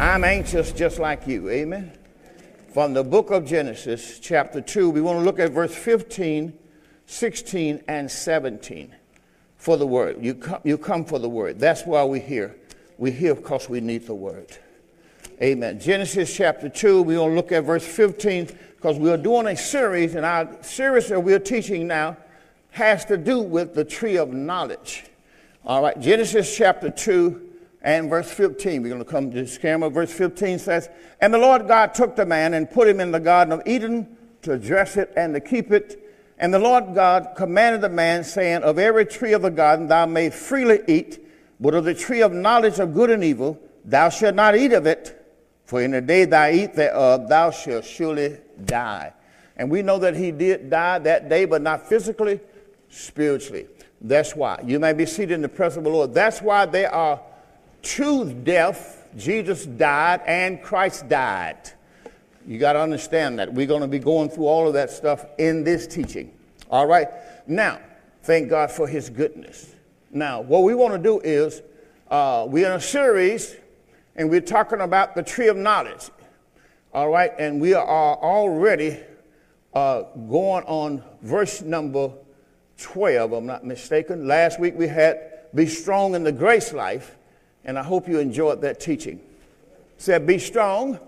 I'm 0.00 0.24
anxious 0.24 0.72
just 0.72 0.98
like 0.98 1.26
you. 1.26 1.50
Amen. 1.50 1.92
From 2.72 2.94
the 2.94 3.04
book 3.04 3.30
of 3.30 3.44
Genesis, 3.44 4.18
chapter 4.18 4.62
2, 4.62 4.88
we 4.88 5.02
want 5.02 5.18
to 5.18 5.22
look 5.22 5.38
at 5.38 5.50
verse 5.50 5.74
15, 5.74 6.58
16, 7.04 7.84
and 7.86 8.10
17 8.10 8.96
for 9.58 9.76
the 9.76 9.86
word. 9.86 10.16
You 10.24 10.36
come, 10.36 10.60
you 10.64 10.78
come 10.78 11.04
for 11.04 11.18
the 11.18 11.28
word. 11.28 11.58
That's 11.58 11.84
why 11.84 12.02
we're 12.04 12.22
here. 12.22 12.56
We're 12.96 13.12
here 13.12 13.34
because 13.34 13.68
we 13.68 13.82
need 13.82 14.06
the 14.06 14.14
word. 14.14 14.56
Amen. 15.42 15.78
Genesis 15.78 16.34
chapter 16.34 16.70
2, 16.70 17.02
we 17.02 17.18
want 17.18 17.32
to 17.32 17.34
look 17.34 17.52
at 17.52 17.64
verse 17.64 17.86
15 17.86 18.48
because 18.76 18.98
we're 18.98 19.18
doing 19.18 19.48
a 19.48 19.56
series, 19.56 20.14
and 20.14 20.24
our 20.24 20.48
series 20.62 21.10
that 21.10 21.20
we're 21.20 21.38
teaching 21.38 21.86
now 21.86 22.16
has 22.70 23.04
to 23.04 23.18
do 23.18 23.40
with 23.40 23.74
the 23.74 23.84
tree 23.84 24.16
of 24.16 24.32
knowledge. 24.32 25.04
All 25.66 25.82
right, 25.82 26.00
Genesis 26.00 26.56
chapter 26.56 26.88
2 26.88 27.49
and 27.82 28.10
verse 28.10 28.30
15. 28.30 28.82
We're 28.82 28.88
going 28.88 29.04
to 29.04 29.10
come 29.10 29.30
to 29.30 29.36
this 29.36 29.58
camera. 29.58 29.90
Verse 29.90 30.12
15 30.12 30.58
says, 30.58 30.88
And 31.20 31.32
the 31.32 31.38
Lord 31.38 31.66
God 31.66 31.94
took 31.94 32.16
the 32.16 32.26
man 32.26 32.54
and 32.54 32.70
put 32.70 32.88
him 32.88 33.00
in 33.00 33.10
the 33.10 33.20
Garden 33.20 33.52
of 33.52 33.62
Eden 33.66 34.16
to 34.42 34.58
dress 34.58 34.96
it 34.96 35.12
and 35.16 35.34
to 35.34 35.40
keep 35.40 35.70
it. 35.70 36.06
And 36.38 36.54
the 36.54 36.58
Lord 36.58 36.94
God 36.94 37.34
commanded 37.36 37.82
the 37.82 37.90
man, 37.90 38.24
saying, 38.24 38.62
Of 38.62 38.78
every 38.78 39.04
tree 39.04 39.34
of 39.34 39.42
the 39.42 39.50
garden 39.50 39.88
thou 39.88 40.06
may 40.06 40.30
freely 40.30 40.80
eat, 40.88 41.18
but 41.60 41.74
of 41.74 41.84
the 41.84 41.94
tree 41.94 42.22
of 42.22 42.32
knowledge 42.32 42.78
of 42.78 42.94
good 42.94 43.10
and 43.10 43.22
evil 43.22 43.60
thou 43.84 44.08
shalt 44.08 44.34
not 44.34 44.56
eat 44.56 44.72
of 44.72 44.86
it, 44.86 45.16
for 45.64 45.82
in 45.82 45.90
the 45.90 46.00
day 46.00 46.24
thou 46.24 46.48
eat 46.48 46.74
thereof 46.74 47.28
thou 47.28 47.50
shalt 47.50 47.84
surely 47.84 48.38
die. 48.64 49.12
And 49.56 49.70
we 49.70 49.82
know 49.82 49.98
that 49.98 50.16
he 50.16 50.30
did 50.30 50.70
die 50.70 50.98
that 51.00 51.28
day, 51.28 51.44
but 51.44 51.60
not 51.60 51.86
physically, 51.86 52.40
spiritually. 52.88 53.66
That's 54.00 54.34
why. 54.34 54.62
You 54.64 54.80
may 54.80 54.94
be 54.94 55.04
seated 55.04 55.32
in 55.32 55.42
the 55.42 55.48
presence 55.50 55.78
of 55.78 55.84
the 55.84 55.90
Lord. 55.90 56.14
That's 56.14 56.40
why 56.40 56.64
there 56.64 56.92
are 56.94 57.20
two 57.82 58.32
death, 58.32 59.08
Jesus 59.16 59.66
died 59.66 60.22
and 60.26 60.62
Christ 60.62 61.08
died. 61.08 61.70
You 62.46 62.58
got 62.58 62.72
to 62.74 62.80
understand 62.80 63.38
that. 63.38 63.52
We're 63.52 63.66
going 63.66 63.82
to 63.82 63.88
be 63.88 63.98
going 63.98 64.30
through 64.30 64.46
all 64.46 64.66
of 64.66 64.74
that 64.74 64.90
stuff 64.90 65.26
in 65.38 65.64
this 65.64 65.86
teaching. 65.86 66.32
All 66.70 66.86
right? 66.86 67.08
Now, 67.46 67.80
thank 68.22 68.48
God 68.48 68.70
for 68.70 68.88
his 68.88 69.10
goodness. 69.10 69.74
Now, 70.10 70.40
what 70.40 70.62
we 70.62 70.74
want 70.74 70.94
to 70.94 70.98
do 70.98 71.20
is 71.20 71.62
uh, 72.10 72.46
we're 72.48 72.66
in 72.66 72.72
a 72.72 72.80
series 72.80 73.56
and 74.16 74.30
we're 74.30 74.40
talking 74.40 74.80
about 74.80 75.14
the 75.14 75.22
tree 75.22 75.48
of 75.48 75.56
knowledge. 75.56 76.10
All 76.92 77.10
right? 77.10 77.32
And 77.38 77.60
we 77.60 77.74
are 77.74 78.16
already 78.16 78.98
uh, 79.74 80.02
going 80.28 80.64
on 80.64 81.04
verse 81.22 81.62
number 81.62 82.12
12, 82.78 83.32
I'm 83.32 83.46
not 83.46 83.64
mistaken. 83.64 84.26
Last 84.26 84.58
week 84.58 84.74
we 84.76 84.88
had 84.88 85.20
Be 85.54 85.66
Strong 85.66 86.14
in 86.14 86.24
the 86.24 86.32
Grace 86.32 86.72
Life, 86.72 87.16
and 87.64 87.78
I 87.78 87.82
hope 87.82 88.08
you 88.08 88.18
enjoyed 88.18 88.60
that 88.62 88.80
teaching. 88.80 89.20
Said, 89.98 90.26
Be 90.26 90.38
strong, 90.38 90.98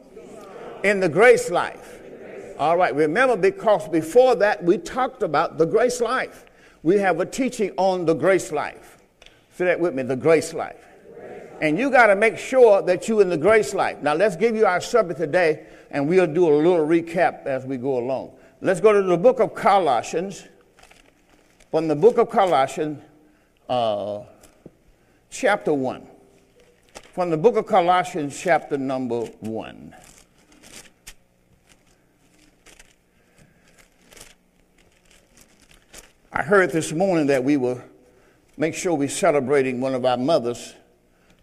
in 0.83 1.01
the 1.01 1.09
grace 1.09 1.51
life. 1.51 2.01
All 2.59 2.77
right, 2.77 2.95
remember, 2.95 3.37
because 3.37 3.89
before 3.89 4.37
that 4.37 4.63
we 4.63 4.79
talked 4.79 5.23
about 5.23 5.59
the 5.59 5.67
grace 5.67 6.01
life. 6.01 6.45
We 6.83 6.97
have 6.99 7.21
a 7.21 7.27
teaching 7.27 7.73
on 7.77 8.07
the 8.07 8.15
grace 8.15 8.51
life. 8.51 8.99
Say 9.55 9.67
that 9.67 9.79
with 9.79 9.95
me 9.95 10.03
the 10.03 10.17
grace 10.17 10.53
life. 10.53 10.85
And 11.61 11.79
you 11.79 11.91
got 11.91 12.09
to 12.09 12.17
make 12.17 12.39
sure 12.39 12.83
that 12.83 13.09
you're 13.09 13.23
in 13.23 13.29
the 13.29 13.37
grace 13.37 13.73
life. 13.73 14.03
Now, 14.03 14.15
let's 14.15 14.35
give 14.35 14.57
you 14.57 14.67
our 14.67 14.81
subject 14.81 15.21
today, 15.21 15.67
and 15.93 16.09
we'll 16.09 16.27
do 16.27 16.49
a 16.49 16.55
little 16.55 16.85
recap 16.85 17.47
as 17.47 17.65
we 17.65 17.77
go 17.77 17.99
along. 17.99 18.33
Let's 18.61 18.81
go 18.81 18.93
to 18.93 19.03
the 19.03 19.17
book 19.17 19.39
of 19.39 19.55
Colossians, 19.55 20.45
from 21.71 21.87
the 21.87 21.95
book 21.95 22.19
of 22.19 22.31
Colossians, 22.31 23.01
uh, 23.69 24.23
chapter 25.31 25.73
1. 25.73 26.07
From 27.13 27.29
the 27.29 27.37
book 27.37 27.57
of 27.57 27.67
Colossians, 27.67 28.41
chapter 28.41 28.79
number 28.79 29.27
1. 29.41 29.95
I 36.33 36.43
heard 36.43 36.71
this 36.71 36.91
morning 36.91 37.27
that 37.27 37.45
we 37.45 37.59
will 37.59 37.83
make 38.57 38.75
sure 38.75 38.95
we're 38.95 39.11
celebrating 39.11 39.79
one 39.79 39.95
of 39.95 40.07
our 40.07 40.17
mother's 40.17 40.73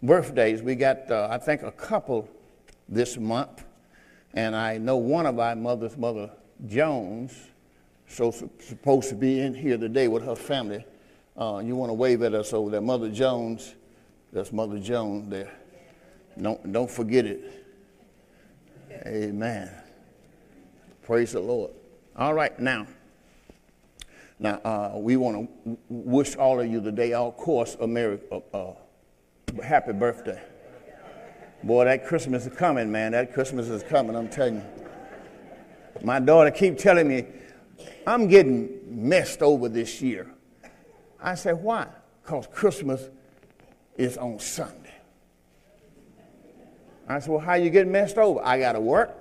birthdays. 0.02 0.60
We 0.60 0.74
got, 0.74 1.08
uh, 1.08 1.28
I 1.30 1.38
think, 1.38 1.62
a 1.62 1.70
couple 1.70 2.28
this 2.88 3.16
month, 3.16 3.64
and 4.34 4.56
I 4.56 4.76
know 4.76 4.96
one 4.96 5.24
of 5.24 5.38
our 5.38 5.54
mother's 5.54 5.96
mother, 5.96 6.32
Jones, 6.66 7.32
so 8.08 8.32
supposed 8.32 9.08
to 9.10 9.14
be 9.14 9.38
in 9.38 9.54
here 9.54 9.78
today 9.78 10.08
with 10.08 10.24
her 10.24 10.34
family. 10.34 10.84
Uh, 11.36 11.62
you 11.64 11.76
want 11.76 11.90
to 11.90 11.94
wave 11.94 12.24
at 12.24 12.34
us 12.34 12.52
over 12.52 12.72
there. 12.72 12.80
Mother 12.80 13.08
Jones, 13.08 13.76
that's 14.32 14.52
Mother 14.52 14.80
Jones 14.80 15.30
there. 15.30 15.59
Don't, 16.40 16.72
don't 16.72 16.90
forget 16.90 17.26
it. 17.26 17.66
Amen. 19.06 19.70
Praise 21.02 21.32
the 21.32 21.40
Lord. 21.40 21.70
All 22.16 22.34
right, 22.34 22.58
now. 22.58 22.86
Now, 24.38 24.54
uh, 24.64 24.92
we 24.96 25.16
want 25.16 25.50
to 25.66 25.78
wish 25.88 26.36
all 26.36 26.60
of 26.60 26.70
you 26.70 26.80
today, 26.80 27.12
of 27.12 27.36
course, 27.36 27.76
a 27.80 27.86
Merry, 27.86 28.18
uh, 28.32 28.40
uh, 28.54 28.74
happy 29.62 29.92
birthday. 29.92 30.40
Boy, 31.62 31.84
that 31.84 32.06
Christmas 32.06 32.46
is 32.46 32.56
coming, 32.56 32.90
man. 32.90 33.12
That 33.12 33.34
Christmas 33.34 33.68
is 33.68 33.82
coming, 33.82 34.16
I'm 34.16 34.28
telling 34.28 34.56
you. 34.56 34.64
My 36.02 36.20
daughter 36.20 36.50
keep 36.50 36.78
telling 36.78 37.06
me, 37.06 37.26
I'm 38.06 38.28
getting 38.28 38.80
messed 38.86 39.42
over 39.42 39.68
this 39.68 40.00
year. 40.00 40.30
I 41.22 41.34
said, 41.34 41.62
why? 41.62 41.88
Because 42.22 42.46
Christmas 42.46 43.10
is 43.98 44.16
on 44.16 44.38
Sunday. 44.38 44.79
I 47.10 47.18
said, 47.18 47.30
well, 47.30 47.40
how 47.40 47.54
you 47.54 47.70
getting 47.70 47.92
messed 47.92 48.18
over? 48.18 48.40
I 48.44 48.58
got 48.58 48.72
to 48.72 48.80
work. 48.80 49.16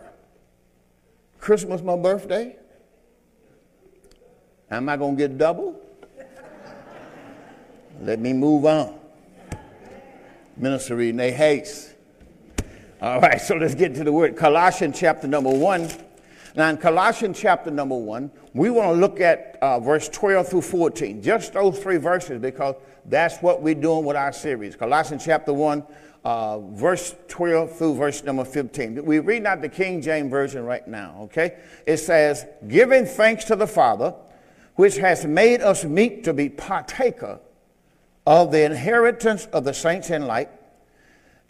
Christmas 1.40 1.82
my 1.82 1.96
birthday. 1.96 2.56
Am 4.70 4.88
I 4.88 4.98
going 4.98 5.16
to 5.16 5.28
get 5.28 5.38
double? 5.38 5.80
Let 8.02 8.20
me 8.20 8.34
move 8.34 8.66
on. 8.66 9.00
Minister 10.56 10.96
Renee 10.96 11.32
Hayes. 11.32 11.94
All 13.02 13.22
right, 13.22 13.40
so 13.40 13.56
let's 13.56 13.76
get 13.76 13.96
to 13.96 14.04
the 14.04 14.12
word. 14.12 14.36
Colossians 14.36 15.00
chapter 15.00 15.28
number 15.28 15.50
one. 15.50 15.90
Now, 16.56 16.70
in 16.70 16.78
Colossians 16.78 17.40
chapter 17.40 17.72
number 17.72 17.96
one, 17.96 18.30
we 18.54 18.70
want 18.70 18.90
to 18.90 19.00
look 19.00 19.22
at 19.22 19.58
uh, 19.62 19.80
verse 19.80 20.10
12 20.10 20.50
through 20.50 20.62
14, 20.62 21.22
just 21.22 21.54
those 21.54 21.80
three 21.80 21.98
verses, 21.98 22.42
because 22.42 22.76
that's 23.06 23.38
what 23.38 23.62
we're 23.62 23.76
doing 23.76 24.04
with 24.04 24.18
our 24.18 24.34
series. 24.34 24.76
Colossians 24.76 25.24
chapter 25.24 25.54
1, 25.54 25.84
uh, 26.24 26.60
verse 26.60 27.16
12 27.28 27.78
through 27.78 27.96
verse 27.96 28.24
number 28.24 28.46
15. 28.46 29.06
We 29.06 29.20
read 29.20 29.46
out 29.46 29.62
the 29.62 29.70
King 29.70 30.02
James 30.02 30.30
Version 30.30 30.66
right 30.66 30.88
now, 30.88 31.16
okay? 31.22 31.58
It 31.86 31.98
says, 31.98 32.46
Giving 32.68 33.06
thanks 33.06 33.46
to 33.46 33.56
the 33.56 33.68
Father, 33.68 34.14
which 34.76 34.98
has 34.98 35.26
made 35.26 35.62
us 35.62 35.84
meet 35.84 36.24
to 36.26 36.34
be 36.34 36.50
partaker 36.50 37.40
of 38.26 38.52
the 38.52 38.64
inheritance 38.64 39.46
of 39.48 39.64
the 39.64 39.74
saints 39.74 40.10
in 40.10 40.28
light, 40.28 40.50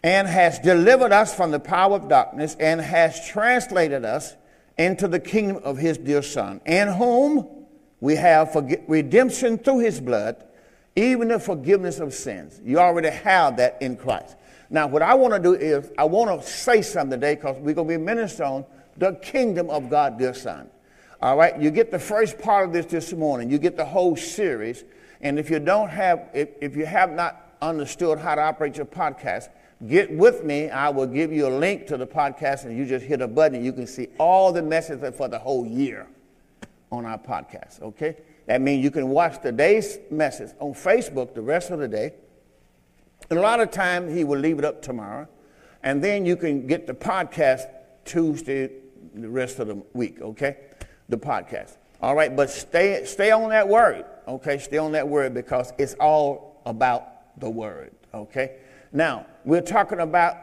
and 0.02 0.26
has 0.26 0.58
delivered 0.60 1.12
us 1.12 1.34
from 1.34 1.50
the 1.50 1.60
power 1.60 1.96
of 1.96 2.08
darkness, 2.08 2.56
and 2.58 2.80
has 2.80 3.28
translated 3.28 4.04
us 4.04 4.34
into 4.78 5.06
the 5.06 5.20
kingdom 5.20 5.60
of 5.62 5.76
his 5.76 5.98
dear 5.98 6.22
Son, 6.22 6.60
in 6.64 6.88
whom 6.88 7.46
we 8.00 8.16
have 8.16 8.56
redemption 8.88 9.58
through 9.58 9.80
his 9.80 10.00
blood, 10.00 10.42
even 10.96 11.28
the 11.28 11.38
forgiveness 11.38 12.00
of 12.00 12.14
sins. 12.14 12.60
You 12.64 12.78
already 12.78 13.10
have 13.10 13.58
that 13.58 13.76
in 13.80 13.96
Christ. 13.96 14.36
Now, 14.70 14.86
what 14.86 15.02
I 15.02 15.14
want 15.14 15.34
to 15.34 15.40
do 15.40 15.54
is, 15.54 15.90
I 15.98 16.04
want 16.04 16.40
to 16.40 16.46
say 16.48 16.80
something 16.80 17.18
today 17.20 17.34
because 17.34 17.56
we're 17.58 17.74
going 17.74 17.88
to 17.88 17.98
be 17.98 18.02
ministering 18.02 18.64
the 18.96 19.14
kingdom 19.14 19.68
of 19.68 19.90
God, 19.90 20.16
dear 20.16 20.32
Son. 20.32 20.70
All 21.20 21.36
right, 21.36 21.60
you 21.60 21.70
get 21.70 21.90
the 21.90 21.98
first 21.98 22.38
part 22.38 22.68
of 22.68 22.72
this 22.72 22.86
this 22.86 23.12
morning. 23.12 23.50
You 23.50 23.58
get 23.58 23.76
the 23.76 23.84
whole 23.84 24.16
series. 24.16 24.84
And 25.20 25.38
if 25.38 25.50
you 25.50 25.58
don't 25.58 25.90
have, 25.90 26.28
if, 26.32 26.50
if 26.62 26.76
you 26.76 26.86
have 26.86 27.12
not 27.12 27.56
understood 27.60 28.18
how 28.18 28.36
to 28.36 28.40
operate 28.40 28.76
your 28.76 28.86
podcast, 28.86 29.48
get 29.86 30.10
with 30.10 30.44
me. 30.44 30.70
I 30.70 30.88
will 30.88 31.06
give 31.06 31.32
you 31.32 31.48
a 31.48 31.54
link 31.54 31.86
to 31.88 31.96
the 31.96 32.06
podcast, 32.06 32.64
and 32.64 32.78
you 32.78 32.86
just 32.86 33.04
hit 33.04 33.20
a 33.20 33.28
button, 33.28 33.56
and 33.56 33.64
you 33.64 33.72
can 33.72 33.86
see 33.86 34.08
all 34.18 34.52
the 34.52 34.62
messages 34.62 35.14
for 35.16 35.28
the 35.28 35.38
whole 35.38 35.66
year 35.66 36.06
on 36.92 37.04
our 37.04 37.18
podcast. 37.18 37.82
Okay? 37.82 38.16
That 38.46 38.60
means 38.60 38.82
you 38.82 38.90
can 38.90 39.08
watch 39.08 39.42
today's 39.42 39.98
message 40.10 40.52
on 40.58 40.74
Facebook 40.74 41.34
the 41.34 41.42
rest 41.42 41.70
of 41.70 41.80
the 41.80 41.88
day. 41.88 42.14
And 43.28 43.38
a 43.38 43.42
lot 43.42 43.60
of 43.60 43.70
time 43.70 44.08
he 44.08 44.24
will 44.24 44.38
leave 44.38 44.58
it 44.58 44.64
up 44.64 44.82
tomorrow, 44.82 45.28
and 45.82 46.02
then 46.02 46.24
you 46.24 46.36
can 46.36 46.66
get 46.66 46.86
the 46.86 46.94
podcast 46.94 47.66
Tuesday, 48.04 48.70
the 49.14 49.28
rest 49.28 49.58
of 49.58 49.68
the 49.68 49.82
week. 49.92 50.20
Okay? 50.20 50.56
The 51.08 51.18
podcast. 51.18 51.76
All 52.02 52.14
right, 52.14 52.34
but 52.34 52.48
stay 52.48 53.04
stay 53.04 53.30
on 53.30 53.50
that 53.50 53.68
word. 53.68 54.06
Okay, 54.26 54.58
stay 54.58 54.78
on 54.78 54.92
that 54.92 55.06
word 55.06 55.34
because 55.34 55.72
it's 55.78 55.94
all 55.94 56.62
about 56.64 57.38
the 57.40 57.50
word. 57.50 57.92
Okay. 58.14 58.56
Now, 58.92 59.26
we're 59.44 59.60
talking 59.60 60.00
about 60.00 60.36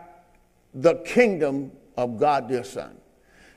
the 0.73 0.95
kingdom 0.95 1.71
of 1.97 2.19
God, 2.19 2.47
dear 2.47 2.63
Son. 2.63 2.95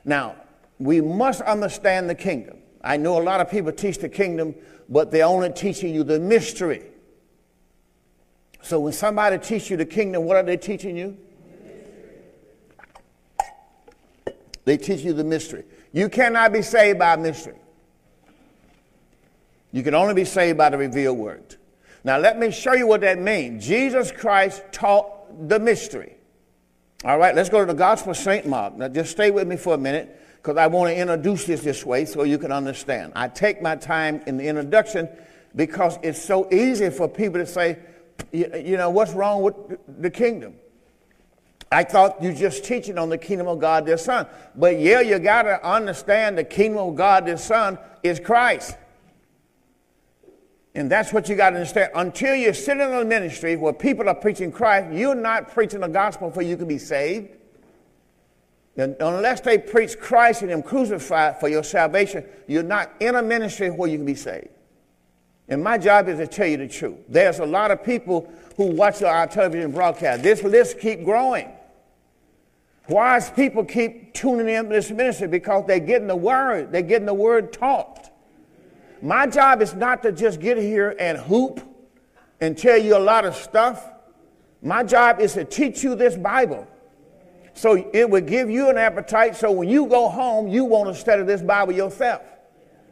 Now, 0.03 0.35
we 0.79 0.99
must 0.99 1.41
understand 1.41 2.09
the 2.09 2.15
kingdom. 2.15 2.57
I 2.83 2.97
know 2.97 3.21
a 3.21 3.23
lot 3.23 3.39
of 3.39 3.49
people 3.49 3.71
teach 3.71 3.99
the 3.99 4.09
kingdom, 4.09 4.55
but 4.89 5.11
they're 5.11 5.25
only 5.25 5.51
teaching 5.51 5.93
you 5.93 6.03
the 6.03 6.19
mystery. 6.19 6.83
So 8.61 8.79
when 8.79 8.93
somebody 8.93 9.37
teaches 9.37 9.69
you 9.69 9.77
the 9.77 9.85
kingdom, 9.85 10.23
what 10.23 10.37
are 10.37 10.43
they 10.43 10.57
teaching 10.57 10.95
you? 10.95 11.17
They 14.65 14.77
teach 14.77 15.01
you 15.01 15.13
the 15.13 15.23
mystery. 15.23 15.63
You 15.91 16.07
cannot 16.09 16.53
be 16.53 16.61
saved 16.61 16.99
by 16.99 17.15
mystery. 17.15 17.57
You 19.71 19.83
can 19.83 19.95
only 19.95 20.13
be 20.13 20.25
saved 20.25 20.57
by 20.57 20.69
the 20.69 20.77
revealed 20.77 21.17
word. 21.17 21.55
Now, 22.03 22.17
let 22.17 22.37
me 22.37 22.51
show 22.51 22.73
you 22.73 22.87
what 22.87 23.01
that 23.01 23.19
means. 23.19 23.65
Jesus 23.65 24.11
Christ 24.11 24.63
taught 24.71 25.47
the 25.47 25.59
mystery. 25.59 26.15
All 27.03 27.17
right, 27.17 27.33
let's 27.33 27.49
go 27.49 27.59
to 27.59 27.65
the 27.65 27.77
Gospel 27.77 28.11
of 28.11 28.17
St. 28.17 28.45
Mark. 28.45 28.75
Now, 28.75 28.87
just 28.87 29.11
stay 29.11 29.31
with 29.31 29.47
me 29.47 29.55
for 29.55 29.73
a 29.73 29.77
minute 29.77 30.19
because 30.35 30.57
I 30.57 30.67
want 30.67 30.89
to 30.89 30.95
introduce 30.99 31.45
this 31.45 31.61
this 31.61 31.85
way 31.85 32.05
so 32.05 32.23
you 32.23 32.37
can 32.37 32.51
understand. 32.51 33.13
I 33.15 33.27
take 33.27 33.61
my 33.61 33.75
time 33.75 34.21
in 34.27 34.37
the 34.37 34.47
introduction 34.47 35.09
because 35.55 35.97
it's 36.03 36.21
so 36.21 36.51
easy 36.51 36.89
for 36.89 37.07
people 37.07 37.39
to 37.39 37.45
say, 37.45 37.79
you, 38.31 38.51
you 38.55 38.77
know, 38.77 38.89
what's 38.89 39.13
wrong 39.13 39.41
with 39.41 39.55
the 39.99 40.09
kingdom? 40.09 40.55
I 41.71 41.83
thought 41.83 42.21
you 42.21 42.33
just 42.33 42.65
teaching 42.65 42.97
on 42.97 43.09
the 43.09 43.17
kingdom 43.17 43.47
of 43.47 43.59
God, 43.59 43.85
their 43.85 43.97
son. 43.97 44.27
But 44.55 44.79
yeah, 44.79 44.99
you 44.99 45.19
got 45.19 45.43
to 45.43 45.65
understand 45.65 46.37
the 46.37 46.43
kingdom 46.43 46.79
of 46.79 46.95
God, 46.95 47.25
their 47.25 47.37
son, 47.37 47.79
is 48.03 48.19
Christ. 48.19 48.77
And 50.75 50.91
that's 50.91 51.13
what 51.13 51.29
you 51.29 51.35
got 51.35 51.51
to 51.51 51.57
understand. 51.57 51.91
Until 51.95 52.35
you're 52.35 52.53
sitting 52.53 52.81
in 52.81 52.93
a 52.93 53.05
ministry 53.05 53.55
where 53.55 53.73
people 53.73 54.09
are 54.09 54.15
preaching 54.15 54.51
Christ, 54.51 54.93
you're 54.93 55.15
not 55.15 55.51
preaching 55.51 55.79
the 55.79 55.87
gospel 55.87 56.29
for 56.31 56.41
you 56.41 56.57
can 56.57 56.67
be 56.67 56.77
saved. 56.77 57.29
And 58.77 58.95
unless 58.99 59.41
they 59.41 59.57
preach 59.57 59.99
Christ 59.99 60.41
and 60.41 60.51
Him 60.51 60.63
crucified 60.63 61.39
for 61.39 61.49
your 61.49 61.63
salvation, 61.63 62.25
you're 62.47 62.63
not 62.63 62.91
in 62.99 63.15
a 63.15 63.21
ministry 63.21 63.69
where 63.69 63.89
you 63.89 63.97
can 63.97 64.05
be 64.05 64.15
saved. 64.15 64.47
And 65.51 65.61
my 65.61 65.77
job 65.77 66.07
is 66.07 66.17
to 66.17 66.27
tell 66.27 66.47
you 66.47 66.55
the 66.55 66.67
truth. 66.69 66.95
There's 67.09 67.39
a 67.39 67.45
lot 67.45 67.71
of 67.71 67.83
people 67.83 68.33
who 68.55 68.67
watch 68.67 69.03
our 69.03 69.27
television 69.27 69.71
broadcast. 69.71 70.23
This 70.23 70.41
list 70.43 70.79
keep 70.79 71.03
growing. 71.03 71.51
Why 72.85 73.17
is 73.17 73.29
people 73.29 73.65
keep 73.65 74.13
tuning 74.13 74.47
in 74.47 74.63
to 74.63 74.69
this 74.69 74.89
ministry? 74.89 75.27
Because 75.27 75.65
they're 75.67 75.81
getting 75.81 76.07
the 76.07 76.15
word. 76.15 76.71
They're 76.71 76.81
getting 76.81 77.05
the 77.05 77.13
word 77.13 77.51
taught. 77.51 78.09
My 79.01 79.27
job 79.27 79.61
is 79.61 79.73
not 79.73 80.01
to 80.03 80.13
just 80.13 80.39
get 80.39 80.57
here 80.57 80.95
and 80.97 81.17
hoop 81.17 81.59
and 82.39 82.57
tell 82.57 82.77
you 82.77 82.95
a 82.95 82.99
lot 82.99 83.25
of 83.25 83.35
stuff. 83.35 83.85
My 84.61 84.83
job 84.83 85.19
is 85.19 85.33
to 85.33 85.43
teach 85.43 85.83
you 85.83 85.95
this 85.95 86.15
Bible. 86.15 86.65
So 87.55 87.89
it 87.91 88.09
would 88.09 88.25
give 88.25 88.49
you 88.49 88.69
an 88.69 88.77
appetite 88.77 89.35
so 89.35 89.51
when 89.51 89.67
you 89.67 89.85
go 89.87 90.07
home, 90.07 90.47
you 90.47 90.63
want 90.63 90.87
to 90.87 90.95
study 90.95 91.23
this 91.23 91.41
Bible 91.41 91.73
yourself. 91.73 92.21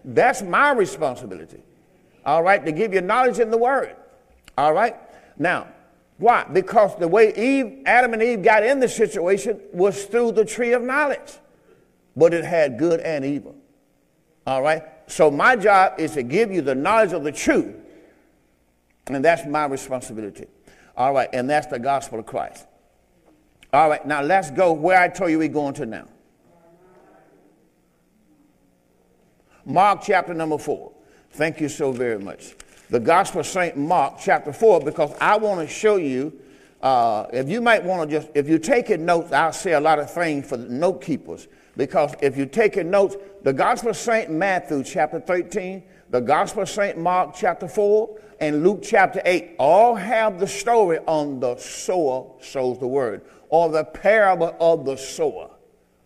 That's 0.03 0.41
my 0.41 0.73
responsibility. 0.73 1.63
All 2.25 2.43
right, 2.43 2.63
to 2.65 2.71
give 2.71 2.93
you 2.93 3.01
knowledge 3.01 3.39
in 3.39 3.51
the 3.51 3.57
Word. 3.57 3.95
All 4.57 4.73
right? 4.73 4.95
Now, 5.37 5.67
why? 6.17 6.45
Because 6.51 6.97
the 6.97 7.07
way 7.07 7.33
Eve, 7.35 7.83
Adam 7.85 8.13
and 8.13 8.21
Eve 8.21 8.43
got 8.43 8.63
in 8.63 8.79
the 8.79 8.89
situation 8.89 9.59
was 9.71 10.05
through 10.05 10.33
the 10.33 10.43
tree 10.43 10.73
of 10.73 10.81
knowledge, 10.81 11.37
but 12.15 12.33
it 12.33 12.43
had 12.43 12.77
good 12.77 12.99
and 12.99 13.23
evil. 13.23 13.55
All 14.45 14.61
right? 14.61 14.83
So 15.07 15.31
my 15.31 15.55
job 15.55 15.99
is 15.99 16.11
to 16.11 16.23
give 16.23 16.51
you 16.51 16.61
the 16.61 16.75
knowledge 16.75 17.13
of 17.13 17.23
the 17.23 17.31
truth, 17.31 17.73
and 19.07 19.23
that's 19.23 19.45
my 19.45 19.65
responsibility. 19.65 20.47
All 20.95 21.13
right, 21.13 21.29
and 21.31 21.49
that's 21.49 21.67
the 21.67 21.79
gospel 21.79 22.19
of 22.19 22.25
Christ. 22.25 22.67
All 23.71 23.89
right, 23.89 24.05
now 24.05 24.21
let's 24.21 24.51
go 24.51 24.73
where 24.73 24.99
I 24.99 25.07
told 25.07 25.31
you 25.31 25.39
we're 25.39 25.47
going 25.47 25.73
to 25.75 25.85
now. 25.85 26.05
Mark 29.65 30.01
chapter 30.03 30.33
number 30.33 30.57
four. 30.57 30.91
Thank 31.31 31.61
you 31.61 31.69
so 31.69 31.91
very 31.91 32.19
much. 32.19 32.55
The 32.89 32.99
Gospel 32.99 33.41
of 33.41 33.47
St. 33.47 33.77
Mark 33.77 34.15
chapter 34.19 34.51
4, 34.51 34.81
because 34.81 35.13
I 35.21 35.37
want 35.37 35.61
to 35.61 35.73
show 35.73 35.97
you, 35.97 36.33
uh, 36.81 37.27
if 37.31 37.47
you 37.47 37.61
might 37.61 37.83
want 37.83 38.09
to 38.09 38.19
just, 38.19 38.31
if 38.33 38.47
you're 38.47 38.57
taking 38.57 39.05
notes, 39.05 39.31
I'll 39.31 39.53
say 39.53 39.73
a 39.73 39.79
lot 39.79 39.99
of 39.99 40.11
things 40.11 40.49
for 40.49 40.57
the 40.57 40.67
note 40.69 41.01
keepers. 41.01 41.47
Because 41.77 42.15
if 42.21 42.35
you're 42.35 42.45
taking 42.45 42.89
notes, 42.89 43.15
the 43.43 43.53
Gospel 43.53 43.91
of 43.91 43.97
St. 43.97 44.31
Matthew 44.31 44.83
chapter 44.83 45.19
13, 45.19 45.83
the 46.09 46.19
Gospel 46.19 46.63
of 46.63 46.69
St. 46.69 46.97
Mark 46.97 47.35
chapter 47.35 47.67
4, 47.67 48.19
and 48.41 48.63
Luke 48.63 48.79
chapter 48.81 49.21
8 49.23 49.55
all 49.59 49.95
have 49.95 50.39
the 50.39 50.47
story 50.47 50.97
on 51.05 51.39
the 51.39 51.57
sower 51.57 52.25
sows 52.41 52.79
the 52.79 52.87
word, 52.87 53.21
or 53.49 53.69
the 53.69 53.83
parable 53.83 54.55
of 54.59 54.83
the 54.83 54.97
sower. 54.97 55.51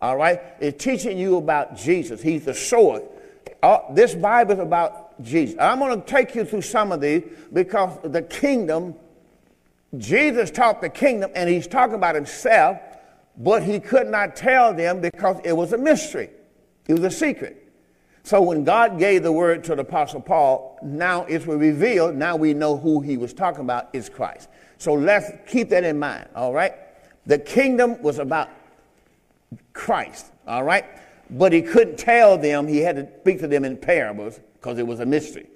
All 0.02 0.16
right? 0.16 0.40
It's 0.60 0.84
teaching 0.84 1.16
you 1.16 1.38
about 1.38 1.76
Jesus. 1.76 2.20
He's 2.20 2.44
the 2.44 2.54
sower. 2.54 3.02
Uh, 3.62 3.78
this 3.92 4.14
Bible 4.14 4.52
is 4.52 4.58
about 4.58 5.03
Jesus. 5.20 5.56
I'm 5.60 5.78
going 5.78 6.00
to 6.00 6.06
take 6.06 6.34
you 6.34 6.44
through 6.44 6.62
some 6.62 6.92
of 6.92 7.00
these 7.00 7.22
because 7.52 7.98
the 8.02 8.22
kingdom, 8.22 8.94
Jesus 9.96 10.50
taught 10.50 10.80
the 10.80 10.88
kingdom 10.88 11.30
and 11.34 11.48
he's 11.48 11.66
talking 11.66 11.94
about 11.94 12.14
himself, 12.14 12.78
but 13.36 13.62
he 13.62 13.80
could 13.80 14.08
not 14.08 14.36
tell 14.36 14.74
them 14.74 15.00
because 15.00 15.40
it 15.44 15.52
was 15.52 15.72
a 15.72 15.78
mystery. 15.78 16.30
It 16.86 16.94
was 16.94 17.04
a 17.04 17.10
secret. 17.10 17.60
So 18.22 18.40
when 18.40 18.64
God 18.64 18.98
gave 18.98 19.22
the 19.22 19.32
word 19.32 19.64
to 19.64 19.74
the 19.74 19.82
Apostle 19.82 20.20
Paul, 20.20 20.78
now 20.82 21.24
it's 21.24 21.46
revealed. 21.46 22.16
Now 22.16 22.36
we 22.36 22.54
know 22.54 22.76
who 22.76 23.00
he 23.00 23.16
was 23.16 23.34
talking 23.34 23.60
about 23.60 23.90
is 23.92 24.08
Christ. 24.08 24.48
So 24.78 24.94
let's 24.94 25.30
keep 25.46 25.68
that 25.70 25.84
in 25.84 25.98
mind, 25.98 26.28
all 26.34 26.52
right? 26.52 26.72
The 27.26 27.38
kingdom 27.38 28.02
was 28.02 28.18
about 28.18 28.48
Christ, 29.74 30.26
all 30.46 30.64
right? 30.64 30.86
But 31.30 31.52
he 31.52 31.62
couldn't 31.62 31.98
tell 31.98 32.38
them, 32.38 32.66
he 32.66 32.78
had 32.78 32.96
to 32.96 33.08
speak 33.20 33.40
to 33.40 33.46
them 33.48 33.64
in 33.64 33.76
parables 33.76 34.40
because 34.64 34.78
it 34.78 34.86
was 34.86 35.00
a 35.00 35.06
mystery. 35.06 35.46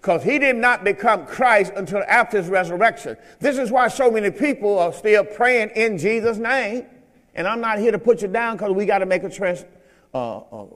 Because 0.00 0.24
he 0.24 0.40
did 0.40 0.56
not 0.56 0.82
become 0.82 1.24
Christ 1.24 1.72
until 1.76 2.02
after 2.08 2.38
his 2.38 2.48
resurrection. 2.48 3.16
This 3.38 3.58
is 3.58 3.70
why 3.70 3.86
so 3.86 4.10
many 4.10 4.30
people 4.30 4.76
are 4.80 4.92
still 4.92 5.24
praying 5.24 5.70
in 5.76 5.96
Jesus' 5.96 6.36
name. 6.36 6.84
And 7.36 7.46
I'm 7.46 7.60
not 7.60 7.78
here 7.78 7.92
to 7.92 7.98
put 7.98 8.22
you 8.22 8.28
down 8.28 8.56
because 8.56 8.72
we 8.72 8.84
got 8.84 8.98
to 8.98 9.06
make 9.06 9.22
a 9.22 9.30
trans. 9.30 9.64
Uh, 10.12 10.38
uh, 10.38 10.66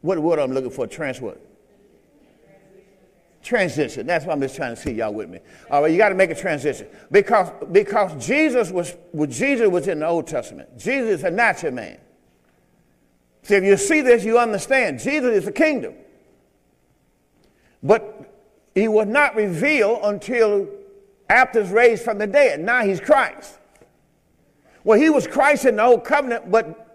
what 0.00 0.18
word 0.18 0.38
I'm 0.38 0.52
looking 0.52 0.70
for? 0.70 0.86
Trans 0.86 1.20
what? 1.20 1.38
Transition. 3.42 4.06
That's 4.06 4.24
why 4.24 4.32
I'm 4.32 4.40
just 4.40 4.56
trying 4.56 4.74
to 4.74 4.80
see 4.80 4.92
y'all 4.92 5.12
with 5.12 5.28
me. 5.28 5.40
All 5.70 5.82
right, 5.82 5.92
you 5.92 5.98
got 5.98 6.08
to 6.08 6.14
make 6.14 6.30
a 6.30 6.34
transition 6.34 6.86
because 7.10 7.50
because 7.72 8.26
Jesus 8.26 8.70
was 8.70 8.96
well, 9.12 9.28
Jesus 9.28 9.68
was 9.68 9.86
in 9.86 10.00
the 10.00 10.06
Old 10.06 10.26
Testament. 10.26 10.78
Jesus 10.78 11.18
is 11.18 11.24
a 11.24 11.30
natural 11.30 11.72
man. 11.72 11.98
See, 13.48 13.54
if 13.54 13.64
you 13.64 13.78
see 13.78 14.02
this, 14.02 14.24
you 14.24 14.38
understand. 14.38 15.00
Jesus 15.00 15.38
is 15.38 15.44
the 15.46 15.52
kingdom. 15.52 15.94
But 17.82 18.30
he 18.74 18.88
was 18.88 19.06
not 19.06 19.36
revealed 19.36 20.00
until 20.02 20.68
after 21.30 21.62
he's 21.62 21.72
raised 21.72 22.04
from 22.04 22.18
the 22.18 22.26
dead. 22.26 22.60
Now 22.60 22.84
he's 22.84 23.00
Christ. 23.00 23.58
Well, 24.84 24.98
he 25.00 25.08
was 25.08 25.26
Christ 25.26 25.64
in 25.64 25.76
the 25.76 25.82
old 25.82 26.04
covenant, 26.04 26.50
but 26.50 26.94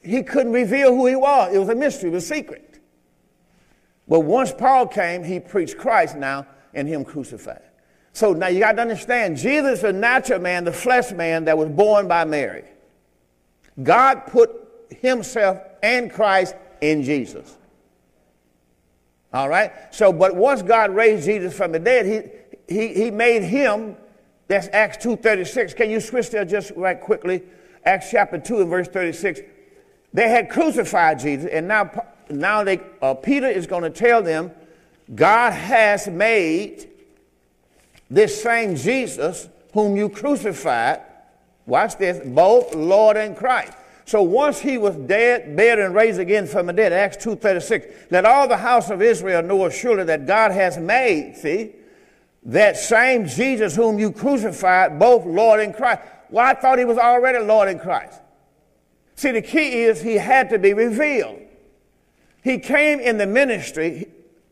he 0.00 0.22
couldn't 0.22 0.52
reveal 0.52 0.94
who 0.94 1.08
he 1.08 1.16
was. 1.16 1.52
It 1.52 1.58
was 1.58 1.68
a 1.68 1.74
mystery, 1.74 2.10
it 2.10 2.12
was 2.12 2.22
a 2.22 2.34
secret. 2.34 2.78
But 4.06 4.20
once 4.20 4.52
Paul 4.52 4.86
came, 4.86 5.24
he 5.24 5.40
preached 5.40 5.76
Christ 5.76 6.14
now 6.14 6.46
and 6.72 6.86
him 6.86 7.04
crucified. 7.04 7.62
So 8.12 8.32
now 8.32 8.46
you 8.46 8.60
got 8.60 8.72
to 8.76 8.82
understand, 8.82 9.38
Jesus 9.38 9.78
is 9.78 9.84
a 9.84 9.92
natural 9.92 10.38
man, 10.38 10.62
the 10.62 10.72
flesh 10.72 11.10
man 11.10 11.46
that 11.46 11.58
was 11.58 11.68
born 11.68 12.06
by 12.06 12.24
Mary. 12.24 12.62
God 13.82 14.28
put 14.28 14.52
himself 15.00 15.58
and 15.82 16.12
Christ 16.12 16.54
in 16.80 17.02
Jesus. 17.02 17.56
All 19.32 19.48
right? 19.48 19.72
So, 19.90 20.12
but 20.12 20.34
once 20.34 20.62
God 20.62 20.90
raised 20.90 21.24
Jesus 21.24 21.56
from 21.56 21.72
the 21.72 21.78
dead, 21.78 22.42
he, 22.68 22.74
he, 22.74 22.94
he 22.94 23.10
made 23.10 23.42
him, 23.42 23.96
that's 24.48 24.68
Acts 24.72 25.04
2.36. 25.04 25.76
Can 25.76 25.90
you 25.90 26.00
switch 26.00 26.30
there 26.30 26.44
just 26.44 26.72
right 26.76 27.00
quickly? 27.00 27.42
Acts 27.84 28.10
chapter 28.10 28.38
2 28.38 28.62
and 28.62 28.70
verse 28.70 28.88
36. 28.88 29.40
They 30.12 30.28
had 30.28 30.50
crucified 30.50 31.20
Jesus, 31.20 31.48
and 31.50 31.68
now, 31.68 32.04
now 32.28 32.64
they, 32.64 32.80
uh, 33.00 33.14
Peter 33.14 33.46
is 33.46 33.66
going 33.66 33.84
to 33.84 33.90
tell 33.90 34.22
them, 34.22 34.50
God 35.14 35.52
has 35.52 36.08
made 36.08 36.88
this 38.10 38.42
same 38.42 38.74
Jesus 38.74 39.48
whom 39.72 39.96
you 39.96 40.08
crucified, 40.08 41.00
watch 41.66 41.96
this, 41.96 42.20
both 42.26 42.74
Lord 42.74 43.16
and 43.16 43.36
Christ. 43.36 43.72
So 44.10 44.22
once 44.22 44.58
he 44.58 44.76
was 44.76 44.96
dead, 44.96 45.54
buried, 45.54 45.84
and 45.84 45.94
raised 45.94 46.18
again 46.18 46.44
from 46.48 46.66
the 46.66 46.72
dead, 46.72 46.92
Acts 46.92 47.16
2.36, 47.24 48.10
let 48.10 48.24
all 48.24 48.48
the 48.48 48.56
house 48.56 48.90
of 48.90 49.00
Israel 49.00 49.40
know 49.40 49.70
surely 49.70 50.02
that 50.02 50.26
God 50.26 50.50
has 50.50 50.76
made, 50.78 51.36
see, 51.36 51.76
that 52.42 52.76
same 52.76 53.28
Jesus 53.28 53.76
whom 53.76 54.00
you 54.00 54.10
crucified, 54.10 54.98
both 54.98 55.24
Lord 55.24 55.60
and 55.60 55.72
Christ. 55.72 56.02
Well, 56.28 56.44
I 56.44 56.54
thought 56.54 56.80
he 56.80 56.84
was 56.84 56.98
already 56.98 57.38
Lord 57.38 57.68
in 57.68 57.78
Christ. 57.78 58.20
See, 59.14 59.30
the 59.30 59.42
key 59.42 59.82
is 59.82 60.02
he 60.02 60.16
had 60.16 60.50
to 60.50 60.58
be 60.58 60.74
revealed. 60.74 61.42
He 62.42 62.58
came 62.58 62.98
in 62.98 63.16
the 63.16 63.28
ministry 63.28 64.10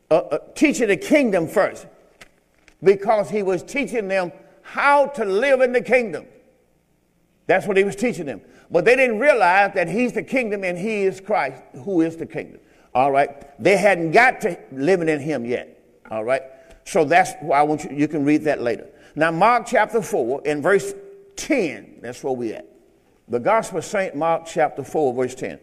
uh, 0.08 0.18
uh, 0.18 0.38
teaching 0.54 0.86
the 0.86 0.96
kingdom 0.96 1.48
first 1.48 1.84
because 2.80 3.28
he 3.28 3.42
was 3.42 3.64
teaching 3.64 4.06
them 4.06 4.30
how 4.62 5.08
to 5.08 5.24
live 5.24 5.62
in 5.62 5.72
the 5.72 5.82
kingdom. 5.82 6.26
That's 7.48 7.66
what 7.66 7.76
he 7.76 7.82
was 7.82 7.96
teaching 7.96 8.26
them. 8.26 8.40
But 8.70 8.84
they 8.84 8.96
didn't 8.96 9.18
realize 9.18 9.72
that 9.75 9.88
he's 9.88 10.12
the 10.12 10.22
kingdom 10.22 10.64
and 10.64 10.76
he 10.76 11.02
is 11.02 11.20
Christ, 11.20 11.62
who 11.84 12.02
is 12.02 12.16
the 12.16 12.26
kingdom. 12.26 12.60
All 12.94 13.10
right. 13.10 13.30
They 13.62 13.76
hadn't 13.76 14.12
got 14.12 14.40
to 14.42 14.58
living 14.72 15.08
in 15.08 15.20
him 15.20 15.44
yet. 15.44 15.78
All 16.10 16.25
right. 16.25 16.42
So 16.84 17.04
that's 17.04 17.32
why 17.40 17.60
I 17.60 17.62
want 17.62 17.84
you, 17.84 17.90
you 17.96 18.08
can 18.08 18.25
read 18.25 18.44
that 18.44 18.60
later. 18.60 18.87
Now, 19.14 19.30
Mark 19.30 19.66
chapter 19.66 20.02
4 20.02 20.42
and 20.44 20.62
verse 20.62 20.94
10, 21.37 21.98
that's 22.02 22.22
where 22.22 22.32
we 22.32 22.52
at. 22.52 22.66
The 23.28 23.38
Gospel 23.38 23.78
of 23.78 23.84
St. 23.84 24.14
Mark, 24.14 24.46
chapter 24.46 24.82
4, 24.82 25.12
verse 25.12 25.34
10. 25.34 25.58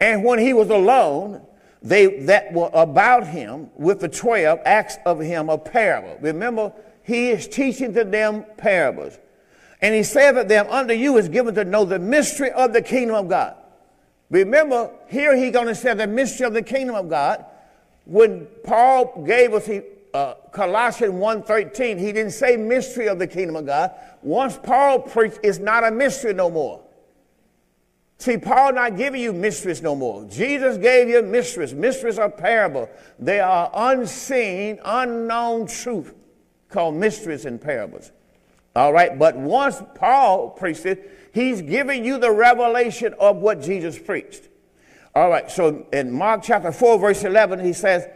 And 0.00 0.24
when 0.24 0.38
he 0.38 0.52
was 0.52 0.68
alone, 0.68 1.46
they 1.82 2.20
that 2.24 2.52
were 2.52 2.70
about 2.72 3.26
him 3.26 3.70
with 3.76 4.00
the 4.00 4.08
twelve 4.08 4.58
asked 4.66 5.00
of 5.06 5.20
him 5.20 5.48
a 5.48 5.56
parable. 5.56 6.18
Remember, 6.20 6.72
he 7.02 7.30
is 7.30 7.46
teaching 7.46 7.94
to 7.94 8.04
them 8.04 8.44
parables. 8.56 9.18
And 9.86 9.94
he 9.94 10.02
said 10.02 10.36
unto 10.36 10.48
them, 10.48 10.66
Unto 10.68 10.94
you 10.94 11.16
is 11.16 11.28
given 11.28 11.54
to 11.54 11.64
know 11.64 11.84
the 11.84 12.00
mystery 12.00 12.50
of 12.50 12.72
the 12.72 12.82
kingdom 12.82 13.14
of 13.14 13.28
God. 13.28 13.54
Remember, 14.30 14.90
here 15.06 15.36
he's 15.36 15.52
going 15.52 15.68
to 15.68 15.76
say 15.76 15.94
the 15.94 16.08
mystery 16.08 16.44
of 16.44 16.54
the 16.54 16.62
kingdom 16.62 16.96
of 16.96 17.08
God. 17.08 17.44
When 18.04 18.48
Paul 18.64 19.22
gave 19.24 19.54
us 19.54 19.64
he, 19.64 19.82
uh, 20.12 20.34
Colossians 20.50 21.14
1.13, 21.14 22.00
he 22.00 22.06
didn't 22.06 22.32
say 22.32 22.56
mystery 22.56 23.06
of 23.06 23.20
the 23.20 23.28
kingdom 23.28 23.54
of 23.54 23.66
God. 23.66 23.92
Once 24.22 24.58
Paul 24.60 25.02
preached, 25.02 25.38
it's 25.44 25.58
not 25.58 25.84
a 25.84 25.92
mystery 25.92 26.34
no 26.34 26.50
more. 26.50 26.82
See, 28.18 28.38
Paul 28.38 28.72
not 28.72 28.96
giving 28.96 29.20
you 29.20 29.32
mysteries 29.32 29.82
no 29.82 29.94
more. 29.94 30.24
Jesus 30.24 30.78
gave 30.78 31.08
you 31.08 31.22
mysteries. 31.22 31.72
Mysteries 31.72 32.18
are 32.18 32.28
parable. 32.28 32.90
They 33.20 33.38
are 33.38 33.70
unseen, 33.72 34.80
unknown 34.84 35.68
truth 35.68 36.12
called 36.70 36.96
mysteries 36.96 37.44
and 37.44 37.60
parables. 37.60 38.10
All 38.76 38.92
right, 38.92 39.18
but 39.18 39.36
once 39.36 39.82
Paul 39.96 40.50
preached 40.50 40.86
it, 40.86 41.30
he's 41.32 41.62
giving 41.62 42.04
you 42.04 42.18
the 42.18 42.30
revelation 42.30 43.14
of 43.18 43.38
what 43.38 43.60
Jesus 43.60 43.98
preached. 43.98 44.48
All 45.14 45.30
right, 45.30 45.50
so 45.50 45.86
in 45.92 46.12
Mark 46.12 46.42
chapter 46.44 46.70
4, 46.70 46.98
verse 46.98 47.24
11, 47.24 47.64
he 47.64 47.72
says, 47.72 48.06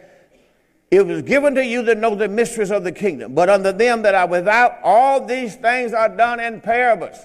It 0.90 1.04
was 1.04 1.22
given 1.22 1.56
to 1.56 1.64
you 1.64 1.82
to 1.86 1.96
know 1.96 2.14
the 2.14 2.28
mysteries 2.28 2.70
of 2.70 2.84
the 2.84 2.92
kingdom, 2.92 3.34
but 3.34 3.48
unto 3.48 3.72
them 3.72 4.02
that 4.02 4.14
are 4.14 4.28
without, 4.28 4.78
all 4.84 5.26
these 5.26 5.56
things 5.56 5.92
are 5.92 6.14
done 6.14 6.38
in 6.38 6.60
parables 6.60 7.16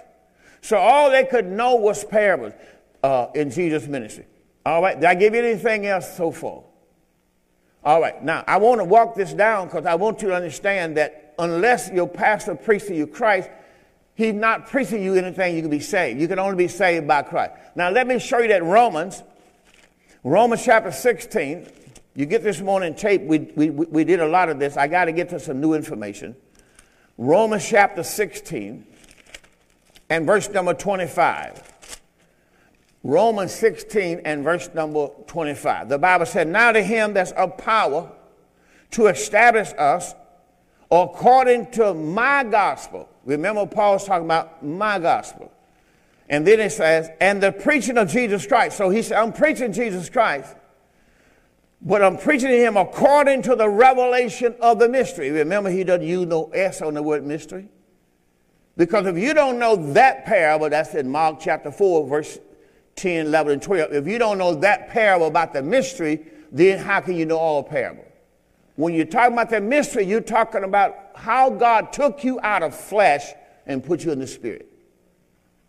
so 0.65 0.77
all 0.77 1.11
they 1.11 1.25
could 1.25 1.45
know 1.45 1.75
was 1.75 2.03
parables 2.03 2.53
uh, 3.03 3.27
in 3.35 3.51
Jesus' 3.51 3.85
ministry. 3.85 4.25
All 4.65 4.81
right, 4.81 4.99
did 4.99 5.05
I 5.05 5.13
give 5.13 5.35
you 5.35 5.43
anything 5.43 5.85
else 5.85 6.17
so 6.17 6.31
far? 6.31 6.63
All 7.83 8.01
right, 8.01 8.23
now 8.23 8.43
I 8.47 8.57
want 8.57 8.81
to 8.81 8.83
walk 8.83 9.13
this 9.13 9.31
down 9.31 9.67
because 9.67 9.85
I 9.85 9.93
want 9.93 10.23
you 10.23 10.29
to 10.29 10.35
understand 10.35 10.97
that 10.97 11.24
unless 11.39 11.89
your 11.91 12.07
pastor 12.07 12.55
preaches 12.55 12.87
to 12.89 12.95
you 12.95 13.07
Christ, 13.07 13.49
he's 14.15 14.33
not 14.33 14.67
preaching 14.67 15.03
you 15.03 15.15
anything 15.15 15.55
you 15.55 15.61
can 15.61 15.69
be 15.69 15.79
saved. 15.79 16.19
You 16.19 16.27
can 16.27 16.39
only 16.39 16.57
be 16.57 16.67
saved 16.67 17.07
by 17.07 17.21
Christ. 17.21 17.53
Now 17.75 17.89
let 17.89 18.07
me 18.07 18.19
show 18.19 18.39
you 18.39 18.47
that 18.49 18.63
Romans, 18.63 19.23
Romans 20.23 20.63
chapter 20.63 20.91
16. 20.91 21.67
You 22.15 22.25
get 22.25 22.43
this 22.43 22.61
morning 22.61 22.95
tape. 22.95 23.21
We, 23.21 23.39
we, 23.55 23.69
we 23.69 24.03
did 24.03 24.21
a 24.21 24.27
lot 24.27 24.49
of 24.49 24.57
this. 24.57 24.77
I 24.77 24.87
got 24.87 25.05
to 25.05 25.11
get 25.11 25.29
to 25.29 25.39
some 25.39 25.59
new 25.59 25.73
information. 25.73 26.35
Romans 27.17 27.67
chapter 27.67 28.03
16 28.03 28.85
and 30.09 30.25
verse 30.25 30.49
number 30.49 30.73
25. 30.73 31.99
Romans 33.03 33.53
16 33.53 34.21
and 34.25 34.43
verse 34.43 34.69
number 34.73 35.09
25. 35.27 35.89
The 35.89 35.99
Bible 35.99 36.25
said, 36.25 36.47
Now 36.47 36.71
to 36.71 36.81
him 36.81 37.13
that's 37.13 37.31
of 37.33 37.57
power 37.57 38.11
to 38.91 39.07
establish 39.07 39.69
us 39.77 40.15
according 40.91 41.71
to 41.71 41.93
my 41.93 42.43
gospel. 42.43 43.09
Remember, 43.25 43.65
Paul's 43.65 44.05
talking 44.05 44.25
about 44.25 44.63
my 44.63 44.99
gospel. 44.99 45.51
And 46.29 46.45
then 46.45 46.59
it 46.59 46.71
says, 46.71 47.09
and 47.19 47.41
the 47.41 47.51
preaching 47.51 47.97
of 47.97 48.09
Jesus 48.09 48.47
Christ. 48.47 48.77
So 48.77 48.89
he 48.89 49.01
said, 49.01 49.17
I'm 49.17 49.33
preaching 49.33 49.73
Jesus 49.73 50.09
Christ, 50.09 50.55
but 51.81 52.01
I'm 52.01 52.17
preaching 52.17 52.49
to 52.49 52.57
him 52.57 52.77
according 52.77 53.43
to 53.43 53.55
the 53.55 53.69
revelation 53.69 54.55
of 54.59 54.79
the 54.79 54.89
mystery. 54.89 55.29
Remember, 55.29 55.69
he 55.69 55.83
doesn't 55.83 56.07
use 56.07 56.25
no 56.25 56.45
S 56.45 56.81
on 56.81 56.95
the 56.95 57.03
word 57.03 57.25
mystery. 57.25 57.69
Because 58.77 59.05
if 59.05 59.17
you 59.17 59.33
don't 59.33 59.59
know 59.59 59.75
that 59.93 60.25
parable, 60.25 60.69
that's 60.69 60.95
in 60.95 61.09
Mark 61.09 61.39
chapter 61.39 61.71
4, 61.71 62.07
verse 62.07 62.39
10, 62.95 63.27
11, 63.27 63.53
and 63.53 63.61
12. 63.61 63.93
If 63.93 64.07
you 64.07 64.17
don't 64.17 64.37
know 64.37 64.55
that 64.55 64.89
parable 64.89 65.27
about 65.27 65.53
the 65.53 65.61
mystery, 65.61 66.25
then 66.51 66.79
how 66.79 67.01
can 67.01 67.15
you 67.15 67.25
know 67.25 67.37
all 67.37 67.63
parable? 67.63 68.05
When 68.75 68.93
you're 68.93 69.05
talking 69.05 69.33
about 69.33 69.49
that 69.51 69.63
mystery, 69.63 70.05
you're 70.05 70.21
talking 70.21 70.63
about 70.63 70.95
how 71.15 71.49
God 71.49 71.93
took 71.93 72.23
you 72.23 72.39
out 72.41 72.63
of 72.63 72.75
flesh 72.75 73.33
and 73.65 73.83
put 73.83 74.03
you 74.03 74.11
in 74.11 74.19
the 74.19 74.27
spirit. 74.27 74.71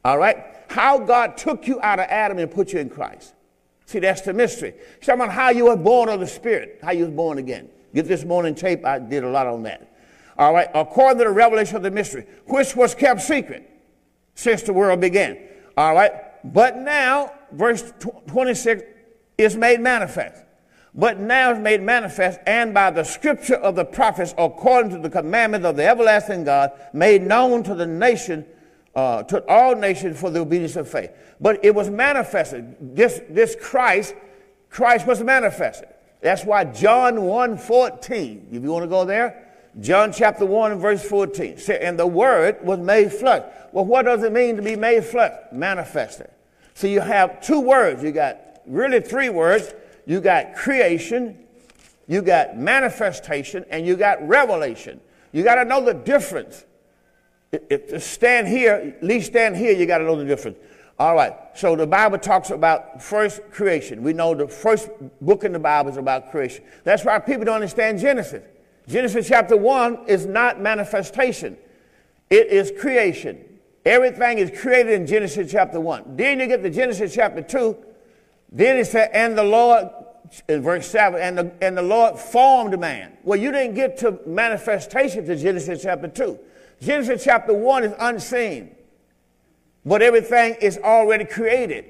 All 0.04 0.18
right? 0.18 0.44
How 0.68 0.98
God 0.98 1.36
took 1.36 1.66
you 1.66 1.80
out 1.82 1.98
of 1.98 2.06
Adam 2.08 2.38
and 2.38 2.50
put 2.50 2.72
you 2.72 2.80
in 2.80 2.90
Christ. 2.90 3.34
See, 3.86 4.00
that's 4.00 4.22
the 4.22 4.32
mystery. 4.32 4.74
He's 4.98 5.06
talking 5.06 5.22
about 5.22 5.32
how 5.32 5.50
you 5.50 5.66
were 5.66 5.76
born 5.76 6.08
of 6.08 6.18
the 6.18 6.26
Spirit, 6.26 6.80
how 6.82 6.90
you 6.90 7.04
was 7.04 7.14
born 7.14 7.38
again. 7.38 7.68
Get 7.94 8.08
this 8.08 8.24
morning 8.24 8.56
tape, 8.56 8.84
I 8.84 8.98
did 8.98 9.22
a 9.22 9.28
lot 9.28 9.46
on 9.46 9.62
that 9.62 9.96
all 10.38 10.52
right, 10.52 10.68
according 10.74 11.18
to 11.18 11.24
the 11.24 11.30
revelation 11.30 11.76
of 11.76 11.82
the 11.82 11.90
mystery, 11.90 12.26
which 12.46 12.76
was 12.76 12.94
kept 12.94 13.22
secret 13.22 13.70
since 14.34 14.62
the 14.62 14.72
world 14.72 15.00
began. 15.00 15.38
All 15.76 15.94
right, 15.94 16.12
but 16.44 16.76
now, 16.76 17.32
verse 17.52 17.92
26 18.26 18.82
is 19.38 19.56
made 19.56 19.80
manifest. 19.80 20.42
But 20.96 21.20
now 21.20 21.52
is 21.52 21.58
made 21.58 21.82
manifest, 21.82 22.40
and 22.46 22.72
by 22.72 22.90
the 22.90 23.04
scripture 23.04 23.56
of 23.56 23.76
the 23.76 23.84
prophets, 23.84 24.34
according 24.38 24.92
to 24.92 24.98
the 24.98 25.10
commandment 25.10 25.66
of 25.66 25.76
the 25.76 25.86
everlasting 25.86 26.44
God, 26.44 26.72
made 26.94 27.20
known 27.20 27.62
to 27.64 27.74
the 27.74 27.86
nation, 27.86 28.46
uh, 28.94 29.22
to 29.24 29.44
all 29.46 29.76
nations 29.76 30.18
for 30.18 30.30
the 30.30 30.40
obedience 30.40 30.74
of 30.74 30.88
faith. 30.88 31.10
But 31.38 31.62
it 31.62 31.74
was 31.74 31.90
manifested. 31.90 32.96
This, 32.96 33.20
this 33.28 33.54
Christ, 33.60 34.14
Christ 34.70 35.06
was 35.06 35.22
manifested. 35.22 35.88
That's 36.22 36.44
why 36.44 36.64
John 36.64 37.22
1 37.22 37.58
14, 37.58 38.48
if 38.50 38.62
you 38.62 38.72
want 38.72 38.84
to 38.84 38.88
go 38.88 39.04
there, 39.04 39.46
John 39.80 40.12
chapter 40.12 40.46
1 40.46 40.72
and 40.72 40.80
verse 40.80 41.06
14. 41.06 41.58
And 41.78 41.98
the 41.98 42.06
word 42.06 42.64
was 42.64 42.78
made 42.78 43.12
flesh. 43.12 43.44
Well, 43.72 43.84
what 43.84 44.06
does 44.06 44.22
it 44.22 44.32
mean 44.32 44.56
to 44.56 44.62
be 44.62 44.76
made 44.76 45.04
flesh? 45.04 45.34
Manifested. 45.52 46.30
So 46.72 46.86
you 46.86 47.00
have 47.00 47.42
two 47.42 47.60
words. 47.60 48.02
You 48.02 48.12
got 48.12 48.38
really 48.66 49.00
three 49.00 49.28
words. 49.28 49.74
You 50.06 50.20
got 50.20 50.54
creation, 50.54 51.36
you 52.06 52.22
got 52.22 52.56
manifestation, 52.56 53.64
and 53.70 53.86
you 53.86 53.96
got 53.96 54.26
revelation. 54.26 55.00
You 55.32 55.42
got 55.42 55.56
to 55.56 55.64
know 55.64 55.84
the 55.84 55.94
difference. 55.94 56.64
If 57.52 57.88
to 57.88 58.00
stand 58.00 58.48
here, 58.48 58.94
at 58.96 59.02
least 59.02 59.26
stand 59.26 59.56
here, 59.56 59.72
you 59.72 59.86
got 59.86 59.98
to 59.98 60.04
know 60.04 60.16
the 60.16 60.24
difference. 60.24 60.58
All 60.98 61.14
right. 61.14 61.34
So 61.54 61.76
the 61.76 61.86
Bible 61.86 62.18
talks 62.18 62.50
about 62.50 63.02
first 63.02 63.42
creation. 63.50 64.02
We 64.02 64.12
know 64.12 64.34
the 64.34 64.48
first 64.48 64.88
book 65.20 65.44
in 65.44 65.52
the 65.52 65.58
Bible 65.58 65.90
is 65.90 65.96
about 65.96 66.30
creation. 66.30 66.64
That's 66.84 67.04
why 67.04 67.18
people 67.18 67.44
don't 67.44 67.56
understand 67.56 67.98
Genesis. 67.98 68.42
Genesis 68.88 69.28
chapter 69.28 69.56
1 69.56 70.06
is 70.06 70.26
not 70.26 70.60
manifestation, 70.60 71.56
it 72.30 72.46
is 72.48 72.72
creation. 72.80 73.42
Everything 73.84 74.38
is 74.38 74.50
created 74.60 74.94
in 74.94 75.06
Genesis 75.06 75.50
chapter 75.50 75.78
1. 75.78 76.16
Then 76.16 76.40
you 76.40 76.48
get 76.48 76.62
to 76.64 76.70
Genesis 76.70 77.14
chapter 77.14 77.40
2. 77.40 77.76
Then 78.50 78.76
it 78.76 78.86
said, 78.86 79.10
and 79.12 79.36
the 79.36 79.44
Lord, 79.44 79.88
in 80.48 80.62
verse 80.62 80.86
7, 80.88 81.20
and 81.20 81.38
the, 81.38 81.52
and 81.60 81.76
the 81.76 81.82
Lord 81.82 82.18
formed 82.18 82.78
man. 82.78 83.16
Well, 83.22 83.38
you 83.38 83.52
didn't 83.52 83.74
get 83.74 83.98
to 83.98 84.18
manifestation 84.26 85.26
to 85.26 85.36
Genesis 85.36 85.82
chapter 85.82 86.08
2. 86.08 86.38
Genesis 86.80 87.24
chapter 87.24 87.54
1 87.54 87.84
is 87.84 87.92
unseen, 87.98 88.74
but 89.84 90.02
everything 90.02 90.56
is 90.60 90.78
already 90.78 91.24
created. 91.24 91.86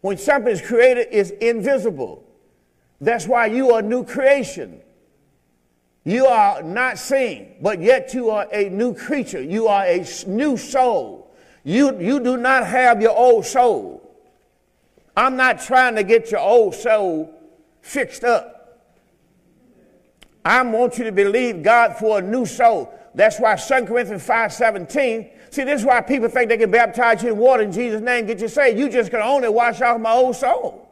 When 0.00 0.16
something 0.16 0.52
is 0.52 0.62
created, 0.62 1.08
it's 1.10 1.30
invisible. 1.30 2.24
That's 3.00 3.26
why 3.26 3.46
you 3.46 3.72
are 3.72 3.80
a 3.80 3.82
new 3.82 4.04
creation. 4.04 4.80
You 6.04 6.26
are 6.26 6.62
not 6.62 6.98
seen, 6.98 7.56
but 7.60 7.80
yet 7.80 8.14
you 8.14 8.30
are 8.30 8.46
a 8.52 8.68
new 8.70 8.94
creature. 8.94 9.42
You 9.42 9.68
are 9.68 9.84
a 9.84 10.06
new 10.26 10.56
soul. 10.56 11.30
You, 11.62 11.98
you 12.00 12.20
do 12.20 12.36
not 12.36 12.66
have 12.66 13.02
your 13.02 13.16
old 13.16 13.44
soul. 13.44 13.99
I'm 15.20 15.36
not 15.36 15.60
trying 15.60 15.96
to 15.96 16.02
get 16.02 16.30
your 16.30 16.40
old 16.40 16.74
soul 16.74 17.34
fixed 17.82 18.24
up. 18.24 18.56
I 20.44 20.62
want 20.62 20.96
you 20.96 21.04
to 21.04 21.12
believe 21.12 21.62
God 21.62 21.96
for 21.96 22.18
a 22.18 22.22
new 22.22 22.46
soul. 22.46 22.92
That's 23.14 23.38
why 23.38 23.56
2 23.56 23.84
Corinthians 23.84 24.24
5 24.24 24.52
17. 24.52 25.30
See, 25.50 25.64
this 25.64 25.80
is 25.80 25.86
why 25.86 26.00
people 26.00 26.28
think 26.28 26.48
they 26.48 26.56
can 26.56 26.70
baptize 26.70 27.22
you 27.22 27.32
in 27.32 27.38
water 27.38 27.62
in 27.62 27.72
Jesus' 27.72 28.00
name, 28.00 28.26
get 28.26 28.40
you 28.40 28.48
saved. 28.48 28.78
You 28.78 28.88
just 28.88 29.10
can 29.10 29.20
only 29.20 29.48
wash 29.48 29.80
off 29.80 30.00
my 30.00 30.12
old 30.12 30.36
soul. 30.36 30.88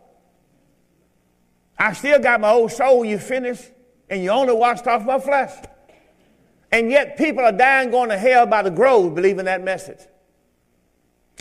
I 1.78 1.92
still 1.92 2.18
got 2.18 2.40
my 2.40 2.50
old 2.50 2.72
soul. 2.72 3.04
You 3.04 3.18
finished? 3.18 3.70
and 4.10 4.22
you 4.22 4.30
only 4.30 4.54
washed 4.54 4.86
off 4.86 5.04
my 5.04 5.18
flesh. 5.18 5.52
And 6.70 6.90
yet 6.90 7.16
people 7.16 7.44
are 7.44 7.52
dying 7.52 7.90
going 7.90 8.10
to 8.10 8.18
hell 8.18 8.46
by 8.46 8.62
the 8.62 8.70
grove 8.70 9.14
believing 9.14 9.46
that 9.46 9.62
message. 9.62 10.00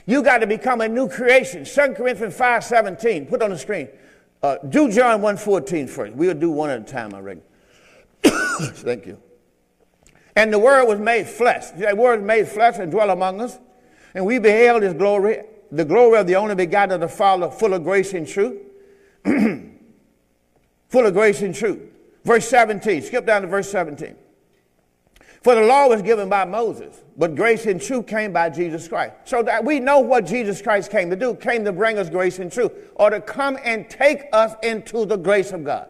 You 0.07 0.23
got 0.23 0.39
to 0.39 0.47
become 0.47 0.81
a 0.81 0.87
new 0.87 1.07
creation. 1.07 1.65
2 1.65 1.93
Corinthians 1.93 2.35
5 2.35 2.63
17. 2.63 3.27
Put 3.27 3.43
on 3.43 3.51
the 3.51 3.57
screen. 3.57 3.89
Uh, 4.41 4.57
do 4.69 4.89
John 4.89 5.21
1 5.21 5.37
14 5.37 5.87
first. 5.87 6.13
We'll 6.15 6.33
do 6.33 6.49
one 6.49 6.69
at 6.69 6.79
a 6.79 6.83
time, 6.83 7.13
I 7.13 7.19
reckon. 7.19 7.43
Thank 8.23 9.05
you. 9.05 9.19
And 10.35 10.53
the 10.53 10.59
word 10.59 10.85
was 10.85 10.99
made 10.99 11.27
flesh. 11.27 11.71
The 11.71 11.93
word 11.95 12.23
made 12.23 12.47
flesh 12.47 12.77
and 12.79 12.89
dwelt 12.89 13.09
among 13.09 13.41
us. 13.41 13.59
And 14.15 14.25
we 14.25 14.39
beheld 14.39 14.83
his 14.83 14.93
glory, 14.93 15.41
the 15.71 15.83
glory 15.83 16.19
of 16.19 16.27
the 16.27 16.37
only 16.37 16.55
begotten 16.55 16.93
of 16.93 17.01
the 17.01 17.07
Father, 17.07 17.51
full 17.51 17.73
of 17.73 17.83
grace 17.83 18.13
and 18.13 18.25
truth. 18.25 18.61
full 19.25 21.05
of 21.05 21.13
grace 21.13 21.41
and 21.41 21.53
truth. 21.53 21.79
Verse 22.23 22.47
17, 22.47 23.01
skip 23.01 23.25
down 23.25 23.41
to 23.41 23.47
verse 23.47 23.69
17. 23.71 24.15
For 25.47 25.55
the 25.55 25.61
law 25.61 25.87
was 25.87 26.01
given 26.01 26.27
by 26.27 26.43
Moses, 26.43 27.05
but 27.15 27.33
grace 27.33 27.67
and 27.67 27.81
truth 27.81 28.05
came 28.05 28.33
by 28.33 28.49
Jesus 28.49 28.85
Christ. 28.85 29.13
So 29.23 29.41
that 29.43 29.63
we 29.63 29.79
know 29.79 29.99
what 29.99 30.25
Jesus 30.25 30.61
Christ 30.61 30.91
came 30.91 31.09
to 31.09 31.15
do, 31.15 31.35
came 31.35 31.63
to 31.63 31.71
bring 31.71 31.97
us 31.97 32.09
grace 32.09 32.39
and 32.39 32.51
truth, 32.51 32.73
or 32.95 33.09
to 33.11 33.21
come 33.21 33.57
and 33.63 33.89
take 33.89 34.25
us 34.33 34.55
into 34.61 35.05
the 35.05 35.15
grace 35.15 35.53
of 35.53 35.63
God. 35.63 35.87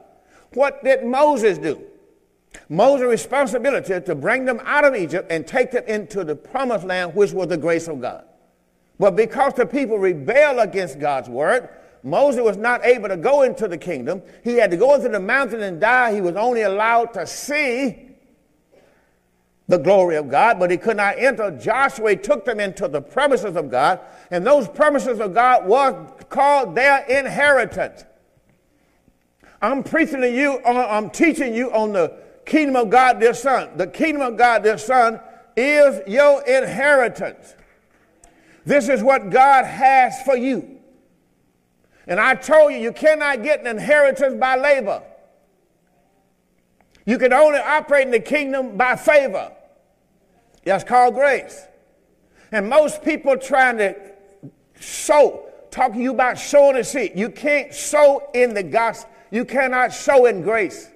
What 0.53 0.83
did 0.83 1.03
Moses 1.03 1.57
do? 1.57 1.81
Moses' 2.69 3.07
responsibility 3.07 3.99
to 3.99 4.13
bring 4.13 4.45
them 4.45 4.61
out 4.63 4.85
of 4.85 4.95
Egypt 4.95 5.31
and 5.31 5.47
take 5.47 5.71
them 5.71 5.85
into 5.87 6.23
the 6.23 6.35
promised 6.35 6.85
land, 6.85 7.15
which 7.15 7.31
was 7.31 7.47
the 7.47 7.57
grace 7.57 7.87
of 7.87 7.99
God. 7.99 8.25
But 8.99 9.15
because 9.15 9.55
the 9.55 9.65
people 9.65 9.97
rebelled 9.97 10.59
against 10.59 10.99
God's 10.99 11.29
word, 11.29 11.67
Moses 12.03 12.41
was 12.41 12.57
not 12.57 12.85
able 12.85 13.09
to 13.09 13.17
go 13.17 13.41
into 13.41 13.67
the 13.67 13.79
kingdom. 13.79 14.21
He 14.43 14.57
had 14.57 14.69
to 14.69 14.77
go 14.77 14.93
into 14.93 15.09
the 15.09 15.19
mountain 15.19 15.63
and 15.63 15.81
die. 15.81 16.13
He 16.13 16.21
was 16.21 16.35
only 16.35 16.61
allowed 16.61 17.11
to 17.15 17.25
see 17.25 18.06
the 19.67 19.77
glory 19.77 20.15
of 20.15 20.29
God, 20.29 20.59
but 20.59 20.71
he 20.71 20.77
could 20.77 20.97
not 20.97 21.19
enter. 21.19 21.51
Joshua 21.51 22.15
took 22.15 22.45
them 22.45 22.59
into 22.59 22.87
the 22.87 23.01
premises 23.01 23.55
of 23.55 23.69
God, 23.69 23.99
and 24.31 24.45
those 24.45 24.67
premises 24.67 25.19
of 25.19 25.33
God 25.33 25.67
were 25.67 26.05
called 26.29 26.75
their 26.75 27.05
inheritance. 27.05 28.05
I'm 29.61 29.83
preaching 29.83 30.21
to 30.21 30.31
you, 30.31 30.59
uh, 30.65 30.87
I'm 30.89 31.09
teaching 31.09 31.53
you 31.53 31.71
on 31.73 31.91
the 31.91 32.17
kingdom 32.45 32.75
of 32.75 32.89
God, 32.89 33.19
their 33.19 33.33
son. 33.33 33.69
The 33.75 33.87
kingdom 33.87 34.21
of 34.21 34.37
God, 34.37 34.63
their 34.63 34.77
son, 34.77 35.19
is 35.55 36.01
your 36.07 36.43
inheritance. 36.45 37.55
This 38.65 38.87
is 38.87 39.01
what 39.01 39.29
God 39.29 39.65
has 39.65 40.21
for 40.23 40.37
you. 40.37 40.77
And 42.05 42.19
I 42.19 42.35
told 42.35 42.71
you, 42.71 42.79
you 42.79 42.93
cannot 42.93 43.43
get 43.43 43.61
an 43.61 43.67
inheritance 43.67 44.35
by 44.39 44.55
labor. 44.55 45.03
You 47.05 47.17
can 47.17 47.33
only 47.33 47.59
operate 47.59 48.05
in 48.05 48.11
the 48.11 48.19
kingdom 48.19 48.77
by 48.77 48.95
favor. 48.95 49.51
That's 50.67 50.83
called 50.83 51.15
grace. 51.15 51.65
And 52.51 52.69
most 52.69 53.01
people 53.01 53.37
trying 53.37 53.77
to 53.77 53.95
sow, 54.79 55.47
talking 55.71 56.01
you 56.01 56.11
about 56.11 56.37
sowing 56.37 56.75
a 56.75 56.83
seed. 56.83 57.13
You 57.15 57.29
can't 57.29 57.73
sow 57.73 58.29
in 58.33 58.53
the 58.53 58.63
gospel. 58.63 59.09
You 59.31 59.45
cannot 59.45 59.93
sow 59.93 60.25
in 60.25 60.41
grace. 60.41 60.89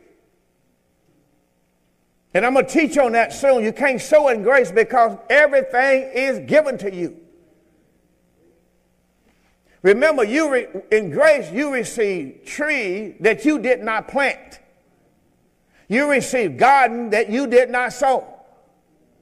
And 2.33 2.45
I'm 2.45 2.53
going 2.53 2.65
to 2.65 2.71
teach 2.71 2.97
on 2.97 3.13
that 3.13 3.31
soon. 3.31 3.63
You 3.63 3.71
can't 3.71 4.01
sow 4.01 4.27
in 4.27 4.43
grace 4.43 4.71
because 4.71 5.17
everything 5.29 6.11
is 6.13 6.39
given 6.49 6.77
to 6.79 6.93
you. 6.93 7.17
Remember, 9.83 10.25
you 10.25 10.51
re- 10.51 10.67
in 10.91 11.11
grace, 11.11 11.49
you 11.49 11.73
receive 11.73 12.43
tree 12.45 13.15
that 13.21 13.45
you 13.45 13.57
did 13.57 13.81
not 13.81 14.09
plant. 14.09 14.59
You 15.87 16.11
receive 16.11 16.57
garden 16.57 17.09
that 17.11 17.29
you 17.29 17.47
did 17.47 17.69
not 17.69 17.93
sow. 17.93 18.40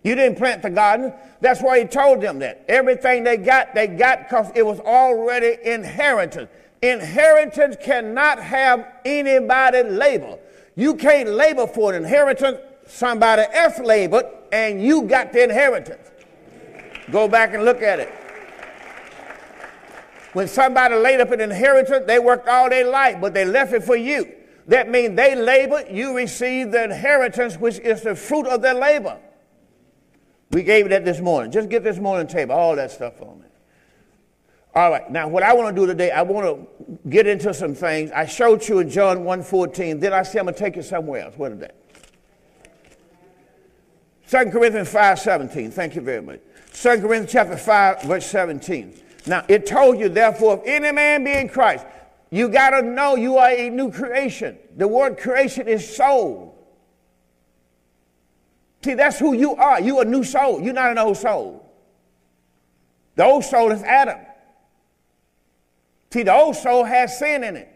You 0.10 0.16
didn't 0.16 0.40
plant 0.40 0.64
the 0.64 0.72
garden. 0.72 1.14
That's 1.40 1.62
why 1.62 1.82
he 1.82 1.86
told 1.86 2.20
them 2.20 2.40
that. 2.40 2.66
Everything 2.68 3.24
they 3.24 3.38
got, 3.38 3.76
they 3.76 3.86
got 3.86 4.28
because 4.28 4.52
it 4.56 4.66
was 4.66 4.80
already 4.80 5.58
inheritance. 5.64 6.50
Inheritance 6.82 7.76
cannot 7.80 8.42
have 8.42 8.88
anybody 9.06 9.84
labor. 9.84 10.40
You 10.76 10.96
can't 10.96 11.30
labor 11.30 11.68
for 11.68 11.94
an 11.94 12.04
inheritance. 12.04 12.58
Somebody 12.88 13.44
else 13.54 13.78
labored 13.78 14.26
and 14.52 14.82
you 14.82 15.04
got 15.04 15.32
the 15.32 15.44
inheritance. 15.44 16.10
Go 17.12 17.28
back 17.28 17.54
and 17.54 17.64
look 17.64 17.84
at 17.84 18.00
it. 18.00 18.10
When 20.34 20.48
somebody 20.48 20.96
laid 20.96 21.22
up 21.22 21.30
an 21.30 21.40
inheritance, 21.40 22.08
they 22.08 22.18
worked 22.18 22.48
all 22.48 22.68
their 22.68 22.90
life, 22.90 23.22
but 23.22 23.36
they 23.36 23.46
left 23.46 23.74
it 23.74 23.84
for 23.84 23.96
you. 23.96 24.28
That 24.66 24.90
means 24.90 25.16
they 25.16 25.36
labored, 25.36 25.86
you 25.92 26.18
received 26.18 26.72
the 26.72 26.86
inheritance, 26.86 27.58
which 27.58 27.78
is 27.78 28.02
the 28.02 28.16
fruit 28.16 28.48
of 28.48 28.64
their 28.64 28.74
labor. 28.74 29.20
We 30.52 30.64
gave 30.64 30.88
it 30.88 30.90
that 30.90 31.06
this 31.06 31.20
morning. 31.20 31.52
Just 31.52 31.70
get 31.70 31.84
this 31.84 32.00
morning 32.00 32.28
table, 32.28 32.56
all 32.56 32.76
that 32.76 32.92
stuff 32.92 33.22
on 33.22 33.44
it. 33.46 33.52
All 34.74 34.92
right, 34.92 35.10
now 35.12 35.28
what 35.28 35.44
I 35.44 35.54
want 35.54 35.76
to 35.76 35.82
do 35.82 35.88
today, 35.88 36.12
I 36.12 36.22
want 36.22 36.46
to 36.46 37.00
get 37.10 37.28
into 37.28 37.54
some 37.54 37.74
things. 37.74 38.12
I 38.12 38.26
showed 38.26 38.68
you 38.68 38.80
in 38.80 38.90
John 38.90 39.20
1.14. 39.20 40.00
Then 40.00 40.14
I 40.14 40.24
said 40.24 40.40
I'm 40.40 40.46
going 40.46 40.56
to 40.56 40.60
take 40.60 40.76
you 40.76 40.84
somewhere 40.84 41.26
else. 41.26 41.36
What 41.38 41.52
is 41.52 41.60
that? 41.60 41.76
2 44.30 44.52
Corinthians 44.52 44.94
5.17. 44.94 45.74
Thank 45.74 45.96
you 45.96 46.02
very 46.02 46.22
much. 46.22 46.40
2 46.74 47.02
Corinthians 47.02 47.32
chapter 47.32 47.58
5, 47.58 48.04
verse 48.04 48.28
17. 48.28 49.02
Now, 49.26 49.44
it 49.48 49.66
told 49.66 50.00
you, 50.00 50.08
therefore, 50.08 50.58
if 50.60 50.62
any 50.66 50.92
man 50.92 51.24
be 51.24 51.32
in 51.32 51.50
Christ, 51.50 51.86
you 52.30 52.48
got 52.48 52.70
to 52.72 52.84
know 52.84 53.16
you 53.16 53.38
are 53.38 53.50
a 53.50 53.70
new 53.70 53.92
creation. 53.92 54.58
The 54.78 54.88
word 54.88 55.18
creation 55.18 55.68
is 55.68 55.96
soul. 55.96 56.49
See, 58.84 58.94
that's 58.94 59.20
who 59.20 59.34
you 59.34 59.56
are. 59.56 59.82
You're 59.82 60.04
a 60.04 60.06
new 60.06 60.24
soul. 60.24 60.62
You're 60.62 60.74
not 60.74 60.92
an 60.92 60.98
old 60.98 61.18
soul. 61.18 61.66
The 63.16 63.26
old 63.26 63.44
soul 63.44 63.72
is 63.72 63.84
Adam. 63.84 64.20
See, 66.12 66.24
the 66.24 66.34
old 66.34 66.56
soul 66.56 66.86
has 66.86 67.20
sin 67.20 67.44
in 67.44 67.56
it, 67.56 67.70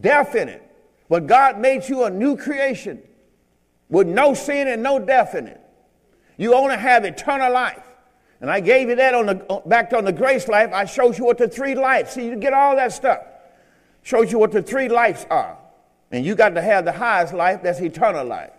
death 0.00 0.34
in 0.34 0.48
it. 0.48 0.62
But 1.08 1.26
God 1.26 1.58
made 1.58 1.86
you 1.88 2.04
a 2.04 2.10
new 2.10 2.36
creation 2.36 3.02
with 3.90 4.06
no 4.06 4.32
sin 4.32 4.68
and 4.68 4.82
no 4.82 4.98
death 4.98 5.34
in 5.34 5.46
it. 5.46 5.60
You 6.38 6.54
only 6.54 6.76
have 6.76 7.04
eternal 7.04 7.52
life. 7.52 7.82
And 8.40 8.50
I 8.50 8.60
gave 8.60 8.88
you 8.88 8.96
that 8.96 9.14
on 9.14 9.26
the 9.26 9.62
back 9.66 9.92
on 9.92 10.04
the 10.04 10.12
grace 10.12 10.48
life. 10.48 10.72
I 10.72 10.86
showed 10.86 11.18
you 11.18 11.24
what 11.24 11.36
the 11.36 11.48
three 11.48 11.74
lives. 11.74 12.12
See, 12.12 12.24
you 12.24 12.36
get 12.36 12.52
all 12.52 12.76
that 12.76 12.92
stuff. 12.92 13.20
Showed 14.02 14.32
you 14.32 14.38
what 14.38 14.52
the 14.52 14.62
three 14.62 14.88
lives 14.88 15.26
are. 15.30 15.58
And 16.10 16.24
you 16.24 16.34
got 16.34 16.50
to 16.50 16.62
have 16.62 16.84
the 16.84 16.92
highest 16.92 17.34
life, 17.34 17.62
that's 17.62 17.80
eternal 17.80 18.24
life. 18.24 18.52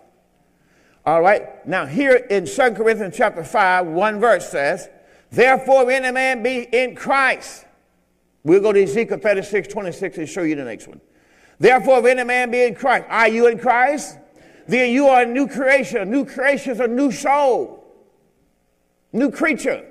All 1.06 1.20
right. 1.20 1.66
Now, 1.66 1.84
here 1.84 2.14
in 2.14 2.46
2 2.46 2.70
Corinthians 2.72 3.14
chapter 3.16 3.44
5, 3.44 3.86
one 3.86 4.20
verse 4.20 4.48
says, 4.48 4.88
Therefore, 5.30 5.90
any 5.90 6.10
man 6.10 6.42
be 6.42 6.66
in 6.72 6.94
Christ. 6.94 7.66
We'll 8.42 8.60
go 8.60 8.72
to 8.72 8.82
Ezekiel 8.82 9.18
36, 9.18 9.68
26 9.68 10.18
and 10.18 10.28
show 10.28 10.42
you 10.42 10.54
the 10.54 10.64
next 10.64 10.88
one. 10.88 11.00
Therefore, 11.58 11.98
if 12.00 12.06
any 12.06 12.24
man 12.24 12.50
be 12.50 12.62
in 12.64 12.74
Christ, 12.74 13.06
are 13.08 13.28
you 13.28 13.46
in 13.48 13.58
Christ? 13.58 14.18
Then 14.66 14.92
you 14.92 15.08
are 15.08 15.22
a 15.22 15.26
new 15.26 15.46
creation. 15.46 15.98
A 15.98 16.04
new 16.04 16.24
creation 16.24 16.72
is 16.72 16.80
a 16.80 16.86
new 16.86 17.10
soul, 17.10 17.84
new 19.12 19.30
creature. 19.30 19.84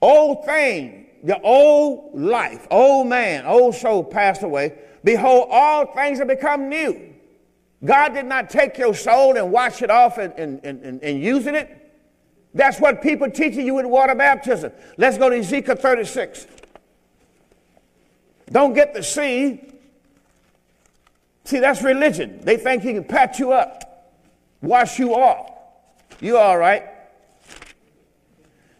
Old 0.00 0.44
thing, 0.44 1.06
the 1.22 1.40
old 1.42 2.18
life, 2.20 2.66
old 2.70 3.06
man, 3.06 3.46
old 3.46 3.76
soul 3.76 4.02
passed 4.02 4.42
away. 4.42 4.78
Behold, 5.04 5.48
all 5.50 5.86
things 5.94 6.18
have 6.18 6.28
become 6.28 6.68
new. 6.68 7.11
God 7.84 8.14
did 8.14 8.26
not 8.26 8.48
take 8.48 8.78
your 8.78 8.94
soul 8.94 9.36
and 9.36 9.50
wash 9.50 9.82
it 9.82 9.90
off 9.90 10.18
and, 10.18 10.32
and, 10.34 10.60
and, 10.64 11.02
and 11.02 11.20
using 11.20 11.54
it. 11.54 11.78
That's 12.54 12.78
what 12.78 13.02
people 13.02 13.30
teaching 13.30 13.66
you 13.66 13.74
with 13.74 13.86
water 13.86 14.14
baptism. 14.14 14.72
Let's 14.98 15.18
go 15.18 15.30
to 15.30 15.38
Ezekiel 15.38 15.76
36. 15.76 16.46
Don't 18.50 18.74
get 18.74 18.94
the 18.94 19.02
sea. 19.02 19.68
See, 21.44 21.58
that's 21.58 21.82
religion. 21.82 22.40
They 22.42 22.56
think 22.56 22.82
he 22.82 22.92
can 22.92 23.04
pat 23.04 23.38
you 23.38 23.52
up, 23.52 24.12
wash 24.60 24.98
you 24.98 25.14
off. 25.14 25.50
You 26.20 26.36
all 26.36 26.58
right. 26.58 26.84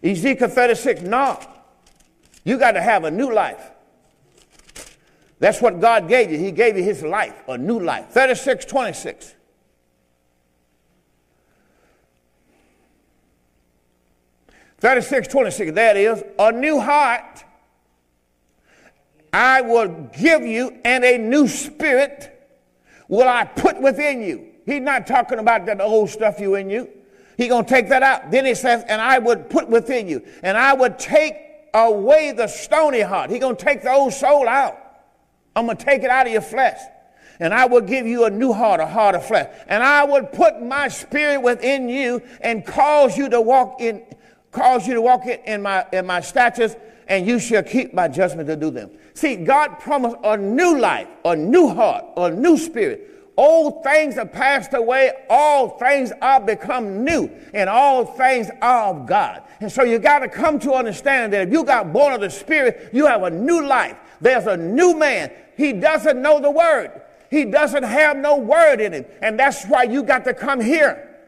Ezekiel 0.03 0.49
36, 0.49 1.03
no. 1.03 1.41
You 2.45 2.59
got 2.59 2.73
to 2.73 2.83
have 2.83 3.05
a 3.05 3.11
new 3.11 3.33
life. 3.33 3.72
That's 5.43 5.61
what 5.61 5.81
God 5.81 6.09
gave 6.09 6.31
you. 6.31 6.39
He 6.39 6.53
gave 6.53 6.77
you 6.77 6.85
his 6.85 7.03
life, 7.03 7.35
a 7.49 7.59
new 7.59 7.81
life. 7.81 8.11
36, 8.11 8.65
26. 8.65 9.35
Thirty-six, 14.79 15.29
twenty-six. 15.29 15.73
That 15.73 15.97
is 15.97 16.23
a 16.39 16.53
new 16.53 16.81
heart. 16.81 17.45
I 19.33 19.63
will 19.63 20.11
give 20.17 20.43
you, 20.43 20.81
and 20.85 21.05
a 21.05 21.19
new 21.19 21.49
spirit 21.49 22.49
will 23.09 23.29
I 23.29 23.45
put 23.45 23.81
within 23.81 24.23
you. 24.23 24.47
He's 24.65 24.81
not 24.81 25.09
talking 25.09 25.41
about 25.41 25.67
that 25.67 25.81
old 25.81 26.11
stuff 26.11 26.39
you 26.39 26.55
in 26.55 26.71
you. 26.71 26.89
He 27.37 27.49
gonna 27.49 27.67
take 27.67 27.89
that 27.89 28.05
out. 28.05 28.31
Then 28.31 28.45
he 28.45 28.55
says, 28.55 28.85
and 28.89 29.01
I 29.01 29.19
would 29.19 29.51
put 29.51 29.69
within 29.69 30.09
you, 30.09 30.25
and 30.45 30.57
I 30.57 30.73
would 30.73 31.01
take 31.01 31.37
away 31.75 32.31
the 32.31 32.47
stony 32.47 33.01
heart. 33.01 33.31
He 33.31 33.41
gonna 33.41 33.57
take 33.57 33.83
the 33.83 33.93
old 33.93 34.13
soul 34.13 34.49
out. 34.49 34.82
I'm 35.55 35.67
going 35.67 35.77
to 35.77 35.85
take 35.85 36.03
it 36.03 36.11
out 36.11 36.27
of 36.27 36.33
your 36.33 36.43
flesh. 36.43 36.79
And 37.41 37.53
I 37.53 37.67
will 37.67 37.81
give 37.81 38.07
you 38.07 38.25
a 38.25 38.31
new 38.31 38.53
heart, 38.53 38.81
a 38.81 38.87
heart 38.87 39.15
of 39.15 39.27
flesh. 39.27 39.53
And 39.67 39.83
I 39.83 40.05
will 40.05 40.25
put 40.25 40.62
my 40.62 40.88
spirit 40.88 41.43
within 41.43 41.88
you 41.88 42.23
and 42.41 42.65
cause 42.65 43.17
you 43.17 43.29
to 43.31 43.41
walk 43.41 43.81
in, 43.81 44.03
cause 44.51 44.87
you 44.87 44.95
to 44.95 45.03
walk 45.03 45.27
in, 45.27 45.62
my, 45.62 45.87
in 45.93 46.07
my 46.07 46.21
statutes, 46.21 46.77
and 47.09 47.27
you 47.27 47.38
shall 47.38 47.62
keep 47.62 47.95
my 47.95 48.07
judgment 48.07 48.49
to 48.49 48.57
do 48.57 48.71
them. 48.71 48.91
See, 49.15 49.37
God 49.37 49.79
promised 49.81 50.17
a 50.23 50.37
new 50.37 50.79
life, 50.79 51.09
a 51.25 51.35
new 51.35 51.69
heart, 51.69 52.05
a 52.17 52.31
new 52.31 52.57
spirit. 52.57 53.09
Old 53.37 53.83
things 53.83 54.19
are 54.19 54.27
passed 54.27 54.75
away, 54.75 55.11
all 55.31 55.71
things 55.79 56.12
are 56.21 56.38
become 56.38 57.03
new, 57.03 57.31
and 57.55 57.69
all 57.69 58.05
things 58.05 58.51
are 58.61 58.95
of 58.95 59.07
God. 59.07 59.43
And 59.61 59.73
so 59.73 59.85
you 59.85 59.99
got 59.99 60.19
to 60.21 60.29
come 60.29 60.59
to 60.61 60.75
understand 60.75 61.33
that 61.33 61.49
if 61.49 61.53
you 61.53 61.65
got 61.65 61.93
born 61.93 62.12
of 62.12 62.21
the 62.21 62.31
Spirit, 62.31 62.91
you 62.93 63.07
have 63.07 63.23
a 63.23 63.31
new 63.31 63.65
life. 63.67 63.97
There's 64.23 64.47
a 64.47 64.57
new 64.57 64.97
man. 64.97 65.33
He 65.57 65.73
doesn't 65.73 66.23
know 66.23 66.41
the 66.41 66.51
word. 66.51 67.03
He 67.29 67.45
doesn't 67.45 67.83
have 67.83 68.17
no 68.17 68.37
word 68.39 68.81
in 68.81 68.93
him. 68.93 69.05
And 69.21 69.39
that's 69.39 69.67
why 69.67 69.83
you 69.83 70.03
got 70.03 70.25
to 70.25 70.33
come 70.33 70.61
here. 70.61 71.19